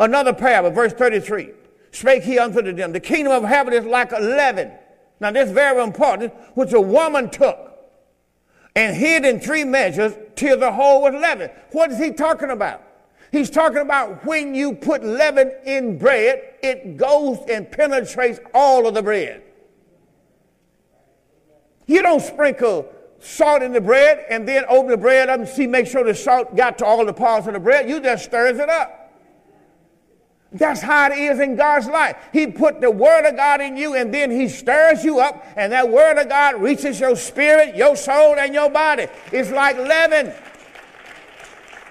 Another 0.00 0.32
parable, 0.32 0.72
verse 0.72 0.92
33. 0.94 1.52
spake 1.92 2.24
he 2.24 2.40
unto 2.40 2.60
them, 2.60 2.90
The 2.90 2.98
kingdom 2.98 3.32
of 3.32 3.44
heaven 3.44 3.72
is 3.72 3.84
like 3.84 4.10
a 4.10 4.18
leaven. 4.18 4.72
Now, 5.20 5.30
this 5.30 5.46
is 5.46 5.54
very 5.54 5.80
important, 5.80 6.34
which 6.56 6.72
a 6.72 6.80
woman 6.80 7.30
took 7.30 7.56
and 8.74 8.96
hid 8.96 9.24
in 9.24 9.38
three 9.38 9.62
measures 9.62 10.14
till 10.34 10.58
the 10.58 10.72
whole 10.72 11.02
was 11.02 11.14
leavened. 11.14 11.52
What 11.70 11.92
is 11.92 12.00
he 12.00 12.10
talking 12.10 12.50
about? 12.50 12.82
He's 13.30 13.50
talking 13.50 13.78
about 13.78 14.24
when 14.24 14.54
you 14.54 14.74
put 14.74 15.04
leaven 15.04 15.52
in 15.64 15.98
bread, 15.98 16.54
it 16.62 16.96
goes 16.96 17.38
and 17.48 17.70
penetrates 17.70 18.40
all 18.54 18.86
of 18.86 18.94
the 18.94 19.02
bread. 19.02 19.42
You 21.86 22.02
don't 22.02 22.20
sprinkle 22.20 22.90
salt 23.20 23.62
in 23.62 23.72
the 23.72 23.80
bread 23.80 24.24
and 24.30 24.46
then 24.46 24.64
open 24.68 24.90
the 24.90 24.96
bread 24.96 25.28
up 25.28 25.40
and 25.40 25.48
see, 25.48 25.66
make 25.66 25.86
sure 25.86 26.04
the 26.04 26.14
salt 26.14 26.54
got 26.56 26.78
to 26.78 26.86
all 26.86 27.04
the 27.04 27.12
parts 27.12 27.46
of 27.46 27.54
the 27.54 27.60
bread. 27.60 27.88
You 27.88 28.00
just 28.00 28.24
stirs 28.24 28.58
it 28.58 28.68
up. 28.68 28.98
That's 30.50 30.80
how 30.80 31.10
it 31.10 31.18
is 31.18 31.40
in 31.40 31.56
God's 31.56 31.88
life. 31.88 32.16
He 32.32 32.46
put 32.46 32.80
the 32.80 32.90
Word 32.90 33.28
of 33.28 33.36
God 33.36 33.60
in 33.60 33.76
you 33.76 33.94
and 33.94 34.12
then 34.14 34.30
He 34.30 34.48
stirs 34.48 35.04
you 35.04 35.20
up, 35.20 35.44
and 35.56 35.72
that 35.72 35.90
Word 35.90 36.16
of 36.18 36.30
God 36.30 36.56
reaches 36.56 36.98
your 36.98 37.16
spirit, 37.16 37.76
your 37.76 37.96
soul, 37.96 38.36
and 38.38 38.54
your 38.54 38.70
body. 38.70 39.08
It's 39.30 39.50
like 39.50 39.76
leaven. 39.76 40.32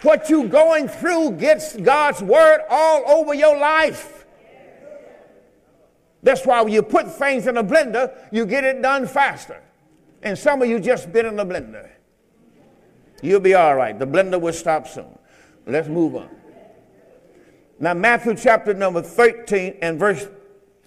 What 0.04 0.30
you 0.30 0.48
going 0.48 0.88
through 0.88 1.32
gets 1.34 1.76
God's 1.76 2.22
Word 2.22 2.62
all 2.70 3.04
over 3.10 3.34
your 3.34 3.58
life. 3.58 4.26
That's 6.24 6.46
why 6.46 6.62
when 6.62 6.74
you 6.74 6.84
put 6.84 7.12
things 7.12 7.48
in 7.48 7.58
a 7.58 7.64
blender, 7.64 8.16
you 8.32 8.46
get 8.46 8.64
it 8.64 8.82
done 8.82 9.08
faster. 9.08 9.62
And 10.24 10.38
some 10.38 10.62
of 10.62 10.68
you 10.68 10.80
just 10.80 11.12
been 11.12 11.26
in 11.26 11.36
the 11.36 11.46
blender. 11.46 11.90
You'll 13.22 13.40
be 13.40 13.54
all 13.54 13.76
right. 13.76 13.98
The 13.98 14.08
blender 14.08 14.40
will 14.40 14.54
stop 14.54 14.88
soon. 14.88 15.18
Let's 15.66 15.88
move 15.88 16.16
on. 16.16 16.30
Now, 17.80 17.94
Matthew 17.94 18.36
chapter 18.36 18.74
number 18.74 19.02
13 19.02 19.78
and 19.82 20.00
verse 20.00 20.28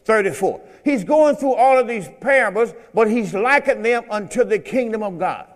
34. 0.04 0.60
He's 0.84 1.04
going 1.04 1.36
through 1.36 1.54
all 1.54 1.78
of 1.78 1.86
these 1.86 2.08
parables, 2.20 2.74
but 2.92 3.10
he's 3.10 3.34
likening 3.34 3.82
them 3.82 4.04
unto 4.10 4.44
the 4.44 4.58
kingdom 4.58 5.02
of 5.02 5.18
God. 5.18 5.46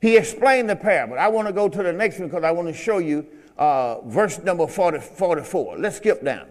He 0.00 0.16
explained 0.16 0.70
the 0.70 0.76
parable. 0.76 1.18
I 1.18 1.28
want 1.28 1.48
to 1.48 1.52
go 1.52 1.68
to 1.68 1.82
the 1.82 1.92
next 1.92 2.18
one 2.18 2.28
because 2.28 2.44
I 2.44 2.50
want 2.50 2.68
to 2.68 2.74
show 2.74 2.98
you 2.98 3.26
uh, 3.58 4.00
verse 4.02 4.38
number 4.38 4.66
40, 4.66 5.00
44. 5.00 5.78
Let's 5.78 5.96
skip 5.96 6.24
down. 6.24 6.46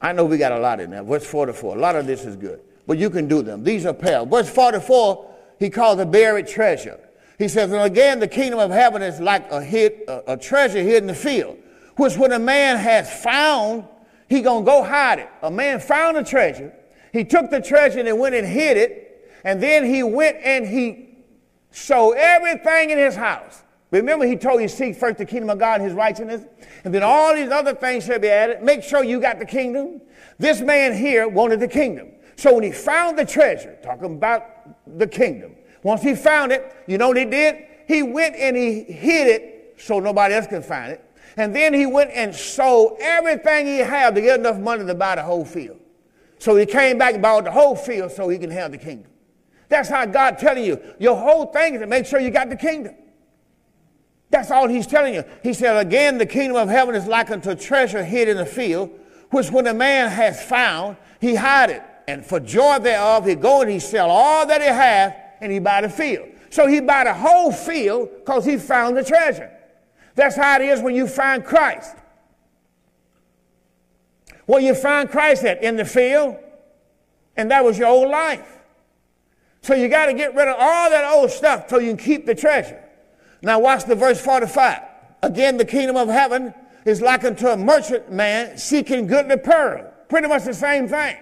I 0.00 0.12
know 0.12 0.24
we 0.24 0.38
got 0.38 0.52
a 0.52 0.58
lot 0.58 0.80
in 0.80 0.90
there. 0.90 1.02
Verse 1.02 1.26
44. 1.26 1.76
A 1.76 1.80
lot 1.80 1.96
of 1.96 2.06
this 2.06 2.24
is 2.24 2.36
good, 2.36 2.60
but 2.86 2.98
you 2.98 3.10
can 3.10 3.28
do 3.28 3.42
them. 3.42 3.64
These 3.64 3.86
are 3.86 3.92
parables. 3.92 4.46
Verse 4.46 4.54
44, 4.54 5.30
he 5.58 5.70
calls 5.70 5.98
a 5.98 6.06
buried 6.06 6.46
treasure. 6.46 7.00
He 7.38 7.48
says, 7.48 7.72
and 7.72 7.82
again, 7.82 8.20
the 8.20 8.28
kingdom 8.28 8.60
of 8.60 8.70
heaven 8.70 9.02
is 9.02 9.18
like 9.20 9.50
a, 9.50 9.62
hid, 9.62 10.02
a, 10.06 10.34
a 10.34 10.36
treasure 10.36 10.82
hid 10.82 11.02
in 11.02 11.06
the 11.06 11.14
field 11.14 11.58
which 12.00 12.16
when 12.16 12.32
a 12.32 12.38
man 12.38 12.78
has 12.78 13.12
found, 13.22 13.84
he 14.28 14.40
gonna 14.40 14.64
go 14.64 14.82
hide 14.82 15.18
it. 15.18 15.28
A 15.42 15.50
man 15.50 15.80
found 15.80 16.16
a 16.16 16.24
treasure. 16.24 16.72
He 17.12 17.24
took 17.24 17.50
the 17.50 17.60
treasure 17.60 18.00
and 18.00 18.18
went 18.18 18.34
and 18.34 18.46
hid 18.46 18.78
it. 18.78 19.30
And 19.44 19.62
then 19.62 19.84
he 19.84 20.02
went 20.02 20.38
and 20.42 20.66
he 20.66 21.09
sold 21.70 22.14
everything 22.16 22.90
in 22.90 22.98
his 22.98 23.16
house. 23.16 23.62
Remember, 23.90 24.24
he 24.24 24.36
told 24.36 24.60
you, 24.62 24.68
seek 24.68 24.96
first 24.96 25.18
the 25.18 25.26
kingdom 25.26 25.50
of 25.50 25.58
God 25.58 25.80
and 25.80 25.84
his 25.84 25.94
righteousness, 25.94 26.42
and 26.84 26.94
then 26.94 27.02
all 27.02 27.34
these 27.34 27.50
other 27.50 27.74
things 27.74 28.04
shall 28.04 28.20
be 28.20 28.28
added. 28.28 28.62
Make 28.62 28.82
sure 28.82 29.02
you 29.02 29.20
got 29.20 29.38
the 29.38 29.46
kingdom. 29.46 30.00
This 30.38 30.60
man 30.60 30.96
here 30.96 31.26
wanted 31.28 31.60
the 31.60 31.68
kingdom. 31.68 32.12
So 32.36 32.54
when 32.54 32.62
he 32.62 32.72
found 32.72 33.18
the 33.18 33.24
treasure, 33.24 33.76
talking 33.82 34.16
about 34.16 34.98
the 34.98 35.06
kingdom, 35.06 35.56
once 35.82 36.02
he 36.02 36.14
found 36.14 36.52
it, 36.52 36.72
you 36.86 36.98
know 36.98 37.08
what 37.08 37.16
he 37.16 37.24
did? 37.24 37.66
He 37.88 38.02
went 38.02 38.36
and 38.36 38.56
he 38.56 38.82
hid 38.82 39.26
it 39.26 39.74
so 39.78 39.98
nobody 39.98 40.34
else 40.34 40.46
can 40.46 40.62
find 40.62 40.92
it. 40.92 41.04
And 41.36 41.54
then 41.54 41.74
he 41.74 41.86
went 41.86 42.10
and 42.12 42.34
sold 42.34 42.98
everything 43.00 43.66
he 43.66 43.78
had 43.78 44.14
to 44.14 44.20
get 44.20 44.38
enough 44.38 44.58
money 44.58 44.84
to 44.84 44.94
buy 44.94 45.16
the 45.16 45.22
whole 45.22 45.44
field. 45.44 45.80
So 46.38 46.56
he 46.56 46.66
came 46.66 46.98
back 46.98 47.14
and 47.14 47.22
bought 47.22 47.44
the 47.44 47.50
whole 47.50 47.76
field 47.76 48.12
so 48.12 48.28
he 48.28 48.38
can 48.38 48.50
have 48.50 48.72
the 48.72 48.78
kingdom. 48.78 49.09
That's 49.70 49.88
how 49.88 50.04
God 50.04 50.36
telling 50.36 50.64
you. 50.64 50.78
Your 50.98 51.16
whole 51.16 51.46
thing 51.46 51.76
is 51.76 51.80
to 51.80 51.86
make 51.86 52.04
sure 52.04 52.20
you 52.20 52.30
got 52.30 52.50
the 52.50 52.56
kingdom. 52.56 52.94
That's 54.28 54.50
all 54.50 54.68
he's 54.68 54.86
telling 54.86 55.14
you. 55.14 55.24
He 55.42 55.54
said, 55.54 55.76
again, 55.76 56.18
the 56.18 56.26
kingdom 56.26 56.56
of 56.56 56.68
heaven 56.68 56.94
is 56.94 57.06
like 57.06 57.30
unto 57.30 57.54
treasure 57.54 58.04
hid 58.04 58.28
in 58.28 58.36
the 58.36 58.44
field, 58.44 58.90
which 59.30 59.50
when 59.50 59.66
a 59.68 59.74
man 59.74 60.10
has 60.10 60.42
found, 60.44 60.96
he 61.20 61.36
hide 61.36 61.70
it. 61.70 61.82
And 62.08 62.26
for 62.26 62.40
joy 62.40 62.80
thereof, 62.80 63.26
he 63.26 63.36
go 63.36 63.62
and 63.62 63.70
he 63.70 63.78
sell 63.78 64.10
all 64.10 64.44
that 64.46 64.60
he 64.60 64.66
hath, 64.66 65.16
and 65.40 65.52
he 65.52 65.60
buy 65.60 65.80
the 65.80 65.88
field. 65.88 66.28
So 66.50 66.66
he 66.66 66.80
buy 66.80 67.04
the 67.04 67.14
whole 67.14 67.52
field 67.52 68.10
because 68.18 68.44
he 68.44 68.56
found 68.56 68.96
the 68.96 69.04
treasure. 69.04 69.50
That's 70.16 70.34
how 70.34 70.56
it 70.56 70.62
is 70.62 70.82
when 70.82 70.96
you 70.96 71.06
find 71.06 71.44
Christ. 71.44 71.96
Well, 74.48 74.58
you 74.58 74.74
find 74.74 75.08
Christ 75.08 75.44
at 75.44 75.62
in 75.62 75.76
the 75.76 75.84
field, 75.84 76.36
and 77.36 77.52
that 77.52 77.64
was 77.64 77.78
your 77.78 77.86
old 77.86 78.08
life. 78.08 78.59
So 79.62 79.74
you 79.74 79.88
got 79.88 80.06
to 80.06 80.14
get 80.14 80.34
rid 80.34 80.48
of 80.48 80.56
all 80.58 80.90
that 80.90 81.04
old 81.12 81.30
stuff 81.30 81.68
so 81.68 81.78
you 81.78 81.88
can 81.88 82.04
keep 82.04 82.26
the 82.26 82.34
treasure. 82.34 82.82
Now 83.42 83.58
watch 83.58 83.84
the 83.84 83.94
verse 83.94 84.20
45. 84.20 84.80
Again, 85.22 85.56
the 85.56 85.64
kingdom 85.64 85.96
of 85.96 86.08
heaven 86.08 86.54
is 86.84 87.00
like 87.00 87.24
unto 87.24 87.48
a 87.48 87.56
merchant 87.56 88.10
man 88.10 88.56
seeking 88.56 89.06
goodly 89.06 89.36
pearl. 89.36 89.92
Pretty 90.08 90.28
much 90.28 90.44
the 90.44 90.54
same 90.54 90.88
thing. 90.88 91.16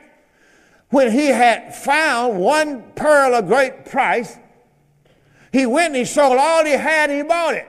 When 0.91 1.11
he 1.11 1.27
had 1.27 1.75
found 1.75 2.39
one 2.39 2.93
pearl 2.95 3.35
of 3.35 3.47
great 3.47 3.85
price, 3.85 4.37
he 5.53 5.67
went 5.67 5.89
and 5.89 5.97
he 5.97 6.05
sold 6.05 6.39
all 6.39 6.65
he 6.65 6.73
had 6.73 7.11
and 7.11 7.19
he 7.19 7.23
bought 7.25 7.55
it. 7.55 7.69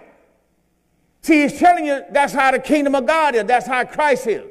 See, 1.22 1.41
he's 1.41 1.59
telling 1.59 1.86
you 1.86 2.03
that's 2.11 2.34
how 2.34 2.51
the 2.51 2.59
kingdom 2.59 2.95
of 2.95 3.05
God 3.05 3.36
is. 3.36 3.43
That's 3.45 3.67
how 3.67 3.84
Christ 3.84 4.28
is. 4.28 4.45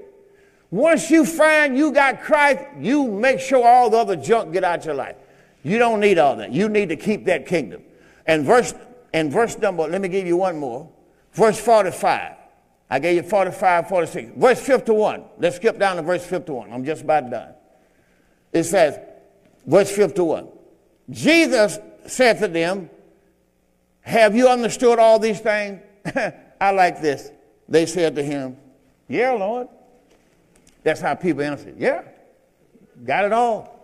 Once 0.71 1.11
you 1.11 1.25
find 1.25 1.79
you 1.79 1.93
got 1.93 2.21
Christ, 2.21 2.63
you 2.79 3.09
make 3.09 3.41
sure 3.41 3.67
all 3.67 3.89
the 3.89 3.97
other 3.97 4.17
junk 4.17 4.53
get 4.53 4.65
out 4.65 4.85
your 4.85 4.95
life. 4.95 5.17
You 5.69 5.79
don't 5.79 6.01
need 6.01 6.19
all 6.19 6.37
that. 6.37 6.53
You 6.53 6.69
need 6.69 6.89
to 6.89 6.97
keep 6.97 7.27
that 7.27 7.47
kingdom. 7.47 7.83
And 8.27 8.45
verse 8.45 8.75
and 9.13 9.33
verse 9.33 9.59
number, 9.59 9.87
let 9.87 10.01
me 10.01 10.09
give 10.09 10.27
you 10.27 10.37
one 10.37 10.59
more. 10.59 10.91
Verse 11.33 11.59
45. 11.59 12.37
I 12.91 12.99
gave 12.99 13.17
you 13.17 13.23
45, 13.23 13.89
46. 13.89 14.33
Verse 14.37 14.61
51. 14.61 15.25
Let's 15.39 15.57
skip 15.57 15.79
down 15.79 15.97
to 15.97 16.03
verse 16.03 16.25
51. 16.25 16.73
I'm 16.73 16.85
just 16.85 17.03
about 17.03 17.31
done. 17.31 17.55
It 18.53 18.65
says, 18.65 18.99
verse 19.67 19.91
51. 19.91 20.49
Jesus 21.11 21.79
said 22.07 22.39
to 22.39 22.49
them, 22.49 22.89
Have 24.01 24.35
you 24.35 24.49
understood 24.49 24.99
all 24.99 25.19
these 25.19 25.41
things? 25.41 25.83
I 26.61 26.71
like 26.71 27.01
this. 27.01 27.31
They 27.69 27.85
said 27.87 28.17
to 28.17 28.23
him, 28.23 28.57
Yeah, 29.07 29.33
Lord. 29.33 29.69
That's 30.83 31.01
how 31.01 31.15
people 31.15 31.43
answer. 31.43 31.75
Yeah, 31.77 32.03
got 33.05 33.25
it 33.27 33.33
all. 33.33 33.78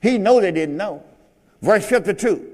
He 0.00 0.18
know 0.18 0.40
they 0.40 0.52
didn't 0.52 0.76
know. 0.76 1.02
Verse 1.62 1.84
52. 1.86 2.50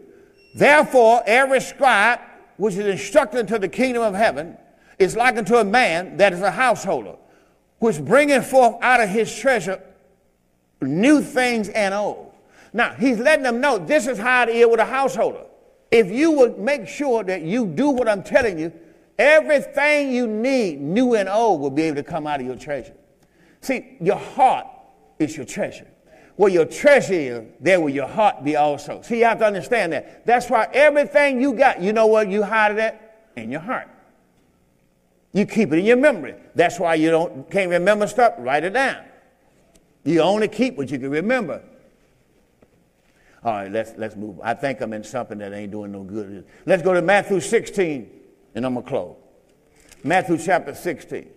Therefore, 0.54 1.22
every 1.26 1.60
scribe 1.60 2.20
which 2.56 2.74
is 2.74 2.86
instructed 2.86 3.40
into 3.40 3.58
the 3.58 3.68
kingdom 3.68 4.02
of 4.02 4.14
heaven 4.14 4.56
is 4.98 5.16
like 5.16 5.36
unto 5.36 5.56
a 5.56 5.64
man 5.64 6.16
that 6.18 6.32
is 6.32 6.40
a 6.40 6.50
householder, 6.50 7.16
which 7.78 8.00
bringeth 8.00 8.46
forth 8.46 8.76
out 8.80 9.00
of 9.00 9.08
his 9.08 9.34
treasure 9.36 9.82
new 10.80 11.20
things 11.20 11.68
and 11.70 11.94
old. 11.94 12.32
Now, 12.72 12.94
he's 12.94 13.18
letting 13.18 13.44
them 13.44 13.60
know 13.60 13.78
this 13.78 14.06
is 14.06 14.18
how 14.18 14.44
it 14.44 14.50
is 14.50 14.66
with 14.66 14.80
a 14.80 14.84
householder. 14.84 15.44
If 15.90 16.10
you 16.10 16.32
would 16.32 16.58
make 16.58 16.88
sure 16.88 17.22
that 17.24 17.42
you 17.42 17.66
do 17.66 17.90
what 17.90 18.08
I'm 18.08 18.22
telling 18.22 18.58
you, 18.58 18.72
everything 19.18 20.12
you 20.12 20.26
need, 20.26 20.80
new 20.80 21.14
and 21.14 21.28
old, 21.28 21.60
will 21.60 21.70
be 21.70 21.82
able 21.82 21.96
to 21.96 22.02
come 22.02 22.26
out 22.26 22.40
of 22.40 22.46
your 22.46 22.56
treasure. 22.56 22.94
See, 23.60 23.96
your 24.00 24.16
heart 24.16 24.66
is 25.18 25.36
your 25.36 25.46
treasure. 25.46 25.86
Where 26.36 26.50
your 26.50 26.64
treasure 26.64 27.14
is, 27.14 27.42
there 27.60 27.80
will 27.80 27.90
your 27.90 28.08
heart 28.08 28.42
be 28.42 28.56
also. 28.56 29.02
See, 29.02 29.18
you 29.18 29.24
have 29.24 29.38
to 29.38 29.46
understand 29.46 29.92
that. 29.92 30.26
That's 30.26 30.50
why 30.50 30.68
everything 30.72 31.40
you 31.40 31.52
got, 31.54 31.80
you 31.80 31.92
know 31.92 32.06
what 32.06 32.28
you 32.28 32.42
hide 32.42 32.72
it 32.72 32.78
at? 32.78 33.30
In 33.36 33.50
your 33.50 33.60
heart. 33.60 33.88
You 35.32 35.46
keep 35.46 35.72
it 35.72 35.78
in 35.78 35.84
your 35.84 35.96
memory. 35.96 36.34
That's 36.54 36.78
why 36.78 36.94
you 36.94 37.10
don't 37.10 37.50
can't 37.50 37.70
remember 37.70 38.06
stuff. 38.06 38.34
Write 38.38 38.64
it 38.64 38.72
down. 38.72 39.04
You 40.04 40.20
only 40.20 40.48
keep 40.48 40.76
what 40.76 40.90
you 40.90 40.98
can 40.98 41.10
remember. 41.10 41.62
All 43.44 43.52
right, 43.52 43.70
let's, 43.70 43.92
let's 43.96 44.16
move. 44.16 44.40
I 44.42 44.54
think 44.54 44.80
I'm 44.80 44.92
in 44.92 45.04
something 45.04 45.38
that 45.38 45.52
ain't 45.52 45.70
doing 45.70 45.92
no 45.92 46.02
good. 46.02 46.46
Let's 46.64 46.82
go 46.82 46.94
to 46.94 47.02
Matthew 47.02 47.40
16, 47.40 48.10
and 48.54 48.64
I'm 48.64 48.74
to 48.74 48.82
close. 48.82 49.16
Matthew 50.02 50.38
chapter 50.38 50.74
16. 50.74 51.28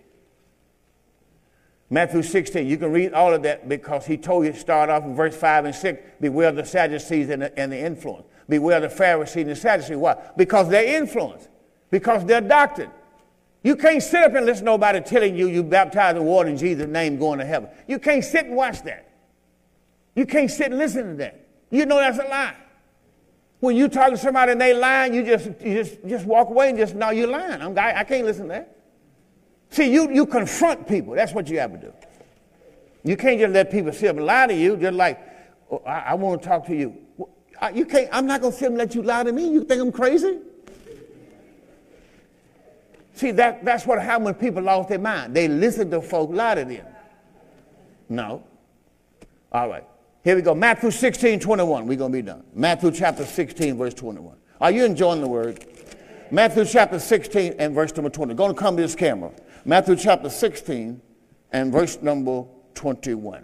Matthew 1.90 2.22
16, 2.22 2.68
you 2.68 2.78
can 2.78 2.92
read 2.92 3.14
all 3.14 3.34
of 3.34 3.44
that 3.44 3.70
because 3.70 4.06
he 4.06 4.18
told 4.18 4.46
you 4.46 4.52
to 4.52 4.60
start 4.60 4.90
off 4.90 5.04
in 5.04 5.16
verse 5.16 5.36
5 5.36 5.66
and 5.66 5.76
6. 5.76 6.02
Beware 6.20 6.52
the 6.52 6.66
Sadducees 6.66 7.30
and 7.30 7.44
the, 7.44 7.58
and 7.58 7.72
the 7.72 7.80
influence. 7.80 8.26
Beware 8.50 8.82
the 8.82 8.90
Pharisees 8.90 9.44
and 9.44 9.52
the 9.52 9.56
Sadducees. 9.56 9.96
Why? 9.96 10.18
Because 10.36 10.70
they're 10.70 10.98
influenced, 10.98 11.48
Because 11.90 12.26
they're 12.26 12.42
doctrine. 12.42 12.92
You 13.64 13.76
can't 13.76 14.04
sit 14.04 14.24
up 14.24 14.36
and 14.36 14.46
listen 14.46 14.66
to 14.66 14.72
nobody 14.72 15.00
telling 15.02 15.36
you 15.36 15.48
you 15.48 15.64
baptize 15.64 16.16
in 16.16 16.24
water 16.24 16.50
in 16.50 16.58
Jesus' 16.58 16.88
name 16.88 17.18
going 17.18 17.40
to 17.40 17.46
heaven. 17.46 17.70
You 17.88 18.00
can't 18.00 18.24
sit 18.24 18.46
and 18.46 18.56
watch 18.56 18.82
that. 18.84 19.10
You 20.16 20.26
can't 20.26 20.52
sit 20.52 20.68
and 20.68 20.78
listen 20.78 21.12
to 21.12 21.16
that. 21.16 21.48
You 21.70 21.86
know 21.86 21.98
that's 21.98 22.20
a 22.20 22.24
lie. 22.24 22.56
When 23.60 23.76
you 23.76 23.88
talk 23.88 24.12
to 24.12 24.18
somebody 24.18 24.52
and 24.52 24.62
they 24.62 24.74
lying, 24.74 25.14
you 25.14 25.24
just, 25.24 25.46
you 25.62 25.84
just, 25.84 25.98
just 26.08 26.26
walk 26.26 26.50
away 26.50 26.70
and 26.70 26.78
just 26.78 26.96
no, 26.96 27.10
you're 27.10 27.28
lying. 27.28 27.62
I'm, 27.62 27.78
I, 27.78 28.00
I 28.00 28.04
can't 28.04 28.26
listen 28.26 28.44
to 28.44 28.50
that. 28.50 28.76
See, 29.70 29.91
you, 29.91 30.11
you 30.11 30.26
confront 30.26 30.88
people. 30.88 31.13
That's 31.13 31.34
what 31.34 31.49
you 31.49 31.59
have 31.59 31.74
to 31.74 31.78
do. 31.78 31.93
You 33.03 33.15
can't 33.15 33.39
just 33.39 33.53
let 33.53 33.72
people 33.72 33.93
sit 33.93 34.15
and 34.15 34.26
lie 34.26 34.47
to 34.47 34.53
you, 34.53 34.78
just 34.78 34.93
like, 34.93 35.20
oh, 35.72 35.82
I, 35.86 35.99
I 35.99 36.13
want 36.15 36.41
to 36.41 36.47
talk 36.47 36.65
to 36.68 36.76
you. 36.76 36.95
You 37.74 37.86
can't, 37.86 38.09
I'm 38.11 38.28
not 38.28 38.41
going 38.41 38.53
to 38.53 38.57
sit 38.59 38.68
and 38.68 38.78
let 38.78 38.93
you 38.95 39.01
lie 39.01 39.24
to 39.24 39.32
me. 39.32 39.49
You 39.49 39.63
think 39.63 39.82
I'm 39.82 39.91
crazy? 39.91 40.39
See, 43.15 43.32
that, 43.32 43.65
that's 43.65 43.86
what 43.88 43.99
happened 43.99 44.26
when 44.26 44.34
people 44.36 44.61
lost 44.61 44.89
their 44.89 44.99
mind. 44.99 45.36
They 45.36 45.47
listened 45.47 45.89
to 45.91 46.01
folk 46.01 46.30
lie 46.32 46.55
to 46.55 46.65
them. 46.65 46.86
No. 48.09 48.43
All 49.51 49.70
right. 49.70 49.84
Here 50.24 50.36
we 50.36 50.41
go. 50.41 50.53
Matthew 50.53 50.91
16, 50.91 51.39
21. 51.39 51.88
We're 51.88 51.97
going 51.97 52.11
to 52.11 52.18
be 52.18 52.22
done. 52.22 52.43
Matthew 52.53 52.91
chapter 52.91 53.26
16, 53.26 53.78
verse 53.78 53.93
21. 53.95 54.36
Are 54.61 54.72
you 54.72 54.86
enjoying 54.86 55.22
the 55.22 55.28
word? 55.28 55.65
Matthew 56.30 56.65
chapter 56.65 56.99
16 56.99 57.55
and 57.57 57.74
verse 57.74 57.95
number 57.95 58.09
20. 58.09 58.34
Going 58.34 58.53
to 58.53 58.59
come 58.59 58.76
to 58.76 58.84
this 58.84 58.95
camera. 58.95 59.32
Matthew 59.68 59.97
chapter 59.97 60.30
16 60.30 61.01
and 61.51 61.74
verse 61.74 62.01
number 62.01 62.45
21. 62.76 63.43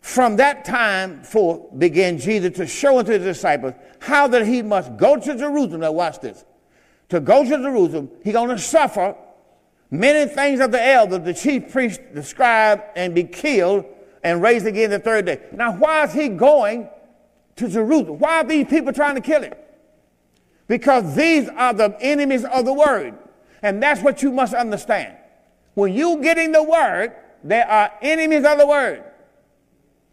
From 0.00 0.34
that 0.34 0.64
time 0.64 1.22
forth 1.22 1.78
began 1.78 2.18
Jesus 2.18 2.56
to 2.56 2.66
show 2.66 2.98
unto 2.98 3.12
the 3.12 3.20
disciples 3.20 3.74
how 4.00 4.26
that 4.26 4.44
he 4.44 4.60
must 4.60 4.96
go 4.96 5.16
to 5.16 5.36
Jerusalem. 5.36 5.82
Now 5.82 5.92
watch 5.92 6.18
this. 6.18 6.44
To 7.10 7.20
go 7.20 7.44
to 7.44 7.48
Jerusalem, 7.48 8.10
he's 8.24 8.32
going 8.32 8.48
to 8.48 8.58
suffer 8.58 9.14
many 9.88 10.28
things 10.28 10.58
of 10.58 10.72
the 10.72 10.84
elders, 10.84 11.20
the 11.20 11.32
chief 11.32 11.70
priests, 11.70 12.02
the 12.12 12.24
scribe, 12.24 12.82
and 12.96 13.14
be 13.14 13.22
killed 13.22 13.84
and 14.24 14.42
raised 14.42 14.66
again 14.66 14.90
the 14.90 14.98
third 14.98 15.26
day. 15.26 15.42
Now, 15.52 15.76
why 15.76 16.02
is 16.02 16.12
he 16.12 16.28
going 16.28 16.88
to 17.54 17.68
Jerusalem? 17.68 18.18
Why 18.18 18.38
are 18.38 18.44
these 18.44 18.66
people 18.66 18.92
trying 18.92 19.14
to 19.14 19.20
kill 19.20 19.42
him? 19.42 19.54
Because 20.66 21.14
these 21.14 21.48
are 21.50 21.72
the 21.72 21.96
enemies 22.00 22.44
of 22.44 22.64
the 22.64 22.72
word. 22.72 23.16
And 23.62 23.80
that's 23.80 24.02
what 24.02 24.24
you 24.24 24.32
must 24.32 24.54
understand. 24.54 25.18
When 25.74 25.92
you 25.92 26.22
getting 26.22 26.52
the 26.52 26.62
word, 26.62 27.12
there 27.42 27.68
are 27.68 27.90
enemies 28.02 28.44
of 28.44 28.58
the 28.58 28.66
word. 28.66 29.04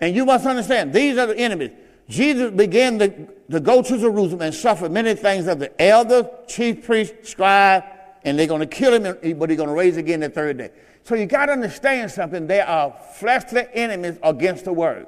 And 0.01 0.15
you 0.15 0.25
must 0.25 0.45
understand, 0.45 0.93
these 0.93 1.17
are 1.17 1.27
the 1.27 1.37
enemies. 1.37 1.71
Jesus 2.07 2.51
began 2.51 2.97
to, 2.99 3.27
to 3.51 3.59
go 3.59 3.81
to 3.81 3.97
Jerusalem 3.97 4.41
and 4.41 4.55
suffer 4.55 4.89
many 4.89 5.13
things 5.13 5.47
of 5.47 5.59
the 5.59 5.79
elders, 5.81 6.25
chief 6.47 6.85
priests, 6.85 7.29
scribe, 7.29 7.83
and 8.23 8.39
they're 8.39 8.47
going 8.47 8.61
to 8.61 8.65
kill 8.65 8.93
him, 8.93 9.37
but 9.37 9.49
he's 9.49 9.57
going 9.57 9.69
to 9.69 9.75
raise 9.75 9.97
again 9.97 10.21
the 10.21 10.29
third 10.29 10.57
day. 10.57 10.71
So 11.03 11.15
you 11.15 11.25
got 11.25 11.47
to 11.47 11.53
understand 11.53 12.11
something. 12.11 12.47
There 12.47 12.67
are 12.67 12.95
fleshly 13.15 13.67
enemies 13.73 14.17
against 14.23 14.65
the 14.65 14.73
word. 14.73 15.07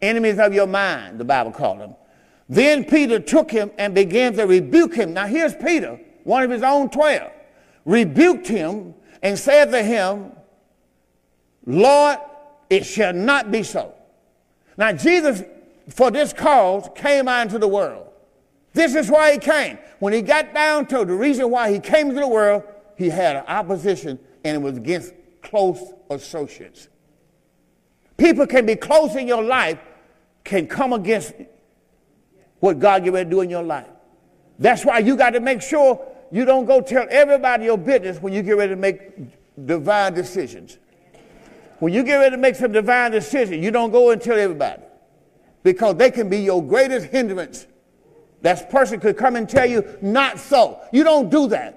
Enemies 0.00 0.38
of 0.38 0.54
your 0.54 0.66
mind, 0.66 1.18
the 1.18 1.24
Bible 1.24 1.50
called 1.50 1.80
them. 1.80 1.94
Then 2.48 2.84
Peter 2.84 3.20
took 3.20 3.50
him 3.50 3.70
and 3.76 3.94
began 3.94 4.32
to 4.34 4.44
rebuke 4.44 4.94
him. 4.94 5.12
Now 5.12 5.26
here's 5.26 5.54
Peter, 5.54 6.00
one 6.24 6.42
of 6.42 6.50
his 6.50 6.62
own 6.62 6.88
twelve, 6.88 7.30
rebuked 7.84 8.46
him 8.46 8.94
and 9.22 9.38
said 9.38 9.70
to 9.72 9.82
him, 9.82 10.32
Lord, 11.66 12.18
it 12.70 12.84
shall 12.84 13.12
not 13.12 13.50
be 13.50 13.62
so. 13.62 13.94
Now, 14.76 14.92
Jesus, 14.92 15.42
for 15.90 16.10
this 16.10 16.32
cause, 16.32 16.88
came 16.94 17.28
into 17.28 17.58
the 17.58 17.68
world. 17.68 18.06
This 18.72 18.94
is 18.94 19.10
why 19.10 19.32
he 19.32 19.38
came. 19.38 19.78
When 19.98 20.12
he 20.12 20.22
got 20.22 20.54
down 20.54 20.86
to 20.86 21.04
the 21.04 21.14
reason 21.14 21.50
why 21.50 21.72
he 21.72 21.80
came 21.80 22.08
into 22.08 22.20
the 22.20 22.28
world, 22.28 22.62
he 22.96 23.08
had 23.08 23.36
an 23.36 23.44
opposition 23.48 24.18
and 24.44 24.56
it 24.56 24.60
was 24.60 24.76
against 24.76 25.12
close 25.42 25.92
associates. 26.10 26.88
People 28.16 28.46
can 28.46 28.66
be 28.66 28.76
close 28.76 29.14
in 29.16 29.26
your 29.26 29.42
life, 29.42 29.78
can 30.44 30.66
come 30.66 30.92
against 30.92 31.34
what 32.60 32.78
God 32.78 33.04
you 33.04 33.12
ready 33.12 33.24
to 33.24 33.30
do 33.30 33.40
in 33.40 33.50
your 33.50 33.62
life. 33.62 33.88
That's 34.58 34.84
why 34.84 34.98
you 34.98 35.16
got 35.16 35.30
to 35.30 35.40
make 35.40 35.62
sure 35.62 36.04
you 36.30 36.44
don't 36.44 36.66
go 36.66 36.80
tell 36.80 37.06
everybody 37.10 37.64
your 37.64 37.78
business 37.78 38.20
when 38.20 38.32
you 38.32 38.42
get 38.42 38.56
ready 38.56 38.74
to 38.74 38.76
make 38.76 39.00
divine 39.66 40.14
decisions. 40.14 40.78
When 41.78 41.92
you 41.92 42.02
get 42.02 42.16
ready 42.16 42.32
to 42.32 42.36
make 42.36 42.56
some 42.56 42.72
divine 42.72 43.12
decision, 43.12 43.62
you 43.62 43.70
don't 43.70 43.90
go 43.90 44.10
and 44.10 44.20
tell 44.20 44.38
everybody 44.38 44.82
because 45.62 45.96
they 45.96 46.10
can 46.10 46.28
be 46.28 46.38
your 46.38 46.62
greatest 46.62 47.06
hindrance. 47.06 47.66
That 48.42 48.70
person 48.70 49.00
could 49.00 49.16
come 49.16 49.36
and 49.36 49.48
tell 49.48 49.66
you, 49.66 49.98
not 50.00 50.38
so. 50.38 50.80
You 50.92 51.04
don't 51.04 51.30
do 51.30 51.48
that. 51.48 51.74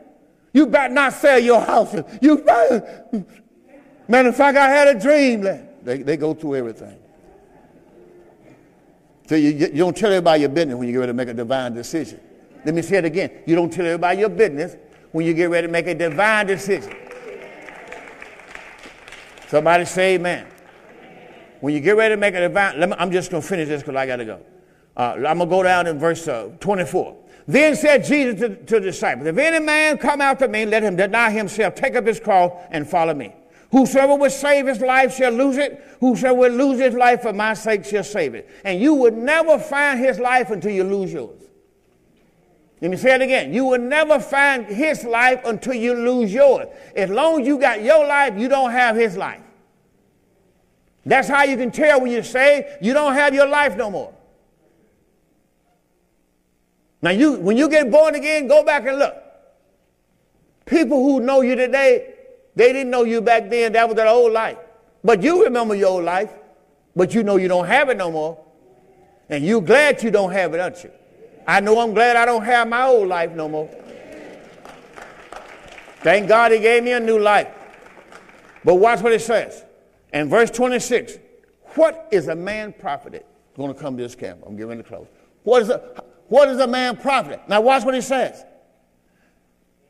You 0.53 0.67
better 0.67 0.93
not 0.93 1.13
sell 1.13 1.39
your 1.39 1.61
house. 1.61 1.95
You 2.21 2.39
better. 2.39 3.25
Matter 4.07 4.29
of 4.29 4.35
fact, 4.35 4.57
I 4.57 4.67
had 4.67 4.95
a 4.95 4.99
dream. 4.99 5.41
They, 5.83 6.03
they 6.03 6.17
go 6.17 6.33
through 6.33 6.55
everything. 6.55 6.97
So 9.27 9.35
you, 9.35 9.49
you 9.51 9.69
don't 9.69 9.95
tell 9.95 10.11
everybody 10.11 10.41
your 10.41 10.49
business 10.49 10.75
when 10.75 10.87
you 10.87 10.93
get 10.93 10.99
ready 10.99 11.09
to 11.11 11.13
make 11.13 11.29
a 11.29 11.33
divine 11.33 11.73
decision. 11.73 12.19
Let 12.63 12.75
me 12.75 12.81
say 12.81 12.97
it 12.97 13.05
again. 13.05 13.31
You 13.45 13.55
don't 13.55 13.71
tell 13.71 13.85
everybody 13.85 14.19
your 14.19 14.29
business 14.29 14.75
when 15.11 15.25
you 15.25 15.33
get 15.33 15.49
ready 15.49 15.67
to 15.67 15.71
make 15.71 15.87
a 15.87 15.95
divine 15.95 16.47
decision. 16.47 16.95
Somebody 19.47 19.85
say 19.85 20.15
amen. 20.15 20.47
When 21.59 21.73
you 21.73 21.79
get 21.79 21.97
ready 21.97 22.15
to 22.15 22.19
make 22.19 22.33
a 22.35 22.41
divine, 22.41 22.79
me, 22.79 22.95
I'm 22.97 23.11
just 23.11 23.31
going 23.31 23.41
to 23.41 23.47
finish 23.47 23.67
this 23.67 23.81
because 23.81 23.95
I 23.95 24.05
got 24.05 24.17
to 24.17 24.25
go. 24.25 24.41
Uh, 24.95 25.13
I'm 25.15 25.23
going 25.23 25.39
to 25.39 25.45
go 25.45 25.63
down 25.63 25.87
in 25.87 25.99
verse 25.99 26.27
uh, 26.27 26.51
24. 26.59 27.17
Then 27.47 27.75
said 27.75 28.03
Jesus 28.03 28.39
to, 28.39 28.55
to, 28.55 28.79
the 28.79 28.79
disciples, 28.79 29.27
If 29.27 29.37
any 29.37 29.63
man 29.63 29.97
come 29.97 30.21
after 30.21 30.47
me, 30.47 30.65
let 30.65 30.83
him 30.83 30.95
deny 30.95 31.31
himself, 31.31 31.75
take 31.75 31.95
up 31.95 32.05
his 32.05 32.19
cross, 32.19 32.51
and 32.71 32.87
follow 32.87 33.13
me. 33.13 33.33
Whosoever 33.71 34.15
would 34.15 34.31
save 34.31 34.67
his 34.67 34.81
life 34.81 35.15
shall 35.15 35.31
lose 35.31 35.57
it. 35.57 35.81
Whosoever 35.99 36.35
would 36.39 36.53
lose 36.53 36.79
his 36.79 36.93
life 36.93 37.21
for 37.21 37.33
my 37.33 37.53
sake 37.53 37.85
shall 37.85 38.03
save 38.03 38.35
it. 38.35 38.49
And 38.65 38.81
you 38.81 38.93
would 38.95 39.17
never 39.17 39.57
find 39.57 39.99
his 39.99 40.19
life 40.19 40.51
until 40.51 40.71
you 40.71 40.83
lose 40.83 41.13
yours. 41.13 41.41
Let 42.81 42.89
me 42.89 42.97
say 42.97 43.13
it 43.13 43.21
again. 43.21 43.53
You 43.53 43.65
will 43.65 43.79
never 43.79 44.19
find 44.19 44.65
his 44.65 45.03
life 45.03 45.41
until 45.45 45.75
you 45.75 45.93
lose 45.93 46.33
yours. 46.33 46.67
As 46.95 47.11
long 47.11 47.41
as 47.41 47.47
you 47.47 47.59
got 47.59 47.83
your 47.83 48.07
life, 48.07 48.33
you 48.37 48.47
don't 48.47 48.71
have 48.71 48.95
his 48.95 49.15
life. 49.15 49.41
That's 51.05 51.27
how 51.27 51.43
you 51.43 51.57
can 51.57 51.71
tell 51.71 52.01
when 52.01 52.11
you 52.11 52.23
say 52.23 52.77
you 52.81 52.93
don't 52.93 53.13
have 53.13 53.35
your 53.35 53.47
life 53.47 53.77
no 53.77 53.91
more. 53.91 54.13
Now, 57.03 57.11
you, 57.11 57.33
when 57.33 57.57
you 57.57 57.69
get 57.69 57.89
born 57.91 58.15
again, 58.15 58.47
go 58.47 58.63
back 58.63 58.85
and 58.85 58.97
look. 58.97 59.15
People 60.65 61.03
who 61.03 61.19
know 61.19 61.41
you 61.41 61.55
today, 61.55 62.13
they 62.55 62.73
didn't 62.73 62.91
know 62.91 63.03
you 63.03 63.21
back 63.21 63.49
then. 63.49 63.73
That 63.73 63.87
was 63.87 63.95
their 63.95 64.07
old 64.07 64.31
life. 64.31 64.57
But 65.03 65.21
you 65.23 65.43
remember 65.43 65.75
your 65.75 65.89
old 65.89 66.03
life, 66.03 66.31
but 66.95 67.13
you 67.13 67.23
know 67.23 67.37
you 67.37 67.47
don't 67.47 67.65
have 67.65 67.89
it 67.89 67.97
no 67.97 68.11
more. 68.11 68.43
And 69.29 69.43
you're 69.45 69.61
glad 69.61 70.03
you 70.03 70.11
don't 70.11 70.31
have 70.31 70.53
it, 70.53 70.59
aren't 70.59 70.83
you? 70.83 70.91
I 71.47 71.59
know 71.59 71.79
I'm 71.79 71.93
glad 71.93 72.15
I 72.15 72.25
don't 72.25 72.43
have 72.43 72.67
my 72.67 72.85
old 72.85 73.07
life 73.07 73.31
no 73.31 73.47
more. 73.47 73.69
Thank 76.01 76.27
God 76.27 76.51
he 76.51 76.59
gave 76.59 76.83
me 76.83 76.93
a 76.93 76.99
new 76.99 77.19
life. 77.19 77.47
But 78.63 78.75
watch 78.75 79.01
what 79.01 79.13
it 79.13 79.21
says. 79.21 79.63
In 80.13 80.29
verse 80.29 80.49
26, 80.51 81.17
what 81.75 82.07
is 82.11 82.27
a 82.27 82.35
man 82.35 82.73
profited? 82.73 83.23
Going 83.55 83.73
to 83.73 83.79
come 83.79 83.97
to 83.97 84.03
this 84.03 84.15
camp. 84.15 84.41
I'm 84.45 84.55
giving 84.55 84.77
to 84.77 84.83
close. 84.83 85.07
What 85.43 85.61
is 85.61 85.69
a, 85.69 86.03
what 86.27 86.49
is 86.49 86.59
a 86.59 86.67
man 86.67 86.97
profited? 86.97 87.39
Now 87.47 87.61
watch 87.61 87.83
what 87.83 87.93
he 87.93 88.01
says. 88.01 88.43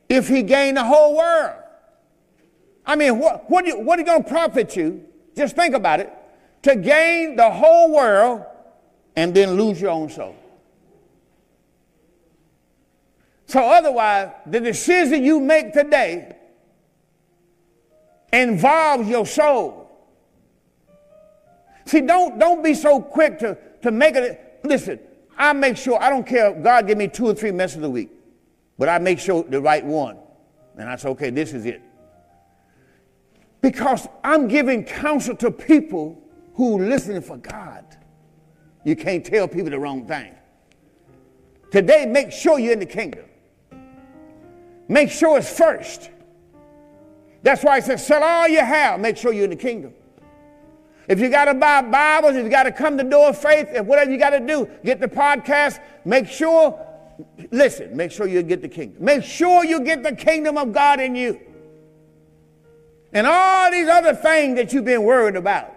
If 0.08 0.28
he 0.28 0.42
gain 0.42 0.74
the 0.74 0.84
whole 0.84 1.16
world. 1.16 1.56
I 2.84 2.96
mean, 2.96 3.18
what, 3.18 3.48
what, 3.48 3.66
you, 3.66 3.78
what 3.78 3.98
are 3.98 4.02
you 4.02 4.06
going 4.06 4.24
to 4.24 4.28
profit 4.28 4.76
you? 4.76 5.04
Just 5.36 5.56
think 5.56 5.74
about 5.74 6.00
it. 6.00 6.12
To 6.62 6.76
gain 6.76 7.36
the 7.36 7.50
whole 7.50 7.94
world 7.94 8.44
and 9.16 9.34
then 9.34 9.52
lose 9.52 9.80
your 9.80 9.90
own 9.90 10.10
soul. 10.10 10.36
So 13.52 13.60
otherwise, 13.60 14.30
the 14.46 14.60
decision 14.60 15.22
you 15.22 15.38
make 15.38 15.74
today 15.74 16.34
involves 18.32 19.06
your 19.06 19.26
soul. 19.26 19.90
See, 21.84 22.00
don't, 22.00 22.38
don't 22.38 22.64
be 22.64 22.72
so 22.72 22.98
quick 22.98 23.38
to, 23.40 23.58
to 23.82 23.90
make 23.90 24.14
it. 24.14 24.60
Listen, 24.64 24.98
I 25.36 25.52
make 25.52 25.76
sure, 25.76 26.02
I 26.02 26.08
don't 26.08 26.26
care, 26.26 26.56
if 26.56 26.64
God 26.64 26.86
give 26.86 26.96
me 26.96 27.08
two 27.08 27.26
or 27.26 27.34
three 27.34 27.50
messages 27.50 27.84
a 27.84 27.90
week, 27.90 28.08
but 28.78 28.88
I 28.88 28.98
make 28.98 29.18
sure 29.18 29.42
the 29.42 29.60
right 29.60 29.84
one. 29.84 30.16
And 30.78 30.88
I 30.88 30.96
say, 30.96 31.10
okay, 31.10 31.28
this 31.28 31.52
is 31.52 31.66
it. 31.66 31.82
Because 33.60 34.08
I'm 34.24 34.48
giving 34.48 34.82
counsel 34.82 35.36
to 35.36 35.50
people 35.50 36.26
who 36.54 36.78
listening 36.78 37.20
for 37.20 37.36
God. 37.36 37.84
You 38.82 38.96
can't 38.96 39.22
tell 39.22 39.46
people 39.46 39.68
the 39.68 39.78
wrong 39.78 40.06
thing. 40.06 40.32
Today, 41.70 42.06
make 42.06 42.32
sure 42.32 42.58
you're 42.58 42.72
in 42.72 42.78
the 42.78 42.86
kingdom. 42.86 43.26
Make 44.88 45.10
sure 45.10 45.38
it's 45.38 45.56
first. 45.56 46.10
That's 47.42 47.64
why 47.64 47.80
he 47.80 47.86
says, 47.86 48.06
sell 48.06 48.22
all 48.22 48.46
you 48.46 48.60
have, 48.60 49.00
make 49.00 49.16
sure 49.16 49.32
you're 49.32 49.44
in 49.44 49.50
the 49.50 49.56
kingdom. 49.56 49.94
If 51.08 51.18
you 51.18 51.28
got 51.28 51.46
to 51.46 51.54
buy 51.54 51.82
Bibles, 51.82 52.36
if 52.36 52.44
you 52.44 52.50
got 52.50 52.62
to 52.64 52.72
come 52.72 52.96
to 52.98 53.04
door 53.04 53.30
of 53.30 53.38
faith, 53.38 53.68
if 53.72 53.84
whatever 53.84 54.10
you 54.10 54.18
got 54.18 54.30
to 54.30 54.40
do, 54.40 54.68
get 54.84 55.00
the 55.00 55.08
podcast, 55.08 55.80
make 56.04 56.28
sure, 56.28 56.78
listen, 57.50 57.96
make 57.96 58.12
sure 58.12 58.28
you 58.28 58.42
get 58.42 58.62
the 58.62 58.68
kingdom. 58.68 59.04
Make 59.04 59.24
sure 59.24 59.64
you 59.64 59.80
get 59.80 60.04
the 60.04 60.14
kingdom 60.14 60.56
of 60.56 60.72
God 60.72 61.00
in 61.00 61.16
you. 61.16 61.40
And 63.12 63.26
all 63.26 63.70
these 63.70 63.88
other 63.88 64.14
things 64.14 64.56
that 64.56 64.72
you've 64.72 64.84
been 64.84 65.02
worried 65.02 65.36
about, 65.36 65.74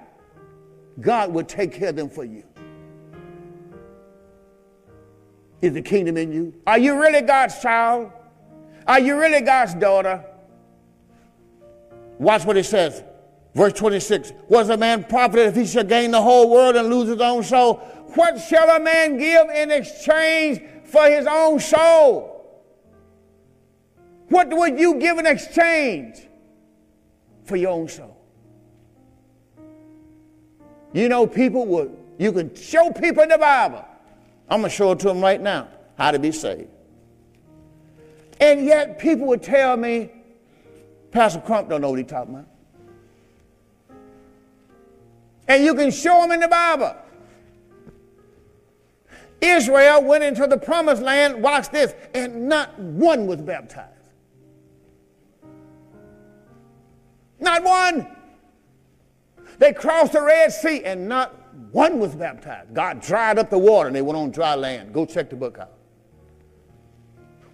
God 1.01 1.33
will 1.33 1.43
take 1.43 1.73
care 1.73 1.89
of 1.89 1.95
them 1.95 2.09
for 2.09 2.23
you. 2.23 2.43
Is 5.61 5.73
the 5.73 5.81
kingdom 5.81 6.15
in 6.17 6.31
you? 6.31 6.53
Are 6.67 6.77
you 6.77 7.01
really 7.01 7.21
God's 7.21 7.59
child? 7.59 8.11
Are 8.87 8.99
you 8.99 9.19
really 9.19 9.41
God's 9.41 9.73
daughter? 9.75 10.23
Watch 12.19 12.45
what 12.45 12.57
it 12.57 12.65
says. 12.65 13.03
Verse 13.53 13.73
26 13.73 14.33
Was 14.47 14.69
a 14.69 14.77
man 14.77 15.03
profited 15.03 15.47
if 15.47 15.55
he 15.55 15.65
shall 15.65 15.83
gain 15.83 16.11
the 16.11 16.21
whole 16.21 16.49
world 16.49 16.75
and 16.75 16.89
lose 16.89 17.09
his 17.09 17.21
own 17.21 17.43
soul? 17.43 17.75
What 18.15 18.39
shall 18.39 18.69
a 18.69 18.79
man 18.79 19.17
give 19.17 19.49
in 19.49 19.71
exchange 19.71 20.61
for 20.85 21.05
his 21.05 21.25
own 21.25 21.59
soul? 21.59 22.31
What 24.29 24.49
would 24.49 24.79
you 24.79 24.95
give 24.95 25.17
in 25.17 25.25
exchange 25.25 26.27
for 27.43 27.55
your 27.55 27.71
own 27.71 27.87
soul? 27.87 28.17
You 30.93 31.09
know, 31.09 31.27
people 31.27 31.65
would, 31.67 31.95
you 32.17 32.31
can 32.31 32.55
show 32.55 32.89
people 32.91 33.23
in 33.23 33.29
the 33.29 33.37
Bible. 33.37 33.83
I'm 34.49 34.61
going 34.61 34.69
to 34.69 34.75
show 34.75 34.91
it 34.91 34.99
to 34.99 35.07
them 35.07 35.19
right 35.19 35.41
now 35.41 35.67
how 35.97 36.11
to 36.11 36.19
be 36.19 36.31
saved. 36.31 36.69
And 38.39 38.65
yet 38.65 38.99
people 38.99 39.27
would 39.27 39.43
tell 39.43 39.77
me, 39.77 40.11
Pastor 41.11 41.39
Crump 41.39 41.69
don't 41.69 41.81
know 41.81 41.89
what 41.89 41.99
he's 41.99 42.09
talking 42.09 42.35
about. 42.35 42.47
And 45.47 45.63
you 45.63 45.73
can 45.75 45.91
show 45.91 46.21
them 46.21 46.31
in 46.31 46.39
the 46.39 46.47
Bible. 46.47 46.95
Israel 49.41 50.03
went 50.03 50.23
into 50.23 50.47
the 50.47 50.57
promised 50.57 51.01
land, 51.01 51.41
watch 51.41 51.69
this, 51.69 51.93
and 52.13 52.49
not 52.49 52.77
one 52.79 53.27
was 53.27 53.41
baptized. 53.41 53.91
Not 57.39 57.63
one. 57.63 58.07
They 59.59 59.71
crossed 59.71 60.13
the 60.13 60.21
Red 60.21 60.51
Sea 60.51 60.83
and 60.83 61.07
not 61.07 61.35
one 61.71 61.99
was 61.99 62.15
baptized. 62.15 62.73
God 62.73 63.01
dried 63.01 63.37
up 63.37 63.49
the 63.49 63.57
water 63.57 63.87
and 63.87 63.95
they 63.95 64.01
went 64.01 64.17
on 64.17 64.31
dry 64.31 64.55
land. 64.55 64.93
Go 64.93 65.05
check 65.05 65.29
the 65.29 65.35
book 65.35 65.59
out. 65.59 65.71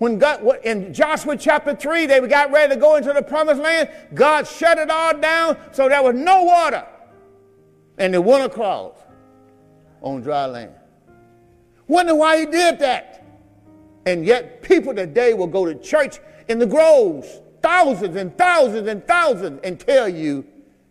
When 0.02 0.18
God, 0.18 0.44
in 0.64 0.96
Joshua 0.96 1.38
chapter 1.38 1.76
3, 1.76 2.08
they 2.08 2.20
got 2.22 2.52
ready 2.52 2.74
to 2.74 2.80
go 2.80 2.96
into 2.96 3.14
the 3.14 3.22
promised 3.22 3.62
land, 3.62 3.88
God 4.16 4.48
shut 4.48 4.80
it 4.80 4.90
all 4.90 5.16
down 5.16 5.56
so 5.74 5.88
there 5.88 6.02
was 6.02 6.16
no 6.16 6.42
water. 6.42 6.88
And 8.00 8.12
they 8.12 8.18
went 8.18 8.44
across 8.44 8.96
on 10.02 10.22
dry 10.22 10.48
land. 10.48 10.74
Wonder 11.88 12.16
why 12.16 12.40
he 12.40 12.48
did 12.48 12.80
that. 12.80 13.24
And 14.08 14.26
yet 14.26 14.64
people 14.64 14.96
today 14.96 15.36
will 15.36 15.46
go 15.46 15.68
to 15.68 15.76
church 15.76 16.18
in 16.48 16.58
the 16.58 16.66
groves, 16.66 17.40
thousands 17.62 18.16
and 18.16 18.36
thousands 18.36 18.88
and 18.88 19.06
thousands, 19.06 19.60
and 19.64 19.80
tell 19.80 20.10
you 20.10 20.44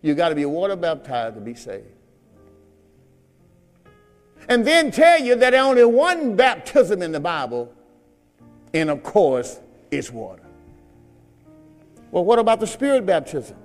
you 0.02 0.14
got 0.14 0.28
to 0.28 0.36
be 0.36 0.44
water 0.44 0.76
baptized 0.76 1.34
to 1.34 1.40
be 1.40 1.56
saved. 1.56 1.84
And 4.48 4.64
then 4.64 4.92
tell 4.92 5.20
you 5.20 5.34
that 5.34 5.52
only 5.52 5.84
one 5.84 6.36
baptism 6.36 7.02
in 7.02 7.10
the 7.10 7.18
Bible, 7.18 7.74
and 8.72 8.90
of 8.90 9.02
course, 9.02 9.60
it's 9.90 10.10
water. 10.10 10.42
Well, 12.10 12.24
what 12.24 12.38
about 12.38 12.60
the 12.60 12.66
Spirit 12.66 13.06
baptism? 13.06 13.56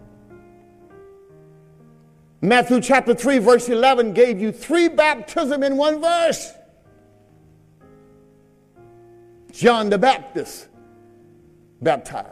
Matthew 2.41 2.79
chapter 2.81 3.15
3, 3.15 3.39
verse 3.39 3.69
11 3.69 4.13
gave 4.13 4.39
you 4.39 4.51
three 4.51 4.87
baptism 4.87 5.63
in 5.63 5.77
one 5.77 5.99
verse. 5.99 6.51
John 9.51 9.89
the 9.89 9.97
Baptist 9.97 10.67
baptized. 11.81 12.29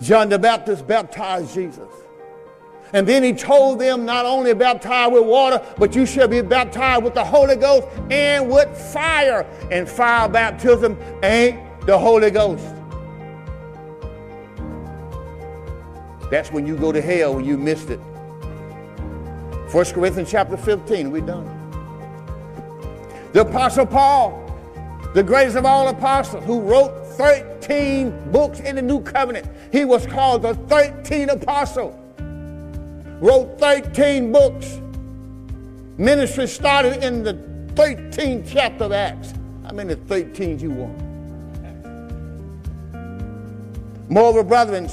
John 0.00 0.28
the 0.28 0.38
Baptist 0.38 0.86
baptized 0.86 1.54
Jesus. 1.54 1.92
And 2.92 3.06
then 3.06 3.22
he 3.22 3.32
told 3.32 3.78
them 3.78 4.04
not 4.04 4.26
only 4.26 4.52
baptized 4.52 5.12
with 5.12 5.24
water, 5.24 5.64
but 5.78 5.94
you 5.94 6.04
shall 6.04 6.28
be 6.28 6.42
baptized 6.42 7.02
with 7.02 7.14
the 7.14 7.24
Holy 7.24 7.56
Ghost 7.56 7.88
and 8.10 8.50
with 8.50 8.68
fire. 8.92 9.46
And 9.70 9.88
fire 9.88 10.28
baptism 10.28 10.98
ain't 11.22 11.86
the 11.86 11.98
Holy 11.98 12.30
Ghost. 12.30 12.64
That's 16.30 16.50
when 16.50 16.66
you 16.66 16.76
go 16.76 16.92
to 16.92 17.00
hell 17.00 17.36
when 17.36 17.44
you 17.44 17.56
missed 17.56 17.90
it. 17.90 18.00
1 19.70 19.84
Corinthians 19.86 20.30
chapter 20.30 20.56
15, 20.56 21.10
we're 21.10 21.22
done. 21.22 21.48
The 23.32 23.40
Apostle 23.40 23.86
Paul, 23.86 24.38
the 25.14 25.22
greatest 25.22 25.56
of 25.56 25.64
all 25.64 25.88
apostles, 25.88 26.44
who 26.44 26.60
wrote 26.60 27.06
13 27.16 28.30
books 28.30 28.60
in 28.60 28.76
the 28.76 28.82
New 28.82 29.00
Covenant. 29.00 29.46
He 29.70 29.86
was 29.86 30.06
called 30.06 30.42
the 30.42 30.54
13th 30.54 31.42
apostle. 31.42 32.01
Wrote 33.22 33.56
13 33.60 34.32
books. 34.32 34.80
Ministry 35.96 36.48
started 36.48 37.04
in 37.04 37.22
the 37.22 37.34
13th 37.74 38.50
chapter 38.52 38.82
of 38.82 38.92
Acts. 38.92 39.32
How 39.64 39.70
many 39.70 39.94
13s 39.94 40.60
you 40.60 40.72
want? 40.72 41.00
Moreover, 44.10 44.42
brethren, 44.42 44.90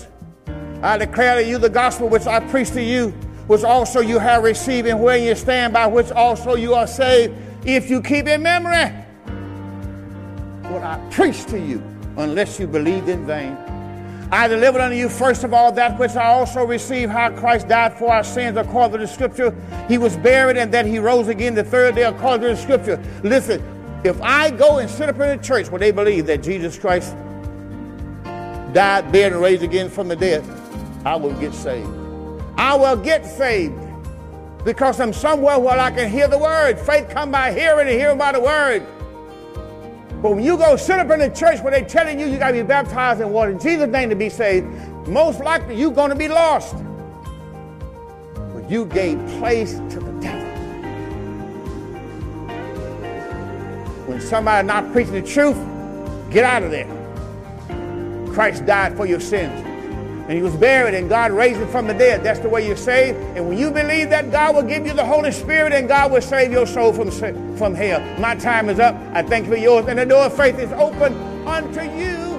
I 0.84 1.00
declare 1.00 1.42
to 1.42 1.44
you 1.44 1.58
the 1.58 1.72
gospel 1.72 2.08
which 2.08 2.28
I 2.28 2.40
preach 2.52 2.70
to 2.74 2.84
you, 2.84 3.10
which 3.48 3.64
also 3.64 4.00
you 4.00 4.20
have 4.20 4.44
received, 4.44 4.88
and 4.88 5.02
where 5.02 5.18
you 5.18 5.34
stand, 5.34 5.74
by 5.74 5.88
which 5.88 6.12
also 6.12 6.54
you 6.54 6.76
are 6.76 6.86
saved, 6.86 7.34
if 7.66 7.90
you 7.90 8.00
keep 8.00 8.28
in 8.28 8.44
memory 8.44 8.94
what 10.70 10.84
I 10.84 11.00
preach 11.10 11.46
to 11.46 11.60
you 11.60 11.82
unless 12.18 12.60
you 12.60 12.68
believed 12.68 13.10
in 13.10 13.26
vain. 13.26 13.58
I 14.32 14.48
delivered 14.48 14.82
unto 14.82 14.96
you 14.96 15.10
first 15.10 15.44
of 15.44 15.54
all 15.54 15.72
that 15.72 15.98
which 15.98 16.16
I 16.16 16.26
also 16.26 16.64
received, 16.64 17.12
how 17.12 17.32
Christ 17.32 17.68
died 17.68 17.98
for 17.98 18.14
our 18.14 18.24
sins 18.24 18.58
according 18.58 18.94
to 18.94 18.98
the 19.00 19.08
scripture. 19.08 19.56
He 19.88 19.98
was 19.98 20.16
buried 20.18 20.56
and 20.56 20.72
that 20.72 20.86
he 20.86 21.00
rose 21.00 21.28
again 21.28 21.56
the 21.56 21.64
third 21.64 21.96
day 21.96 22.04
according 22.04 22.42
to 22.42 22.48
the 22.50 22.58
scripture. 22.58 23.02
Listen, 23.24 23.64
if 24.04 24.22
I 24.22 24.52
go 24.52 24.78
and 24.78 24.90
sit 24.90 25.10
up 25.10 25.16
in 25.16 25.22
a 25.24 25.38
church 25.38 25.70
where 25.72 25.80
they 25.80 25.92
believe 25.92 26.28
that 26.28 26.44
Jesus 26.44 26.78
Christ 26.78 27.14
died, 28.74 29.12
buried, 29.12 29.34
and 29.34 29.42
raised 29.42 29.64
again 29.64 29.90
from 29.90 30.08
the 30.08 30.16
dead, 30.16 30.46
I 31.06 31.16
will 31.16 31.34
get 31.40 31.54
saved. 31.56 31.90
I 32.56 32.76
will 32.76 32.98
get 32.98 33.26
saved 33.26 33.74
because 34.64 35.00
I'm 35.00 35.14
somewhere 35.14 35.58
where 35.58 35.80
I 35.80 35.90
can 35.90 36.08
hear 36.08 36.28
the 36.28 36.38
word. 36.38 36.78
Faith 36.80 37.10
come 37.10 37.32
by 37.32 37.52
hearing 37.52 37.88
and 37.88 37.98
hearing 37.98 38.20
by 38.20 38.34
the 38.34 38.42
word. 38.42 38.86
But 40.22 40.36
when 40.36 40.44
you 40.44 40.58
go 40.58 40.76
sit 40.76 41.00
up 41.00 41.10
in 41.12 41.20
the 41.20 41.30
church 41.30 41.62
where 41.62 41.72
they're 41.72 41.88
telling 41.88 42.20
you 42.20 42.28
you 42.28 42.38
got 42.38 42.50
to 42.50 42.54
be 42.56 42.64
baptized 42.64 43.22
in 43.22 43.30
water 43.32 43.52
in 43.52 43.60
Jesus' 43.60 43.88
name 43.88 44.10
to 44.10 44.16
be 44.16 44.30
saved, 44.30 44.68
most 45.08 45.40
likely 45.40 45.76
you're 45.76 45.92
going 45.92 46.10
to 46.10 46.16
be 46.16 46.28
lost. 46.28 46.76
But 48.34 48.70
you 48.70 48.86
gave 48.86 49.18
place 49.40 49.76
to 49.76 50.00
the 50.00 50.12
devil. 50.20 50.50
When 54.08 54.20
somebody 54.20 54.68
not 54.68 54.92
preaching 54.92 55.14
the 55.14 55.22
truth, 55.22 55.58
get 56.30 56.44
out 56.44 56.64
of 56.64 56.72
there. 56.72 56.88
Christ 58.34 58.66
died 58.66 58.98
for 58.98 59.06
your 59.06 59.22
sins 59.22 59.69
and 60.30 60.38
he 60.38 60.44
was 60.44 60.56
buried 60.56 60.94
and 60.94 61.10
God 61.10 61.32
raised 61.32 61.60
him 61.60 61.68
from 61.70 61.88
the 61.88 61.94
dead. 61.96 62.24
That's 62.24 62.40
the 62.40 62.50
way 62.50 62.68
you're 62.68 62.78
saved. 62.78 63.18
And 63.36 63.50
when 63.50 63.58
you 63.58 63.72
believe 63.72 64.12
that, 64.12 64.32
God 64.32 64.56
will 64.56 64.62
give 64.62 64.86
you 64.86 64.94
the 64.94 65.04
Holy 65.04 65.32
Spirit 65.32 65.74
and 65.74 65.88
God 65.88 66.12
will 66.12 66.22
save 66.22 66.52
your 66.52 66.68
soul 66.68 66.94
from, 66.94 67.10
from 67.58 67.74
hell. 67.74 68.00
My 68.20 68.36
time 68.36 68.70
is 68.70 68.80
up. 68.80 68.96
I 69.12 69.24
thank 69.24 69.48
you 69.48 69.54
for 69.54 69.58
yours. 69.58 69.88
And 69.88 69.98
the 69.98 70.06
door 70.06 70.26
of 70.26 70.38
faith 70.38 70.60
is 70.60 70.72
open 70.74 71.16
unto 71.48 71.82
you. 71.82 72.39